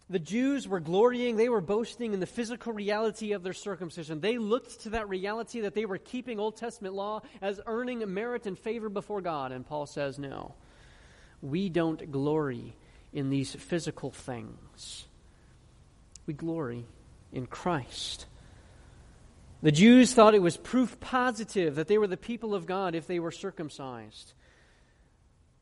The 0.10 0.20
Jews 0.20 0.68
were 0.68 0.82
glorying, 0.82 1.38
they 1.38 1.50
were 1.50 1.62
boasting 1.62 2.14
in 2.14 2.20
the 2.20 2.26
physical 2.26 2.74
reality 2.74 3.32
of 3.32 3.42
their 3.42 3.54
circumcision. 3.54 4.20
They 4.20 4.38
looked 4.38 4.82
to 4.82 4.92
that 4.92 5.10
reality 5.10 5.62
that 5.62 5.74
they 5.74 5.86
were 5.86 5.98
keeping 5.98 6.40
Old 6.40 6.58
Testament 6.58 6.94
law 6.94 7.22
as 7.42 7.62
earning 7.66 8.14
merit 8.14 8.46
and 8.46 8.60
favor 8.60 8.90
before 8.90 9.22
God. 9.22 9.52
And 9.52 9.66
Paul 9.66 9.86
says, 9.86 10.20
no, 10.20 10.56
we 11.42 11.70
don't 11.70 12.12
glory 12.12 12.76
in 13.14 13.30
these 13.30 13.56
physical 13.56 14.12
things 14.12 15.06
we 16.26 16.34
glory 16.34 16.86
in 17.32 17.46
Christ. 17.46 18.26
The 19.62 19.72
Jews 19.72 20.14
thought 20.14 20.36
it 20.36 20.42
was 20.42 20.58
proof 20.58 21.00
positive 21.00 21.76
that 21.76 21.88
they 21.88 21.98
were 21.98 22.08
the 22.08 22.18
people 22.18 22.54
of 22.54 22.66
God 22.66 22.96
if 22.96 23.08
they 23.08 23.20
were 23.20 23.32
circumcised. 23.32 24.34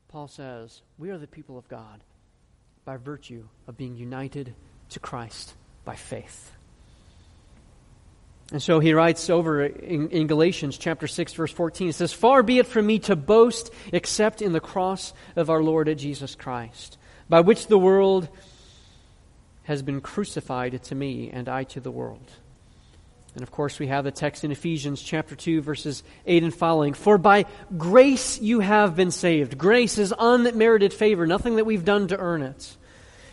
Paul 0.08 0.28
says, 0.28 0.82
We 0.98 1.10
are 1.10 1.18
the 1.18 1.26
people 1.26 1.56
of 1.56 1.68
God 1.68 2.02
by 2.84 2.96
virtue 2.96 3.46
of 3.66 3.76
being 3.76 3.96
united 3.96 4.54
to 4.90 5.00
Christ 5.00 5.54
by 5.84 5.94
faith. 5.94 6.52
And 8.50 8.62
so 8.62 8.80
he 8.80 8.92
writes 8.92 9.30
over 9.30 9.64
in, 9.64 10.10
in, 10.10 10.26
Galatians 10.26 10.76
chapter 10.76 11.06
6 11.06 11.32
verse 11.32 11.52
14 11.52 11.88
it 11.88 11.94
says 11.94 12.12
far 12.12 12.42
be 12.42 12.58
it 12.58 12.66
from 12.66 12.86
me 12.86 12.98
to 13.00 13.16
boast 13.16 13.72
except 13.92 14.42
in 14.42 14.52
the 14.52 14.60
cross 14.60 15.14
of 15.36 15.48
our 15.48 15.62
Lord 15.62 15.96
Jesus 15.96 16.34
Christ 16.34 16.98
by 17.30 17.40
which 17.40 17.68
the 17.68 17.78
world 17.78 18.28
has 19.62 19.82
been 19.82 20.00
crucified 20.00 20.82
to 20.82 20.94
me 20.94 21.30
and 21.30 21.48
I 21.48 21.64
to 21.64 21.80
the 21.80 21.90
world. 21.90 22.30
And 23.34 23.42
of 23.42 23.50
course, 23.50 23.78
we 23.78 23.86
have 23.86 24.04
the 24.04 24.10
text 24.10 24.44
in 24.44 24.52
Ephesians 24.52 25.00
chapter 25.00 25.34
2, 25.34 25.62
verses 25.62 26.02
8 26.26 26.42
and 26.42 26.54
following. 26.54 26.92
For 26.92 27.16
by 27.16 27.46
grace 27.78 28.38
you 28.40 28.60
have 28.60 28.94
been 28.94 29.10
saved. 29.10 29.56
Grace 29.56 29.96
is 29.96 30.12
unmerited 30.18 30.92
favor, 30.92 31.26
nothing 31.26 31.56
that 31.56 31.64
we've 31.64 31.84
done 31.84 32.08
to 32.08 32.18
earn 32.18 32.42
it. 32.42 32.76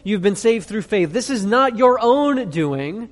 You've 0.03 0.21
been 0.21 0.37
saved 0.37 0.67
through 0.67 0.83
faith. 0.83 1.11
This 1.11 1.29
is 1.29 1.45
not 1.45 1.77
your 1.77 1.99
own 1.99 2.49
doing, 2.49 3.09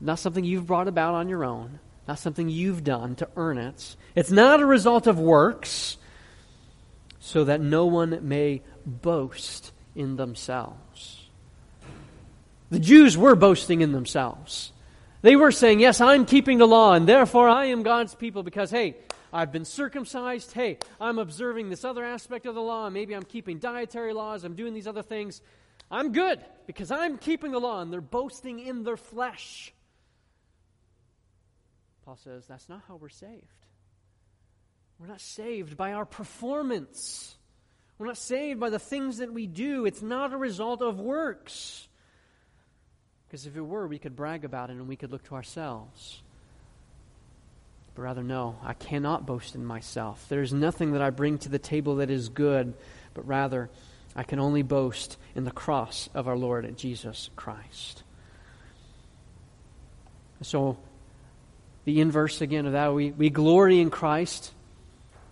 not 0.00 0.18
something 0.18 0.44
you've 0.44 0.66
brought 0.66 0.88
about 0.88 1.14
on 1.14 1.28
your 1.28 1.44
own, 1.44 1.78
not 2.08 2.18
something 2.18 2.48
you've 2.48 2.82
done 2.82 3.14
to 3.16 3.28
earn 3.36 3.58
it. 3.58 3.94
It's 4.16 4.32
not 4.32 4.60
a 4.60 4.66
result 4.66 5.06
of 5.06 5.20
works, 5.20 5.96
so 7.20 7.44
that 7.44 7.60
no 7.60 7.86
one 7.86 8.18
may 8.22 8.62
boast 8.84 9.70
in 9.94 10.16
themselves. 10.16 11.28
The 12.70 12.80
Jews 12.80 13.16
were 13.16 13.36
boasting 13.36 13.80
in 13.80 13.92
themselves. 13.92 14.72
They 15.22 15.36
were 15.36 15.52
saying, 15.52 15.80
Yes, 15.80 16.00
I'm 16.00 16.24
keeping 16.24 16.58
the 16.58 16.66
law, 16.66 16.94
and 16.94 17.06
therefore 17.06 17.48
I 17.48 17.66
am 17.66 17.82
God's 17.82 18.14
people 18.14 18.42
because, 18.42 18.70
hey, 18.70 18.96
I've 19.32 19.52
been 19.52 19.64
circumcised. 19.64 20.52
Hey, 20.52 20.78
I'm 21.00 21.18
observing 21.18 21.70
this 21.70 21.84
other 21.84 22.04
aspect 22.04 22.46
of 22.46 22.54
the 22.54 22.62
law. 22.62 22.88
Maybe 22.90 23.14
I'm 23.14 23.22
keeping 23.22 23.58
dietary 23.58 24.12
laws. 24.12 24.44
I'm 24.44 24.54
doing 24.54 24.74
these 24.74 24.86
other 24.86 25.02
things. 25.02 25.40
I'm 25.90 26.12
good 26.12 26.40
because 26.66 26.90
I'm 26.90 27.18
keeping 27.18 27.52
the 27.52 27.60
law, 27.60 27.80
and 27.80 27.92
they're 27.92 28.00
boasting 28.00 28.60
in 28.60 28.82
their 28.82 28.96
flesh. 28.96 29.72
Paul 32.04 32.16
says, 32.16 32.46
That's 32.46 32.68
not 32.68 32.82
how 32.88 32.96
we're 32.96 33.08
saved. 33.08 33.44
We're 34.98 35.06
not 35.06 35.20
saved 35.20 35.76
by 35.76 35.92
our 35.92 36.04
performance. 36.04 37.36
We're 37.98 38.06
not 38.06 38.18
saved 38.18 38.60
by 38.60 38.70
the 38.70 38.78
things 38.78 39.18
that 39.18 39.32
we 39.32 39.46
do. 39.46 39.84
It's 39.84 40.02
not 40.02 40.32
a 40.32 40.36
result 40.36 40.82
of 40.82 40.98
works. 40.98 41.86
Because 43.30 43.46
if 43.46 43.56
it 43.56 43.60
were, 43.60 43.86
we 43.86 44.00
could 44.00 44.16
brag 44.16 44.44
about 44.44 44.70
it 44.70 44.72
and 44.72 44.88
we 44.88 44.96
could 44.96 45.12
look 45.12 45.22
to 45.28 45.36
ourselves. 45.36 46.20
But 47.94 48.02
rather, 48.02 48.24
no, 48.24 48.56
I 48.60 48.72
cannot 48.72 49.24
boast 49.24 49.54
in 49.54 49.64
myself. 49.64 50.26
There 50.28 50.42
is 50.42 50.52
nothing 50.52 50.94
that 50.94 51.02
I 51.02 51.10
bring 51.10 51.38
to 51.38 51.48
the 51.48 51.60
table 51.60 51.96
that 51.96 52.10
is 52.10 52.28
good, 52.28 52.74
but 53.14 53.24
rather, 53.28 53.70
I 54.16 54.24
can 54.24 54.40
only 54.40 54.62
boast 54.62 55.16
in 55.36 55.44
the 55.44 55.52
cross 55.52 56.08
of 56.12 56.26
our 56.26 56.36
Lord 56.36 56.76
Jesus 56.76 57.30
Christ. 57.36 58.02
So, 60.42 60.76
the 61.84 62.00
inverse 62.00 62.40
again 62.40 62.66
of 62.66 62.72
that, 62.72 62.92
we, 62.92 63.12
we 63.12 63.30
glory 63.30 63.78
in 63.78 63.90
Christ. 63.90 64.52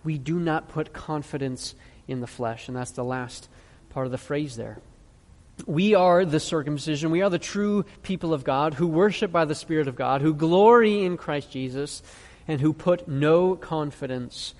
We 0.05 0.17
do 0.17 0.39
not 0.39 0.69
put 0.69 0.93
confidence 0.93 1.75
in 2.07 2.21
the 2.21 2.27
flesh. 2.27 2.69
And 2.69 2.77
that's 2.77 2.91
the 2.91 3.03
last 3.03 3.49
part 3.89 4.05
of 4.05 4.13
the 4.13 4.17
phrase 4.17 4.55
there. 4.55 4.77
We 5.65 5.95
are 5.95 6.25
the 6.25 6.39
circumcision. 6.39 7.11
We 7.11 7.21
are 7.21 7.29
the 7.29 7.39
true 7.39 7.85
people 8.03 8.33
of 8.33 8.43
God 8.43 8.73
who 8.73 8.87
worship 8.87 9.31
by 9.31 9.45
the 9.45 9.55
Spirit 9.55 9.87
of 9.87 9.95
God, 9.95 10.21
who 10.21 10.33
glory 10.33 11.03
in 11.03 11.17
Christ 11.17 11.51
Jesus, 11.51 12.01
and 12.47 12.59
who 12.59 12.73
put 12.73 13.07
no 13.07 13.55
confidence 13.55 14.53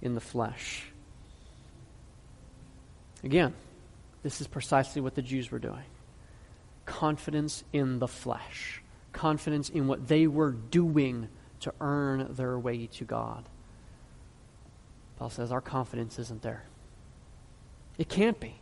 in 0.00 0.14
the 0.14 0.20
flesh. 0.20 0.84
Again, 3.24 3.54
this 4.22 4.40
is 4.40 4.46
precisely 4.46 5.02
what 5.02 5.14
the 5.14 5.22
Jews 5.22 5.50
were 5.50 5.58
doing 5.58 5.84
confidence 6.86 7.64
in 7.72 7.98
the 7.98 8.08
flesh, 8.08 8.80
confidence 9.12 9.68
in 9.68 9.88
what 9.88 10.06
they 10.06 10.26
were 10.26 10.52
doing 10.52 11.28
to 11.60 11.74
earn 11.80 12.28
their 12.30 12.58
way 12.58 12.86
to 12.86 13.04
God. 13.04 13.44
Paul 15.18 15.30
says 15.30 15.50
our 15.50 15.60
confidence 15.60 16.18
isn't 16.18 16.42
there. 16.42 16.64
It 17.98 18.08
can't 18.08 18.38
be. 18.38 18.54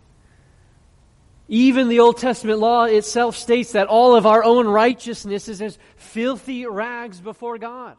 Even 1.49 1.89
the 1.89 2.01
Old 2.01 2.17
Testament 2.17 2.59
law 2.59 2.85
itself 2.85 3.37
states 3.37 3.73
that 3.73 3.89
all 3.89 4.17
of 4.17 4.25
our 4.25 4.43
own 4.43 4.67
righteousness 4.67 5.49
is 5.49 5.61
as 5.61 5.79
filthy 5.97 6.67
rags 6.67 7.21
before 7.21 7.59
God. 7.59 7.97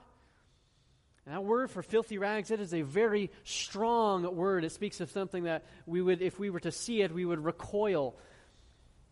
And 1.26 1.34
that 1.34 1.44
word 1.44 1.72
for 1.72 1.84
filthy 1.84 2.18
rags, 2.18 2.52
it 2.52 2.60
is 2.60 2.74
a 2.74 2.82
very 2.82 3.32
strong 3.44 4.36
word. 4.36 4.64
It 4.64 4.72
speaks 4.72 5.00
of 5.02 5.12
something 5.12 5.44
that 5.44 5.64
we 5.86 6.02
would, 6.02 6.22
if 6.22 6.40
we 6.40 6.50
were 6.50 6.60
to 6.60 6.72
see 6.72 7.02
it, 7.02 7.12
we 7.12 7.26
would 7.26 7.44
recoil 7.44 8.16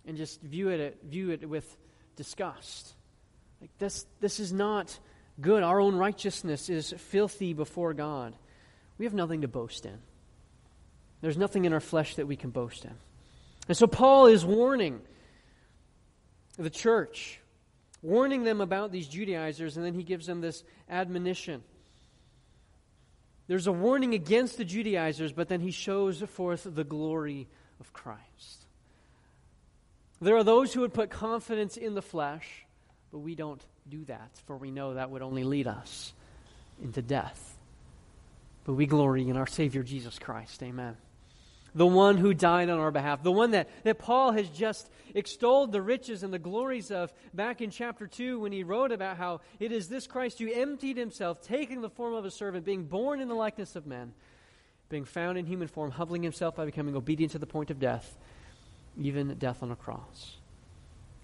and 0.06 0.18
just 0.18 0.42
view 0.42 0.70
it, 0.70 1.00
view 1.04 1.32
it 1.32 1.48
with 1.48 1.78
disgust. 2.16 2.94
Like 3.62 3.72
this, 3.78 4.06
this 4.20 4.40
is 4.40 4.52
not 4.52 4.98
good. 5.40 5.64
Our 5.64 5.80
own 5.80 5.96
righteousness 5.96 6.70
is 6.70 6.94
filthy 6.98 7.54
before 7.54 7.94
God. 7.94 8.36
We 8.98 9.06
have 9.06 9.14
nothing 9.14 9.42
to 9.42 9.48
boast 9.48 9.86
in. 9.86 9.98
There's 11.22 11.38
nothing 11.38 11.66
in 11.66 11.74
our 11.74 11.80
flesh 11.80 12.16
that 12.16 12.28
we 12.28 12.36
can 12.36 12.50
boast 12.50 12.86
in. 12.86 12.94
And 13.68 13.78
so 13.78 13.88
Paul 13.88 14.28
is 14.28 14.46
warning 14.46 15.02
the 16.58 16.70
church, 16.70 17.40
warning 18.02 18.44
them 18.44 18.62
about 18.62 18.92
these 18.92 19.08
Judaizers, 19.08 19.78
and 19.78 19.86
then 19.86 19.94
he 19.94 20.04
gives 20.04 20.28
them 20.28 20.42
this 20.42 20.64
admonition. 20.90 21.64
There's 23.48 23.68
a 23.68 23.72
warning 23.72 24.14
against 24.14 24.58
the 24.58 24.66
Judaizers, 24.66 25.32
but 25.32 25.50
then 25.50 25.60
he 25.60 25.72
shows 25.72 26.22
forth 26.22 26.68
the 26.70 26.84
glory 26.84 27.48
of 27.80 27.92
Christ. 27.94 28.66
There 30.22 30.38
are 30.38 30.44
those 30.44 30.74
who 30.74 30.82
would 30.82 30.94
put 30.94 31.10
confidence 31.10 31.76
in 31.76 31.96
the 31.96 32.02
flesh, 32.02 32.66
but 33.12 33.20
we 33.20 33.36
don't 33.36 33.62
do 33.90 34.06
that, 34.06 34.30
for 34.46 34.56
we 34.56 34.72
know 34.72 34.94
that 34.94 35.10
would 35.10 35.22
only 35.22 35.44
lead 35.44 35.68
us 35.68 36.14
into 36.82 37.02
death. 37.02 37.58
But 38.64 38.74
we 38.74 38.86
glory 38.86 39.28
in 39.28 39.36
our 39.36 39.48
Savior 39.48 39.84
Jesus 39.84 40.18
Christ. 40.20 40.64
Amen 40.64 40.96
the 41.76 41.88
one 41.88 42.18
who 42.18 42.34
died 42.34 42.70
on 42.70 42.80
our 42.80 42.92
behalf, 42.92 43.24
the 43.24 43.32
one 43.32 43.52
that, 43.52 43.70
that 43.84 44.00
Paul 44.00 44.32
has 44.32 44.50
just 44.50 44.90
extolled 45.16 45.72
the 45.72 45.82
riches 45.82 46.24
and 46.24 46.34
the 46.34 46.40
glories 46.40 46.92
of 46.92 47.14
back 47.34 47.62
in 47.62 47.72
chapter 47.72 48.08
2 48.08 48.40
when 48.40 48.52
he 48.52 48.64
wrote 48.64 48.92
about 48.92 49.18
how 49.18 49.42
it 49.60 49.72
is 49.72 49.90
this 49.90 50.08
Christ 50.08 50.40
who 50.40 50.52
emptied 50.52 50.98
himself, 50.98 51.42
taking 51.42 51.82
the 51.82 51.90
form 51.90 52.14
of 52.14 52.26
a 52.26 52.32
servant, 52.32 52.66
being 52.66 52.84
born 52.84 53.22
in 53.22 53.28
the 53.28 53.36
likeness 53.36 53.76
of 53.76 53.88
men, 53.88 54.14
being 54.90 55.06
found 55.06 55.38
in 55.38 55.46
human 55.46 55.68
form, 55.68 55.92
humbling 55.92 56.24
himself 56.24 56.56
by 56.56 56.66
becoming 56.66 56.96
obedient 56.96 57.32
to 57.32 57.40
the 57.40 57.48
point 57.48 57.72
of 57.72 57.80
death, 57.80 58.18
even 59.00 59.34
death 59.36 59.64
on 59.64 59.72
a 59.72 59.76
cross 59.76 60.38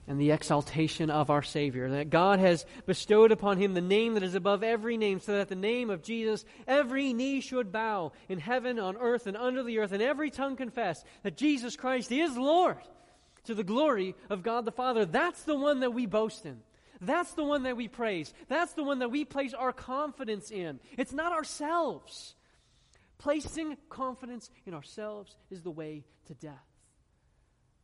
and 0.09 0.19
the 0.19 0.31
exaltation 0.31 1.11
of 1.11 1.29
our 1.29 1.43
Savior. 1.43 1.87
That 1.87 2.09
God 2.09 2.39
has 2.39 2.65
bestowed 2.87 3.31
upon 3.31 3.57
him 3.57 3.75
the 3.75 3.79
name 3.79 4.15
that 4.15 4.23
is 4.23 4.33
above 4.33 4.63
every 4.63 4.97
name, 4.97 5.19
so 5.19 5.31
that 5.31 5.41
at 5.41 5.49
the 5.49 5.55
name 5.55 5.91
of 5.91 6.01
Jesus 6.01 6.43
every 6.67 7.13
knee 7.13 7.41
should 7.41 7.71
bow 7.71 8.11
in 8.27 8.39
heaven, 8.39 8.79
on 8.79 8.97
earth, 8.97 9.27
and 9.27 9.37
under 9.37 9.63
the 9.63 9.77
earth, 9.77 9.91
and 9.91 10.01
every 10.01 10.31
tongue 10.31 10.55
confess 10.55 11.03
that 11.21 11.37
Jesus 11.37 11.75
Christ 11.75 12.11
is 12.11 12.35
Lord 12.35 12.79
to 13.45 13.53
the 13.53 13.63
glory 13.63 14.15
of 14.31 14.41
God 14.41 14.65
the 14.65 14.71
Father. 14.71 15.05
That's 15.05 15.43
the 15.43 15.55
one 15.55 15.81
that 15.81 15.93
we 15.93 16.07
boast 16.07 16.43
in. 16.43 16.57
That's 16.99 17.31
the 17.33 17.45
one 17.45 17.63
that 17.63 17.77
we 17.77 17.87
praise. 17.87 18.33
That's 18.47 18.73
the 18.73 18.83
one 18.83 18.99
that 18.99 19.11
we 19.11 19.25
place 19.25 19.53
our 19.53 19.71
confidence 19.71 20.49
in. 20.49 20.79
It's 20.97 21.13
not 21.13 21.33
ourselves. 21.33 22.33
Placing 23.19 23.77
confidence 23.89 24.49
in 24.65 24.73
ourselves 24.73 25.37
is 25.51 25.61
the 25.61 25.71
way 25.71 26.03
to 26.25 26.33
death. 26.33 26.65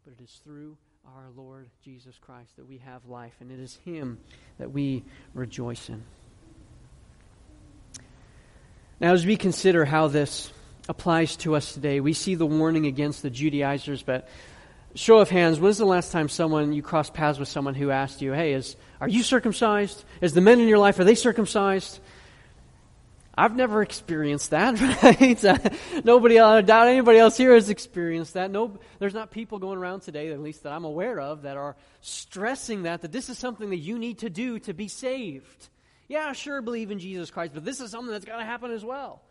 But 0.03 0.13
it 0.19 0.23
is 0.23 0.41
through 0.43 0.77
our 1.07 1.29
Lord 1.35 1.69
Jesus 1.83 2.17
Christ 2.19 2.55
that 2.57 2.67
we 2.67 2.79
have 2.79 3.05
life, 3.05 3.33
and 3.39 3.51
it 3.51 3.59
is 3.59 3.77
Him 3.85 4.17
that 4.57 4.71
we 4.71 5.03
rejoice 5.33 5.89
in. 5.89 6.03
Now, 8.99 9.13
as 9.13 9.25
we 9.25 9.37
consider 9.37 9.85
how 9.85 10.07
this 10.07 10.51
applies 10.87 11.35
to 11.37 11.55
us 11.55 11.73
today, 11.73 11.99
we 11.99 12.13
see 12.13 12.35
the 12.35 12.45
warning 12.45 12.85
against 12.85 13.21
the 13.21 13.29
Judaizers, 13.29 14.03
but 14.03 14.27
show 14.93 15.17
of 15.19 15.29
hands, 15.29 15.59
when 15.59 15.67
was 15.67 15.77
the 15.77 15.85
last 15.85 16.11
time 16.11 16.29
someone 16.29 16.71
you 16.71 16.81
crossed 16.81 17.13
paths 17.13 17.37
with 17.37 17.49
someone 17.49 17.75
who 17.75 17.91
asked 17.91 18.21
you, 18.21 18.31
"Hey, 18.31 18.53
is 18.53 18.75
are 19.01 19.09
you 19.09 19.23
circumcised? 19.23 20.05
Is 20.21 20.33
the 20.33 20.41
men 20.41 20.59
in 20.59 20.67
your 20.67 20.79
life 20.79 20.97
are 20.99 21.03
they 21.03 21.15
circumcised?" 21.15 21.99
I've 23.37 23.55
never 23.55 23.81
experienced 23.81 24.51
that, 24.51 24.79
right? 25.03 26.05
Nobody, 26.05 26.39
I 26.39 26.61
doubt 26.61 26.87
anybody 26.87 27.19
else 27.19 27.35
here 27.35 27.53
has 27.53 27.69
experienced 27.69 28.35
that. 28.35 28.49
No, 28.49 28.79
there's 28.99 29.13
not 29.13 29.31
people 29.31 29.59
going 29.59 29.77
around 29.77 30.01
today, 30.01 30.31
at 30.31 30.39
least 30.39 30.63
that 30.63 30.71
I'm 30.71 30.85
aware 30.85 31.19
of, 31.19 31.41
that 31.41 31.57
are 31.57 31.75
stressing 32.01 32.83
that, 32.83 33.01
that 33.01 33.11
this 33.11 33.29
is 33.29 33.37
something 33.37 33.69
that 33.71 33.77
you 33.77 33.99
need 33.99 34.19
to 34.19 34.29
do 34.29 34.59
to 34.59 34.73
be 34.73 34.87
saved. 34.87 35.69
Yeah, 36.07 36.31
sure, 36.33 36.61
believe 36.61 36.91
in 36.91 36.99
Jesus 36.99 37.29
Christ, 37.29 37.53
but 37.53 37.65
this 37.65 37.81
is 37.81 37.91
something 37.91 38.11
that's 38.11 38.25
got 38.25 38.37
to 38.37 38.45
happen 38.45 38.71
as 38.71 38.85
well. 38.85 39.21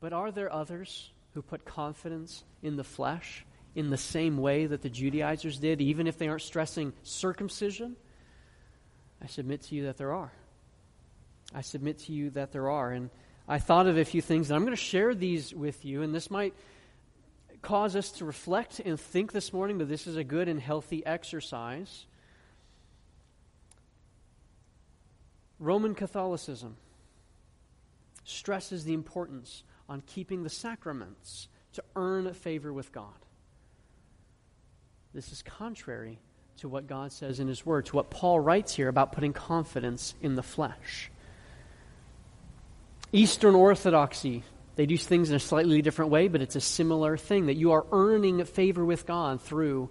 But 0.00 0.12
are 0.12 0.30
there 0.30 0.52
others 0.52 1.10
who 1.34 1.42
put 1.42 1.64
confidence 1.64 2.44
in 2.62 2.76
the 2.76 2.84
flesh 2.84 3.44
in 3.74 3.90
the 3.90 3.96
same 3.96 4.38
way 4.38 4.66
that 4.66 4.82
the 4.82 4.90
Judaizers 4.90 5.58
did, 5.58 5.80
even 5.80 6.06
if 6.06 6.16
they 6.16 6.28
aren't 6.28 6.42
stressing 6.42 6.92
circumcision? 7.02 7.96
I 9.22 9.26
submit 9.26 9.62
to 9.62 9.74
you 9.74 9.84
that 9.86 9.96
there 9.96 10.12
are. 10.12 10.32
I 11.54 11.60
submit 11.60 12.00
to 12.00 12.12
you 12.12 12.30
that 12.30 12.52
there 12.52 12.68
are. 12.68 12.90
And 12.90 13.10
I 13.46 13.58
thought 13.58 13.86
of 13.86 13.96
a 13.96 14.04
few 14.04 14.20
things, 14.20 14.50
and 14.50 14.56
I'm 14.56 14.64
going 14.64 14.76
to 14.76 14.82
share 14.82 15.14
these 15.14 15.54
with 15.54 15.84
you, 15.84 16.02
and 16.02 16.14
this 16.14 16.30
might 16.30 16.54
cause 17.62 17.96
us 17.96 18.10
to 18.12 18.24
reflect 18.24 18.80
and 18.80 19.00
think 19.00 19.32
this 19.32 19.52
morning 19.52 19.78
that 19.78 19.86
this 19.86 20.06
is 20.06 20.16
a 20.16 20.24
good 20.24 20.48
and 20.48 20.60
healthy 20.60 21.04
exercise. 21.06 22.06
Roman 25.58 25.94
Catholicism 25.94 26.76
stresses 28.24 28.84
the 28.84 28.92
importance 28.92 29.62
on 29.88 30.02
keeping 30.06 30.42
the 30.42 30.50
sacraments 30.50 31.48
to 31.74 31.82
earn 31.96 32.32
favor 32.34 32.72
with 32.72 32.92
God. 32.92 33.12
This 35.12 35.30
is 35.32 35.42
contrary 35.42 36.18
to 36.58 36.68
what 36.68 36.86
God 36.86 37.12
says 37.12 37.40
in 37.40 37.48
His 37.48 37.64
Word, 37.64 37.86
to 37.86 37.96
what 37.96 38.10
Paul 38.10 38.40
writes 38.40 38.74
here 38.74 38.88
about 38.88 39.12
putting 39.12 39.32
confidence 39.32 40.14
in 40.20 40.34
the 40.34 40.42
flesh. 40.42 41.10
Eastern 43.14 43.54
Orthodoxy, 43.54 44.42
they 44.74 44.86
do 44.86 44.98
things 44.98 45.30
in 45.30 45.36
a 45.36 45.40
slightly 45.40 45.80
different 45.82 46.10
way, 46.10 46.26
but 46.26 46.42
it's 46.42 46.56
a 46.56 46.60
similar 46.60 47.16
thing 47.16 47.46
that 47.46 47.54
you 47.54 47.70
are 47.70 47.86
earning 47.92 48.44
favor 48.44 48.84
with 48.84 49.06
God 49.06 49.40
through 49.40 49.88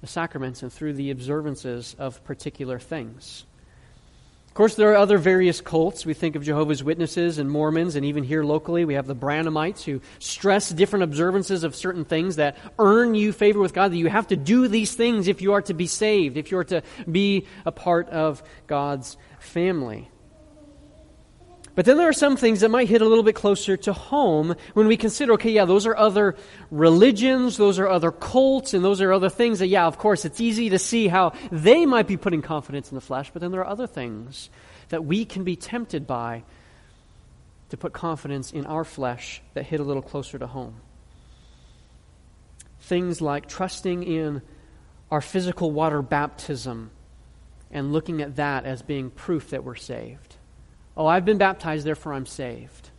the 0.00 0.06
sacraments 0.06 0.62
and 0.62 0.72
through 0.72 0.94
the 0.94 1.10
observances 1.10 1.94
of 1.98 2.24
particular 2.24 2.78
things. 2.78 3.44
Of 4.48 4.54
course, 4.54 4.76
there 4.76 4.92
are 4.92 4.96
other 4.96 5.18
various 5.18 5.60
cults. 5.60 6.06
We 6.06 6.14
think 6.14 6.36
of 6.36 6.42
Jehovah's 6.42 6.82
Witnesses 6.82 7.36
and 7.36 7.50
Mormons, 7.50 7.96
and 7.96 8.06
even 8.06 8.24
here 8.24 8.42
locally, 8.42 8.86
we 8.86 8.94
have 8.94 9.06
the 9.06 9.14
Branhamites 9.14 9.82
who 9.82 10.00
stress 10.18 10.70
different 10.70 11.02
observances 11.02 11.64
of 11.64 11.74
certain 11.74 12.06
things 12.06 12.36
that 12.36 12.56
earn 12.78 13.14
you 13.14 13.34
favor 13.34 13.60
with 13.60 13.74
God, 13.74 13.92
that 13.92 13.98
you 13.98 14.08
have 14.08 14.28
to 14.28 14.36
do 14.36 14.68
these 14.68 14.94
things 14.94 15.28
if 15.28 15.42
you 15.42 15.52
are 15.52 15.62
to 15.62 15.74
be 15.74 15.86
saved, 15.86 16.38
if 16.38 16.50
you 16.50 16.56
are 16.56 16.64
to 16.64 16.82
be 17.12 17.46
a 17.66 17.72
part 17.72 18.08
of 18.08 18.42
God's 18.66 19.18
family. 19.38 20.08
But 21.74 21.86
then 21.86 21.96
there 21.96 22.08
are 22.08 22.12
some 22.12 22.36
things 22.36 22.60
that 22.60 22.70
might 22.70 22.88
hit 22.88 23.02
a 23.02 23.08
little 23.08 23.24
bit 23.24 23.34
closer 23.34 23.76
to 23.78 23.92
home 23.92 24.54
when 24.74 24.86
we 24.86 24.96
consider, 24.96 25.32
okay, 25.32 25.50
yeah, 25.50 25.64
those 25.64 25.86
are 25.86 25.96
other 25.96 26.36
religions, 26.70 27.56
those 27.56 27.80
are 27.80 27.88
other 27.88 28.12
cults, 28.12 28.74
and 28.74 28.84
those 28.84 29.00
are 29.00 29.12
other 29.12 29.28
things 29.28 29.58
that, 29.58 29.66
yeah, 29.66 29.86
of 29.86 29.98
course, 29.98 30.24
it's 30.24 30.40
easy 30.40 30.70
to 30.70 30.78
see 30.78 31.08
how 31.08 31.32
they 31.50 31.84
might 31.84 32.06
be 32.06 32.16
putting 32.16 32.42
confidence 32.42 32.92
in 32.92 32.94
the 32.94 33.00
flesh, 33.00 33.30
but 33.32 33.42
then 33.42 33.50
there 33.50 33.60
are 33.60 33.66
other 33.66 33.88
things 33.88 34.50
that 34.90 35.04
we 35.04 35.24
can 35.24 35.42
be 35.42 35.56
tempted 35.56 36.06
by 36.06 36.44
to 37.70 37.76
put 37.76 37.92
confidence 37.92 38.52
in 38.52 38.66
our 38.66 38.84
flesh 38.84 39.42
that 39.54 39.64
hit 39.64 39.80
a 39.80 39.84
little 39.84 40.02
closer 40.02 40.38
to 40.38 40.46
home. 40.46 40.76
Things 42.82 43.20
like 43.20 43.48
trusting 43.48 44.04
in 44.04 44.42
our 45.10 45.20
physical 45.20 45.72
water 45.72 46.02
baptism 46.02 46.92
and 47.72 47.92
looking 47.92 48.22
at 48.22 48.36
that 48.36 48.64
as 48.64 48.82
being 48.82 49.10
proof 49.10 49.50
that 49.50 49.64
we're 49.64 49.74
saved 49.74 50.33
Oh, 50.96 51.06
I've 51.06 51.24
been 51.24 51.38
baptized, 51.38 51.84
therefore 51.84 52.12
I'm 52.12 52.26
saved. 52.26 52.90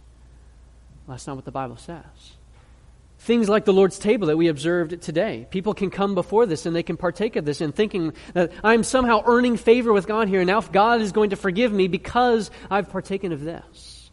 Well, 1.07 1.15
that's 1.15 1.27
not 1.27 1.35
what 1.35 1.45
the 1.45 1.51
Bible 1.51 1.77
says. 1.77 2.03
Things 3.19 3.47
like 3.47 3.65
the 3.65 3.73
Lord's 3.73 3.97
table 3.97 4.27
that 4.27 4.37
we 4.37 4.49
observed 4.49 5.01
today. 5.01 5.47
People 5.49 5.73
can 5.73 5.89
come 5.89 6.13
before 6.13 6.45
this 6.45 6.65
and 6.65 6.75
they 6.75 6.83
can 6.83 6.97
partake 6.97 7.35
of 7.35 7.45
this 7.45 7.61
and 7.61 7.73
thinking 7.73 8.13
that 8.33 8.51
I'm 8.63 8.83
somehow 8.83 9.23
earning 9.25 9.57
favor 9.57 9.93
with 9.93 10.07
God 10.07 10.27
here, 10.27 10.41
and 10.41 10.47
now 10.47 10.59
if 10.59 10.71
God 10.71 11.01
is 11.01 11.11
going 11.11 11.29
to 11.29 11.35
forgive 11.35 11.71
me 11.71 11.87
because 11.87 12.51
I've 12.69 12.89
partaken 12.89 13.31
of 13.31 13.41
this. 13.41 14.11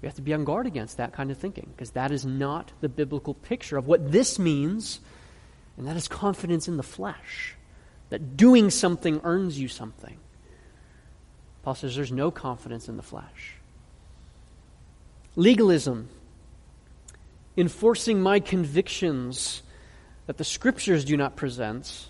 We 0.00 0.06
have 0.06 0.14
to 0.14 0.22
be 0.22 0.32
on 0.32 0.44
guard 0.44 0.66
against 0.66 0.98
that 0.98 1.12
kind 1.12 1.30
of 1.30 1.38
thinking 1.38 1.70
because 1.74 1.90
that 1.90 2.12
is 2.12 2.24
not 2.24 2.70
the 2.80 2.88
biblical 2.88 3.34
picture 3.34 3.76
of 3.76 3.88
what 3.88 4.12
this 4.12 4.38
means, 4.38 5.00
and 5.76 5.88
that 5.88 5.96
is 5.96 6.06
confidence 6.06 6.68
in 6.68 6.76
the 6.76 6.82
flesh. 6.84 7.56
That 8.10 8.36
doing 8.36 8.70
something 8.70 9.20
earns 9.24 9.58
you 9.58 9.68
something. 9.68 10.18
Paul 11.62 11.74
says 11.74 11.96
there's 11.96 12.12
no 12.12 12.30
confidence 12.30 12.88
in 12.88 12.96
the 12.96 13.02
flesh. 13.02 13.54
Legalism, 15.36 16.08
enforcing 17.56 18.20
my 18.20 18.40
convictions 18.40 19.62
that 20.26 20.36
the 20.36 20.44
scriptures 20.44 21.04
do 21.04 21.16
not 21.16 21.36
present, 21.36 22.08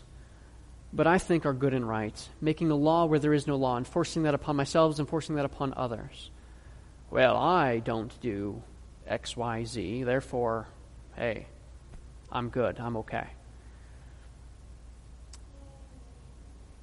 but 0.92 1.06
I 1.06 1.18
think 1.18 1.44
are 1.44 1.52
good 1.52 1.74
and 1.74 1.88
right, 1.88 2.28
making 2.40 2.70
a 2.70 2.74
law 2.74 3.04
where 3.06 3.18
there 3.18 3.34
is 3.34 3.46
no 3.46 3.56
law, 3.56 3.76
enforcing 3.78 4.22
that 4.24 4.34
upon 4.34 4.56
myself, 4.56 4.98
enforcing 4.98 5.36
that 5.36 5.44
upon 5.44 5.74
others. 5.74 6.30
Well, 7.10 7.36
I 7.36 7.78
don't 7.78 8.12
do 8.20 8.62
X, 9.06 9.36
Y, 9.36 9.64
Z, 9.64 10.02
therefore, 10.04 10.68
hey, 11.16 11.46
I'm 12.30 12.48
good, 12.50 12.78
I'm 12.78 12.96
okay. 12.98 13.28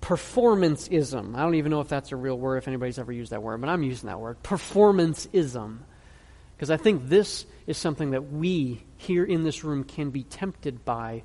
Performanceism. 0.06 1.36
I 1.36 1.42
don't 1.42 1.56
even 1.56 1.72
know 1.72 1.82
if 1.82 1.90
that's 1.90 2.12
a 2.12 2.16
real 2.16 2.38
word, 2.38 2.58
if 2.58 2.68
anybody's 2.68 3.00
ever 3.00 3.12
used 3.12 3.32
that 3.32 3.42
word, 3.42 3.60
but 3.60 3.72
I'm 3.72 3.82
using 3.82 4.08
that 4.08 4.20
word. 4.20 4.42
Performanceism. 4.44 5.80
Because 6.56 6.70
I 6.70 6.78
think 6.78 7.10
this 7.10 7.48
is 7.66 7.78
something 7.78 8.12
that 8.12 8.32
we 8.32 8.84
here 8.98 9.26
in 9.26 9.44
this 9.44 9.64
room 9.64 9.84
can 9.84 10.12
be 10.12 10.22
tempted 10.22 10.86
by 10.86 11.24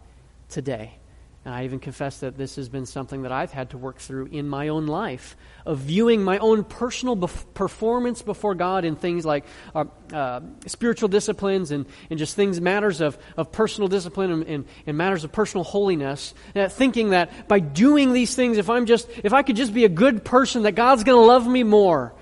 today. 0.48 0.96
And 1.42 1.54
I 1.54 1.64
even 1.64 1.78
confess 1.78 2.18
that 2.18 2.36
this 2.36 2.56
has 2.56 2.68
been 2.68 2.84
something 2.84 3.22
that 3.22 3.32
I've 3.32 3.50
had 3.50 3.70
to 3.70 3.78
work 3.78 3.96
through 3.96 4.26
in 4.26 4.46
my 4.46 4.68
own 4.68 4.86
life 4.86 5.38
of 5.64 5.78
viewing 5.78 6.22
my 6.22 6.36
own 6.36 6.64
personal 6.64 7.16
bef- 7.16 7.54
performance 7.54 8.20
before 8.20 8.54
God 8.54 8.84
in 8.84 8.94
things 8.94 9.24
like 9.24 9.46
uh, 9.74 9.86
uh, 10.12 10.40
spiritual 10.66 11.08
disciplines 11.08 11.70
and, 11.70 11.86
and 12.10 12.18
just 12.18 12.36
things, 12.36 12.60
matters 12.60 13.00
of, 13.00 13.16
of 13.38 13.52
personal 13.52 13.88
discipline 13.88 14.30
and, 14.30 14.42
and, 14.42 14.64
and 14.86 14.98
matters 14.98 15.24
of 15.24 15.32
personal 15.32 15.64
holiness. 15.64 16.34
Uh, 16.54 16.68
thinking 16.68 17.10
that 17.10 17.48
by 17.48 17.58
doing 17.58 18.12
these 18.12 18.34
things, 18.34 18.58
if 18.58 18.68
I'm 18.68 18.84
just, 18.84 19.08
if 19.24 19.32
I 19.32 19.42
could 19.42 19.56
just 19.56 19.72
be 19.72 19.86
a 19.86 19.90
good 19.90 20.26
person, 20.26 20.64
that 20.64 20.72
God's 20.72 21.04
going 21.04 21.18
to 21.18 21.26
love 21.26 21.46
me 21.46 21.62
more. 21.62 22.12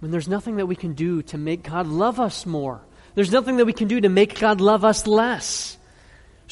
When 0.00 0.10
there's 0.10 0.28
nothing 0.28 0.56
that 0.56 0.66
we 0.66 0.76
can 0.76 0.92
do 0.92 1.22
to 1.22 1.38
make 1.38 1.62
God 1.62 1.86
love 1.86 2.20
us 2.20 2.44
more. 2.44 2.82
There's 3.14 3.32
nothing 3.32 3.56
that 3.56 3.64
we 3.64 3.72
can 3.72 3.88
do 3.88 4.02
to 4.02 4.10
make 4.10 4.38
God 4.38 4.60
love 4.60 4.84
us 4.84 5.06
less. 5.06 5.78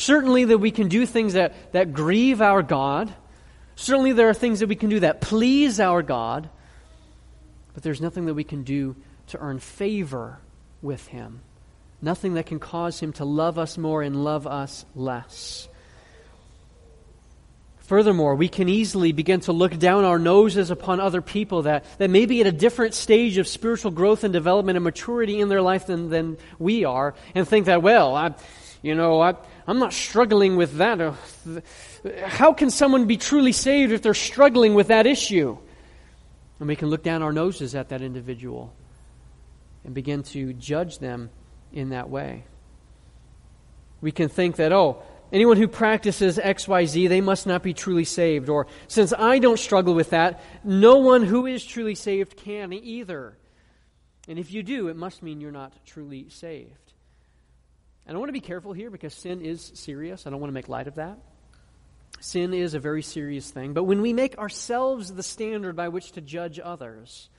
Certainly, 0.01 0.47
that 0.47 0.57
we 0.57 0.71
can 0.71 0.89
do 0.89 1.05
things 1.05 1.35
that, 1.35 1.73
that 1.73 1.93
grieve 1.93 2.41
our 2.41 2.63
God. 2.63 3.13
Certainly, 3.77 4.15
there 4.15 4.31
are 4.31 4.35
things 4.35 4.61
that 4.61 4.67
we 4.67 4.75
can 4.75 4.89
do 4.89 5.01
that 5.01 5.21
please 5.21 5.79
our 5.79 6.01
God. 6.01 6.49
But 7.75 7.83
there's 7.83 8.01
nothing 8.01 8.25
that 8.25 8.33
we 8.33 8.43
can 8.43 8.63
do 8.63 8.97
to 9.27 9.39
earn 9.39 9.59
favor 9.59 10.39
with 10.81 11.07
Him. 11.09 11.43
Nothing 12.01 12.33
that 12.35 12.47
can 12.47 12.59
cause 12.59 12.99
Him 12.99 13.13
to 13.15 13.27
love 13.27 13.59
us 13.59 13.77
more 13.77 14.01
and 14.01 14.25
love 14.25 14.47
us 14.47 14.87
less. 14.95 15.69
Furthermore, 17.81 18.37
we 18.37 18.49
can 18.49 18.71
easily 18.71 19.13
begin 19.13 19.41
to 19.41 19.53
look 19.53 19.79
down 19.79 20.05
our 20.05 20.19
noses 20.19 20.71
upon 20.71 20.99
other 20.99 21.21
people 21.21 21.63
that, 21.63 21.85
that 21.99 22.09
may 22.09 22.25
be 22.25 22.41
at 22.41 22.47
a 22.47 22.53
different 22.53 22.95
stage 22.95 23.37
of 23.37 23.47
spiritual 23.47 23.91
growth 23.91 24.25
and 24.25 24.33
development 24.33 24.77
and 24.77 24.85
maturity 24.85 25.41
in 25.41 25.51
their 25.51 25.61
life 25.61 25.89
than, 25.89 26.09
than 26.09 26.39
we 26.59 26.87
are 26.87 27.15
and 27.35 27.47
think 27.47 27.67
that, 27.67 27.83
well, 27.83 28.15
I, 28.15 28.35
you 28.83 28.95
know, 28.95 29.21
I, 29.21 29.35
I'm 29.67 29.79
not 29.79 29.93
struggling 29.93 30.57
with 30.57 30.77
that. 30.77 31.01
Uh, 31.01 31.13
how 32.25 32.53
can 32.53 32.71
someone 32.71 33.07
be 33.07 33.17
truly 33.17 33.53
saved 33.53 33.93
if 33.93 34.03
they're 34.03 34.15
struggling 34.15 34.75
with 34.75 34.89
that 34.89 35.07
issue? 35.07 35.59
And 36.59 36.69
we 36.69 36.77
can 36.77 36.89
look 36.89 37.03
down 37.03 37.23
our 37.23 37.33
noses 37.33 37.75
at 37.75 37.91
that 37.91 38.03
individual 38.03 38.75
and 39.85 39.95
begin 39.95 40.23
to 40.23 40.53
judge 40.55 40.99
them 40.99 41.31
in 41.73 41.91
that 41.91 42.11
way. 42.11 42.45
We 44.01 44.13
can 44.13 44.29
think 44.29 44.57
that, 44.57 44.73
oh, 44.73 45.03
anyone 45.33 45.57
who 45.57 45.69
practices 45.69 46.39
XYZ, 46.39 47.09
they 47.09 47.21
must 47.21 47.47
not 47.47 47.63
be 47.63 47.75
truly 47.75 48.05
saved. 48.05 48.49
Or, 48.49 48.67
since 48.89 49.13
I 49.13 49.39
don't 49.39 49.59
struggle 49.59 49.95
with 49.95 50.11
that, 50.11 50.43
no 50.65 50.97
one 50.97 51.23
who 51.23 51.47
is 51.47 51.65
truly 51.65 51.95
saved 51.95 52.37
can 52.37 52.73
either. 52.73 53.37
And 54.29 54.39
if 54.39 54.53
you 54.53 54.63
do, 54.63 54.89
it 54.89 54.97
must 54.97 55.23
mean 55.23 55.41
you're 55.41 55.51
not 55.51 55.75
truly 55.85 56.29
saved. 56.29 56.90
And 58.07 58.17
I 58.17 58.19
want 58.19 58.29
to 58.29 58.33
be 58.33 58.41
careful 58.41 58.73
here 58.73 58.91
because 58.91 59.15
sin 59.15 59.41
is 59.41 59.73
serious. 59.75 60.27
I 60.27 60.31
don't 60.31 60.41
want 60.41 60.51
to 60.51 60.55
make 60.55 60.69
light 60.69 60.89
of 60.89 60.97
that. 60.97 61.19
Sin 62.21 62.53
is 62.53 62.75
a 62.75 62.81
very 62.81 63.03
serious 63.03 63.51
thing. 63.51 63.73
But 63.73 63.85
when 63.85 64.03
we 64.03 64.13
make 64.13 64.37
ourselves 64.39 65.13
the 65.13 65.23
standard 65.23 65.77
by 65.77 65.89
which 65.89 66.13
to 66.13 66.21
judge 66.21 66.61
others, 66.63 67.31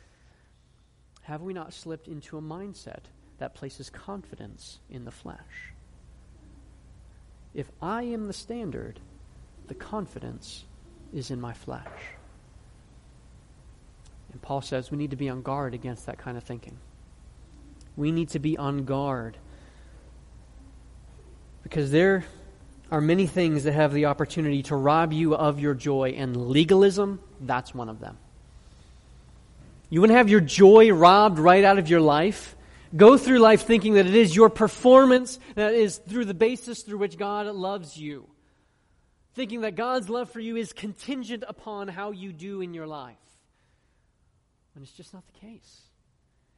have 1.24 1.41
we 1.41 1.53
not 1.53 1.74
slipped 1.74 2.07
into 2.07 2.38
a 2.38 2.41
mindset 2.41 3.03
that 3.38 3.53
places 3.53 3.89
confidence 3.89 4.80
in 4.89 5.05
the 5.05 5.12
flesh? 5.12 5.74
If 7.53 7.70
I 7.82 8.03
am 8.03 8.28
the 8.28 8.34
standard, 8.34 8.99
the 9.68 9.76
confidence 9.76 10.64
is 11.14 11.32
in 11.32 11.41
my 11.41 11.53
flesh. 11.53 11.88
And 14.32 14.41
Paul 14.41 14.62
says 14.62 14.89
we 14.89 14.97
need 14.97 15.12
to 15.12 15.18
be 15.18 15.30
on 15.30 15.41
guard 15.41 15.74
against 15.74 16.05
that 16.05 16.18
kind 16.18 16.38
of 16.38 16.43
thinking. 16.43 16.78
We 17.97 18.12
need 18.12 18.30
to 18.30 18.39
be 18.39 18.57
on 18.57 18.86
guard 18.86 19.38
because 21.72 21.89
there 21.89 22.26
are 22.91 22.99
many 22.99 23.26
things 23.28 23.63
that 23.63 23.72
have 23.72 23.93
the 23.93 24.07
opportunity 24.07 24.61
to 24.63 24.76
rob 24.76 25.13
you 25.13 25.34
of 25.36 25.57
your 25.57 25.74
joy, 25.74 26.09
and 26.17 26.49
legalism, 26.49 27.22
that's 27.39 27.74
one 27.74 27.88
of 27.88 28.01
them. 28.01 28.17
You 29.89 30.01
want 30.01 30.09
to 30.09 30.17
have 30.17 30.28
your 30.28 30.41
joy 30.41 30.91
robbed 30.91 31.39
right 31.39 31.63
out 31.63 31.80
of 31.80 31.89
your 31.89 32.01
life? 32.01 32.57
Go 32.93 33.17
through 33.17 33.39
life 33.39 33.61
thinking 33.61 33.93
that 33.93 34.05
it 34.05 34.15
is 34.15 34.36
your 34.36 34.49
performance 34.49 35.39
that 35.55 35.74
is 35.74 35.95
through 35.95 36.26
the 36.26 36.34
basis 36.34 36.82
through 36.82 36.97
which 36.97 37.17
God 37.17 37.47
loves 37.47 37.95
you. 37.95 38.28
Thinking 39.36 39.61
that 39.61 39.76
God's 39.76 40.09
love 40.09 40.30
for 40.30 40.41
you 40.41 40.57
is 40.57 40.74
contingent 40.74 41.45
upon 41.47 41.88
how 41.88 42.11
you 42.11 42.34
do 42.34 42.59
in 42.59 42.74
your 42.74 42.86
life. 42.86 43.15
When 44.74 44.84
it's 44.84 44.91
just 44.91 45.13
not 45.13 45.24
the 45.26 45.39
case. 45.39 45.84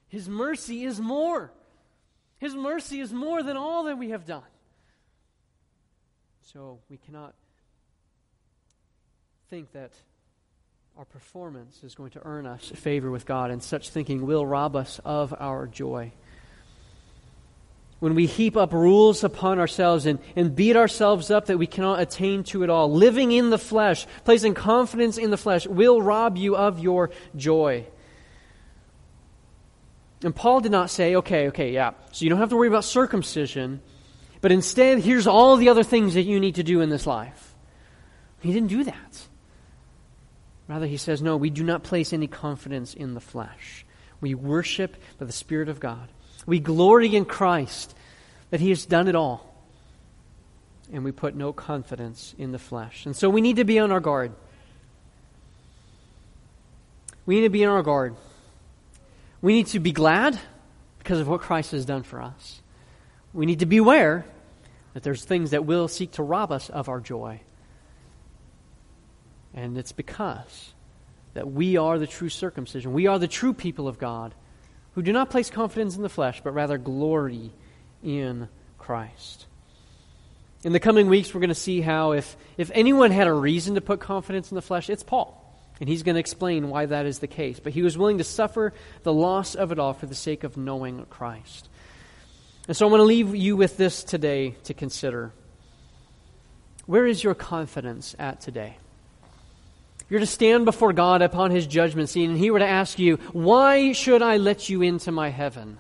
His 0.08 0.28
mercy 0.28 0.84
is 0.84 1.00
more. 1.00 1.54
His 2.40 2.56
mercy 2.56 3.00
is 3.00 3.14
more 3.14 3.44
than 3.44 3.58
all 3.58 3.84
that 3.84 4.00
we 4.00 4.10
have 4.10 4.26
done. 4.26 4.42
So 6.52 6.80
we 6.90 6.98
cannot 6.98 7.34
think 9.50 9.72
that 9.72 9.94
our 10.98 11.06
performance 11.06 11.82
is 11.84 11.96
going 11.96 12.12
to 12.12 12.22
earn 12.26 12.46
us 12.46 12.70
favor 12.76 13.10
with 13.10 13.26
God, 13.26 13.50
and 13.50 13.64
such 13.64 13.90
thinking 13.90 14.26
will 14.26 14.46
rob 14.46 14.76
us 14.76 15.00
of 15.06 15.34
our 15.40 15.68
joy. 15.68 16.12
When 18.00 18.14
we 18.14 18.26
heap 18.26 18.58
up 18.58 18.74
rules 18.74 19.24
upon 19.24 19.58
ourselves 19.58 20.06
and, 20.06 20.20
and 20.36 20.54
beat 20.54 20.76
ourselves 20.76 21.32
up 21.32 21.46
that 21.46 21.58
we 21.58 21.66
cannot 21.66 22.02
attain 22.02 22.44
to 22.46 22.64
it 22.64 22.70
all, 22.70 22.92
living 22.92 23.32
in 23.32 23.50
the 23.50 23.58
flesh, 23.58 24.06
placing 24.26 24.54
confidence 24.54 25.18
in 25.18 25.32
the 25.32 25.38
flesh, 25.38 25.66
will 25.66 26.02
rob 26.02 26.36
you 26.36 26.58
of 26.58 26.78
your 26.78 27.12
joy. 27.38 27.86
And 30.22 30.36
Paul 30.36 30.60
did 30.60 30.74
not 30.74 30.90
say, 30.90 31.16
okay, 31.16 31.48
okay, 31.48 31.72
yeah, 31.72 31.92
so 32.12 32.26
you 32.26 32.30
don't 32.30 32.40
have 32.40 32.50
to 32.50 32.58
worry 32.58 32.68
about 32.68 32.84
circumcision 32.84 33.82
but 34.44 34.52
instead, 34.52 35.00
here's 35.00 35.26
all 35.26 35.56
the 35.56 35.70
other 35.70 35.84
things 35.84 36.16
that 36.16 36.24
you 36.24 36.38
need 36.38 36.56
to 36.56 36.64
do 36.64 36.82
in 36.82 36.90
this 36.90 37.08
life. 37.08 37.56
He 38.42 38.52
didn't 38.52 38.68
do 38.68 38.84
that. 38.84 39.22
Rather, 40.68 40.86
he 40.86 40.98
says, 40.98 41.22
no, 41.22 41.38
we 41.38 41.50
do 41.50 41.64
not 41.64 41.84
place 41.84 42.12
any 42.12 42.28
confidence 42.28 42.94
in 42.94 43.14
the 43.14 43.22
flesh. 43.22 43.86
We 44.20 44.36
worship 44.36 44.98
by 45.18 45.28
the 45.28 45.32
Spirit 45.32 45.70
of 45.70 45.80
God. 45.80 46.10
We 46.46 46.60
glory 46.60 47.16
in 47.16 47.24
Christ 47.24 47.96
that 48.50 48.60
he 48.60 48.68
has 48.68 48.86
done 48.86 49.08
it 49.08 49.16
all. 49.16 49.50
And 50.92 51.06
we 51.06 51.14
put 51.14 51.36
no 51.36 51.54
confidence 51.54 52.36
in 52.38 52.52
the 52.52 52.60
flesh. 52.60 53.06
And 53.06 53.16
so 53.16 53.30
we 53.30 53.40
need 53.40 53.56
to 53.56 53.64
be 53.64 53.80
on 53.80 53.94
our 53.94 54.02
guard. 54.02 54.34
We 57.26 57.36
need 57.36 57.44
to 57.44 57.50
be 57.50 57.64
on 57.64 57.74
our 57.74 57.82
guard. 57.82 58.18
We 59.42 59.54
need 59.54 59.68
to 59.68 59.80
be 59.80 59.94
glad 59.94 60.38
because 61.00 61.22
of 61.22 61.30
what 61.30 61.40
Christ 61.40 61.72
has 61.72 61.86
done 61.86 62.04
for 62.04 62.22
us. 62.22 62.62
We 63.34 63.46
need 63.46 63.60
to 63.60 63.66
beware 63.66 64.26
that 64.94 65.04
there's 65.04 65.24
things 65.24 65.52
that 65.52 65.66
will 65.66 65.88
seek 65.88 66.12
to 66.14 66.24
rob 66.24 66.52
us 66.52 66.70
of 66.70 66.90
our 66.90 67.00
joy. 67.00 67.42
And 69.54 69.78
it's 69.78 69.92
because 69.92 70.74
that 71.34 71.52
we 71.52 71.78
are 71.78 71.98
the 71.98 72.08
true 72.08 72.30
circumcision. 72.30 72.94
We 72.94 73.08
are 73.08 73.20
the 73.20 73.28
true 73.28 73.54
people 73.54 73.88
of 73.88 73.98
God 73.98 74.34
who 74.94 75.02
do 75.02 75.12
not 75.12 75.30
place 75.30 75.50
confidence 75.50 75.96
in 75.96 76.04
the 76.04 76.10
flesh, 76.10 76.42
but 76.44 76.54
rather 76.54 76.78
glory 76.78 77.52
in 78.04 78.48
Christ. 78.78 79.48
In 80.64 80.72
the 80.72 80.80
coming 80.80 81.08
weeks, 81.08 81.34
we're 81.34 81.42
going 81.42 81.50
to 81.50 81.56
see 81.56 81.82
how 81.82 82.12
if, 82.12 82.38
if 82.58 82.72
anyone 82.74 83.12
had 83.12 83.28
a 83.28 83.34
reason 83.34 83.76
to 83.76 83.82
put 83.82 84.00
confidence 84.00 84.52
in 84.52 84.56
the 84.56 84.62
flesh, 84.62 84.90
it's 84.90 85.04
Paul. 85.04 85.40
And 85.80 85.90
he's 85.90 86.04
going 86.04 86.16
to 86.16 86.20
explain 86.20 86.70
why 86.70 86.86
that 86.86 87.06
is 87.06 87.20
the 87.20 87.28
case. 87.28 87.60
But 87.60 87.74
he 87.74 87.82
was 87.82 87.98
willing 87.98 88.20
to 88.20 88.24
suffer 88.24 88.74
the 89.02 89.12
loss 89.12 89.56
of 89.56 89.72
it 89.72 89.80
all 89.80 89.94
for 89.94 90.06
the 90.06 90.16
sake 90.16 90.44
of 90.44 90.56
knowing 90.56 91.06
Christ. 91.10 91.68
And 92.68 92.78
so 92.78 92.88
I 92.88 92.92
want 92.92 93.02
to 93.02 93.06
leave 93.06 93.36
you 93.36 93.58
with 93.58 93.76
this 93.76 94.04
today 94.04 94.56
to 94.64 94.74
consider. 94.74 95.34
Where 96.86 97.06
is 97.06 97.24
your 97.24 97.36
confidence 97.36 98.16
at 98.18 98.40
today? 98.40 98.78
You're 100.10 100.22
to 100.22 100.26
stand 100.26 100.66
before 100.66 100.94
God 100.94 101.22
upon 101.22 101.52
his 101.52 101.68
judgment 101.68 102.10
seat 102.10 102.26
and 102.26 102.38
he 102.38 102.52
were 102.52 102.60
to 102.60 102.68
ask 102.68 103.00
you, 103.00 103.16
Why 103.32 103.92
should 103.92 104.22
I 104.22 104.38
let 104.38 104.70
you 104.70 104.82
into 104.82 105.12
my 105.12 105.30
heaven? 105.30 105.80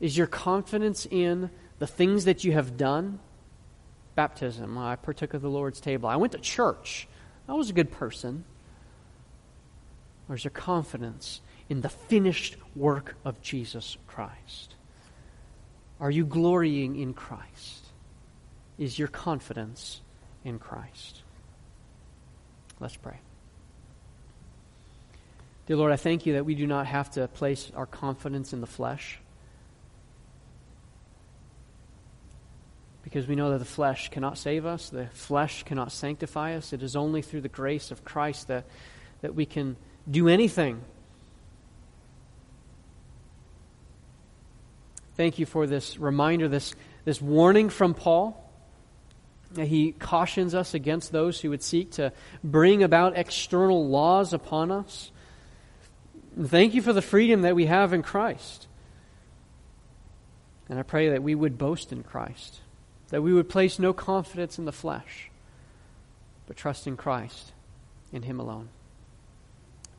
Is 0.00 0.16
your 0.16 0.26
confidence 0.26 1.06
in 1.10 1.50
the 1.78 1.86
things 1.86 2.24
that 2.24 2.44
you 2.44 2.52
have 2.52 2.76
done? 2.76 3.20
Baptism. 4.14 4.78
I 4.78 4.96
partook 4.96 5.34
of 5.34 5.42
the 5.42 5.50
Lord's 5.50 5.80
table. 5.80 6.08
I 6.08 6.16
went 6.16 6.32
to 6.32 6.38
church. 6.38 7.06
I 7.48 7.54
was 7.54 7.68
a 7.68 7.74
good 7.74 7.90
person. 7.90 8.44
Or 10.28 10.36
is 10.36 10.44
your 10.44 10.52
confidence 10.52 11.40
in 11.68 11.80
the 11.80 11.88
finished 11.88 12.56
work 12.74 13.16
of 13.24 13.42
Jesus 13.42 13.96
Christ? 14.06 14.74
Are 16.00 16.10
you 16.10 16.24
glorying 16.24 16.96
in 16.96 17.14
Christ? 17.14 17.84
Is 18.78 18.98
your 18.98 19.08
confidence 19.08 20.00
in 20.44 20.58
Christ? 20.58 21.22
Let's 22.78 22.96
pray. 22.96 23.18
Dear 25.66 25.76
Lord, 25.76 25.92
I 25.92 25.96
thank 25.96 26.24
you 26.24 26.32
that 26.32 26.46
we 26.46 26.54
do 26.54 26.66
not 26.66 26.86
have 26.86 27.10
to 27.12 27.28
place 27.28 27.70
our 27.76 27.86
confidence 27.86 28.52
in 28.52 28.60
the 28.60 28.66
flesh. 28.66 29.20
because 33.10 33.26
we 33.26 33.34
know 33.34 33.50
that 33.50 33.58
the 33.58 33.64
flesh 33.64 34.08
cannot 34.10 34.38
save 34.38 34.64
us, 34.64 34.88
the 34.90 35.06
flesh 35.06 35.64
cannot 35.64 35.90
sanctify 35.90 36.54
us. 36.54 36.72
It 36.72 36.80
is 36.82 36.94
only 36.94 37.22
through 37.22 37.40
the 37.40 37.48
grace 37.48 37.90
of 37.90 38.04
Christ 38.04 38.46
that, 38.46 38.64
that 39.20 39.34
we 39.34 39.46
can 39.46 39.76
do 40.08 40.28
anything. 40.28 40.82
Thank 45.20 45.38
you 45.38 45.44
for 45.44 45.66
this 45.66 45.98
reminder, 45.98 46.48
this, 46.48 46.74
this 47.04 47.20
warning 47.20 47.68
from 47.68 47.92
Paul. 47.92 48.50
He 49.54 49.92
cautions 49.92 50.54
us 50.54 50.72
against 50.72 51.12
those 51.12 51.38
who 51.38 51.50
would 51.50 51.62
seek 51.62 51.90
to 51.90 52.14
bring 52.42 52.82
about 52.82 53.18
external 53.18 53.86
laws 53.86 54.32
upon 54.32 54.70
us. 54.70 55.12
And 56.36 56.48
thank 56.50 56.72
you 56.72 56.80
for 56.80 56.94
the 56.94 57.02
freedom 57.02 57.42
that 57.42 57.54
we 57.54 57.66
have 57.66 57.92
in 57.92 58.02
Christ. 58.02 58.66
And 60.70 60.78
I 60.78 60.82
pray 60.84 61.10
that 61.10 61.22
we 61.22 61.34
would 61.34 61.58
boast 61.58 61.92
in 61.92 62.02
Christ, 62.02 62.60
that 63.10 63.20
we 63.20 63.34
would 63.34 63.50
place 63.50 63.78
no 63.78 63.92
confidence 63.92 64.58
in 64.58 64.64
the 64.64 64.72
flesh, 64.72 65.30
but 66.46 66.56
trust 66.56 66.86
in 66.86 66.96
Christ, 66.96 67.52
in 68.10 68.22
Him 68.22 68.40
alone. 68.40 68.70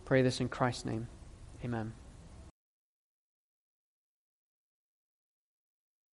Pray 0.04 0.24
this 0.24 0.42
in 0.42 0.50
Christ's 0.50 0.86
name. 0.86 1.06
Amen. 1.64 1.94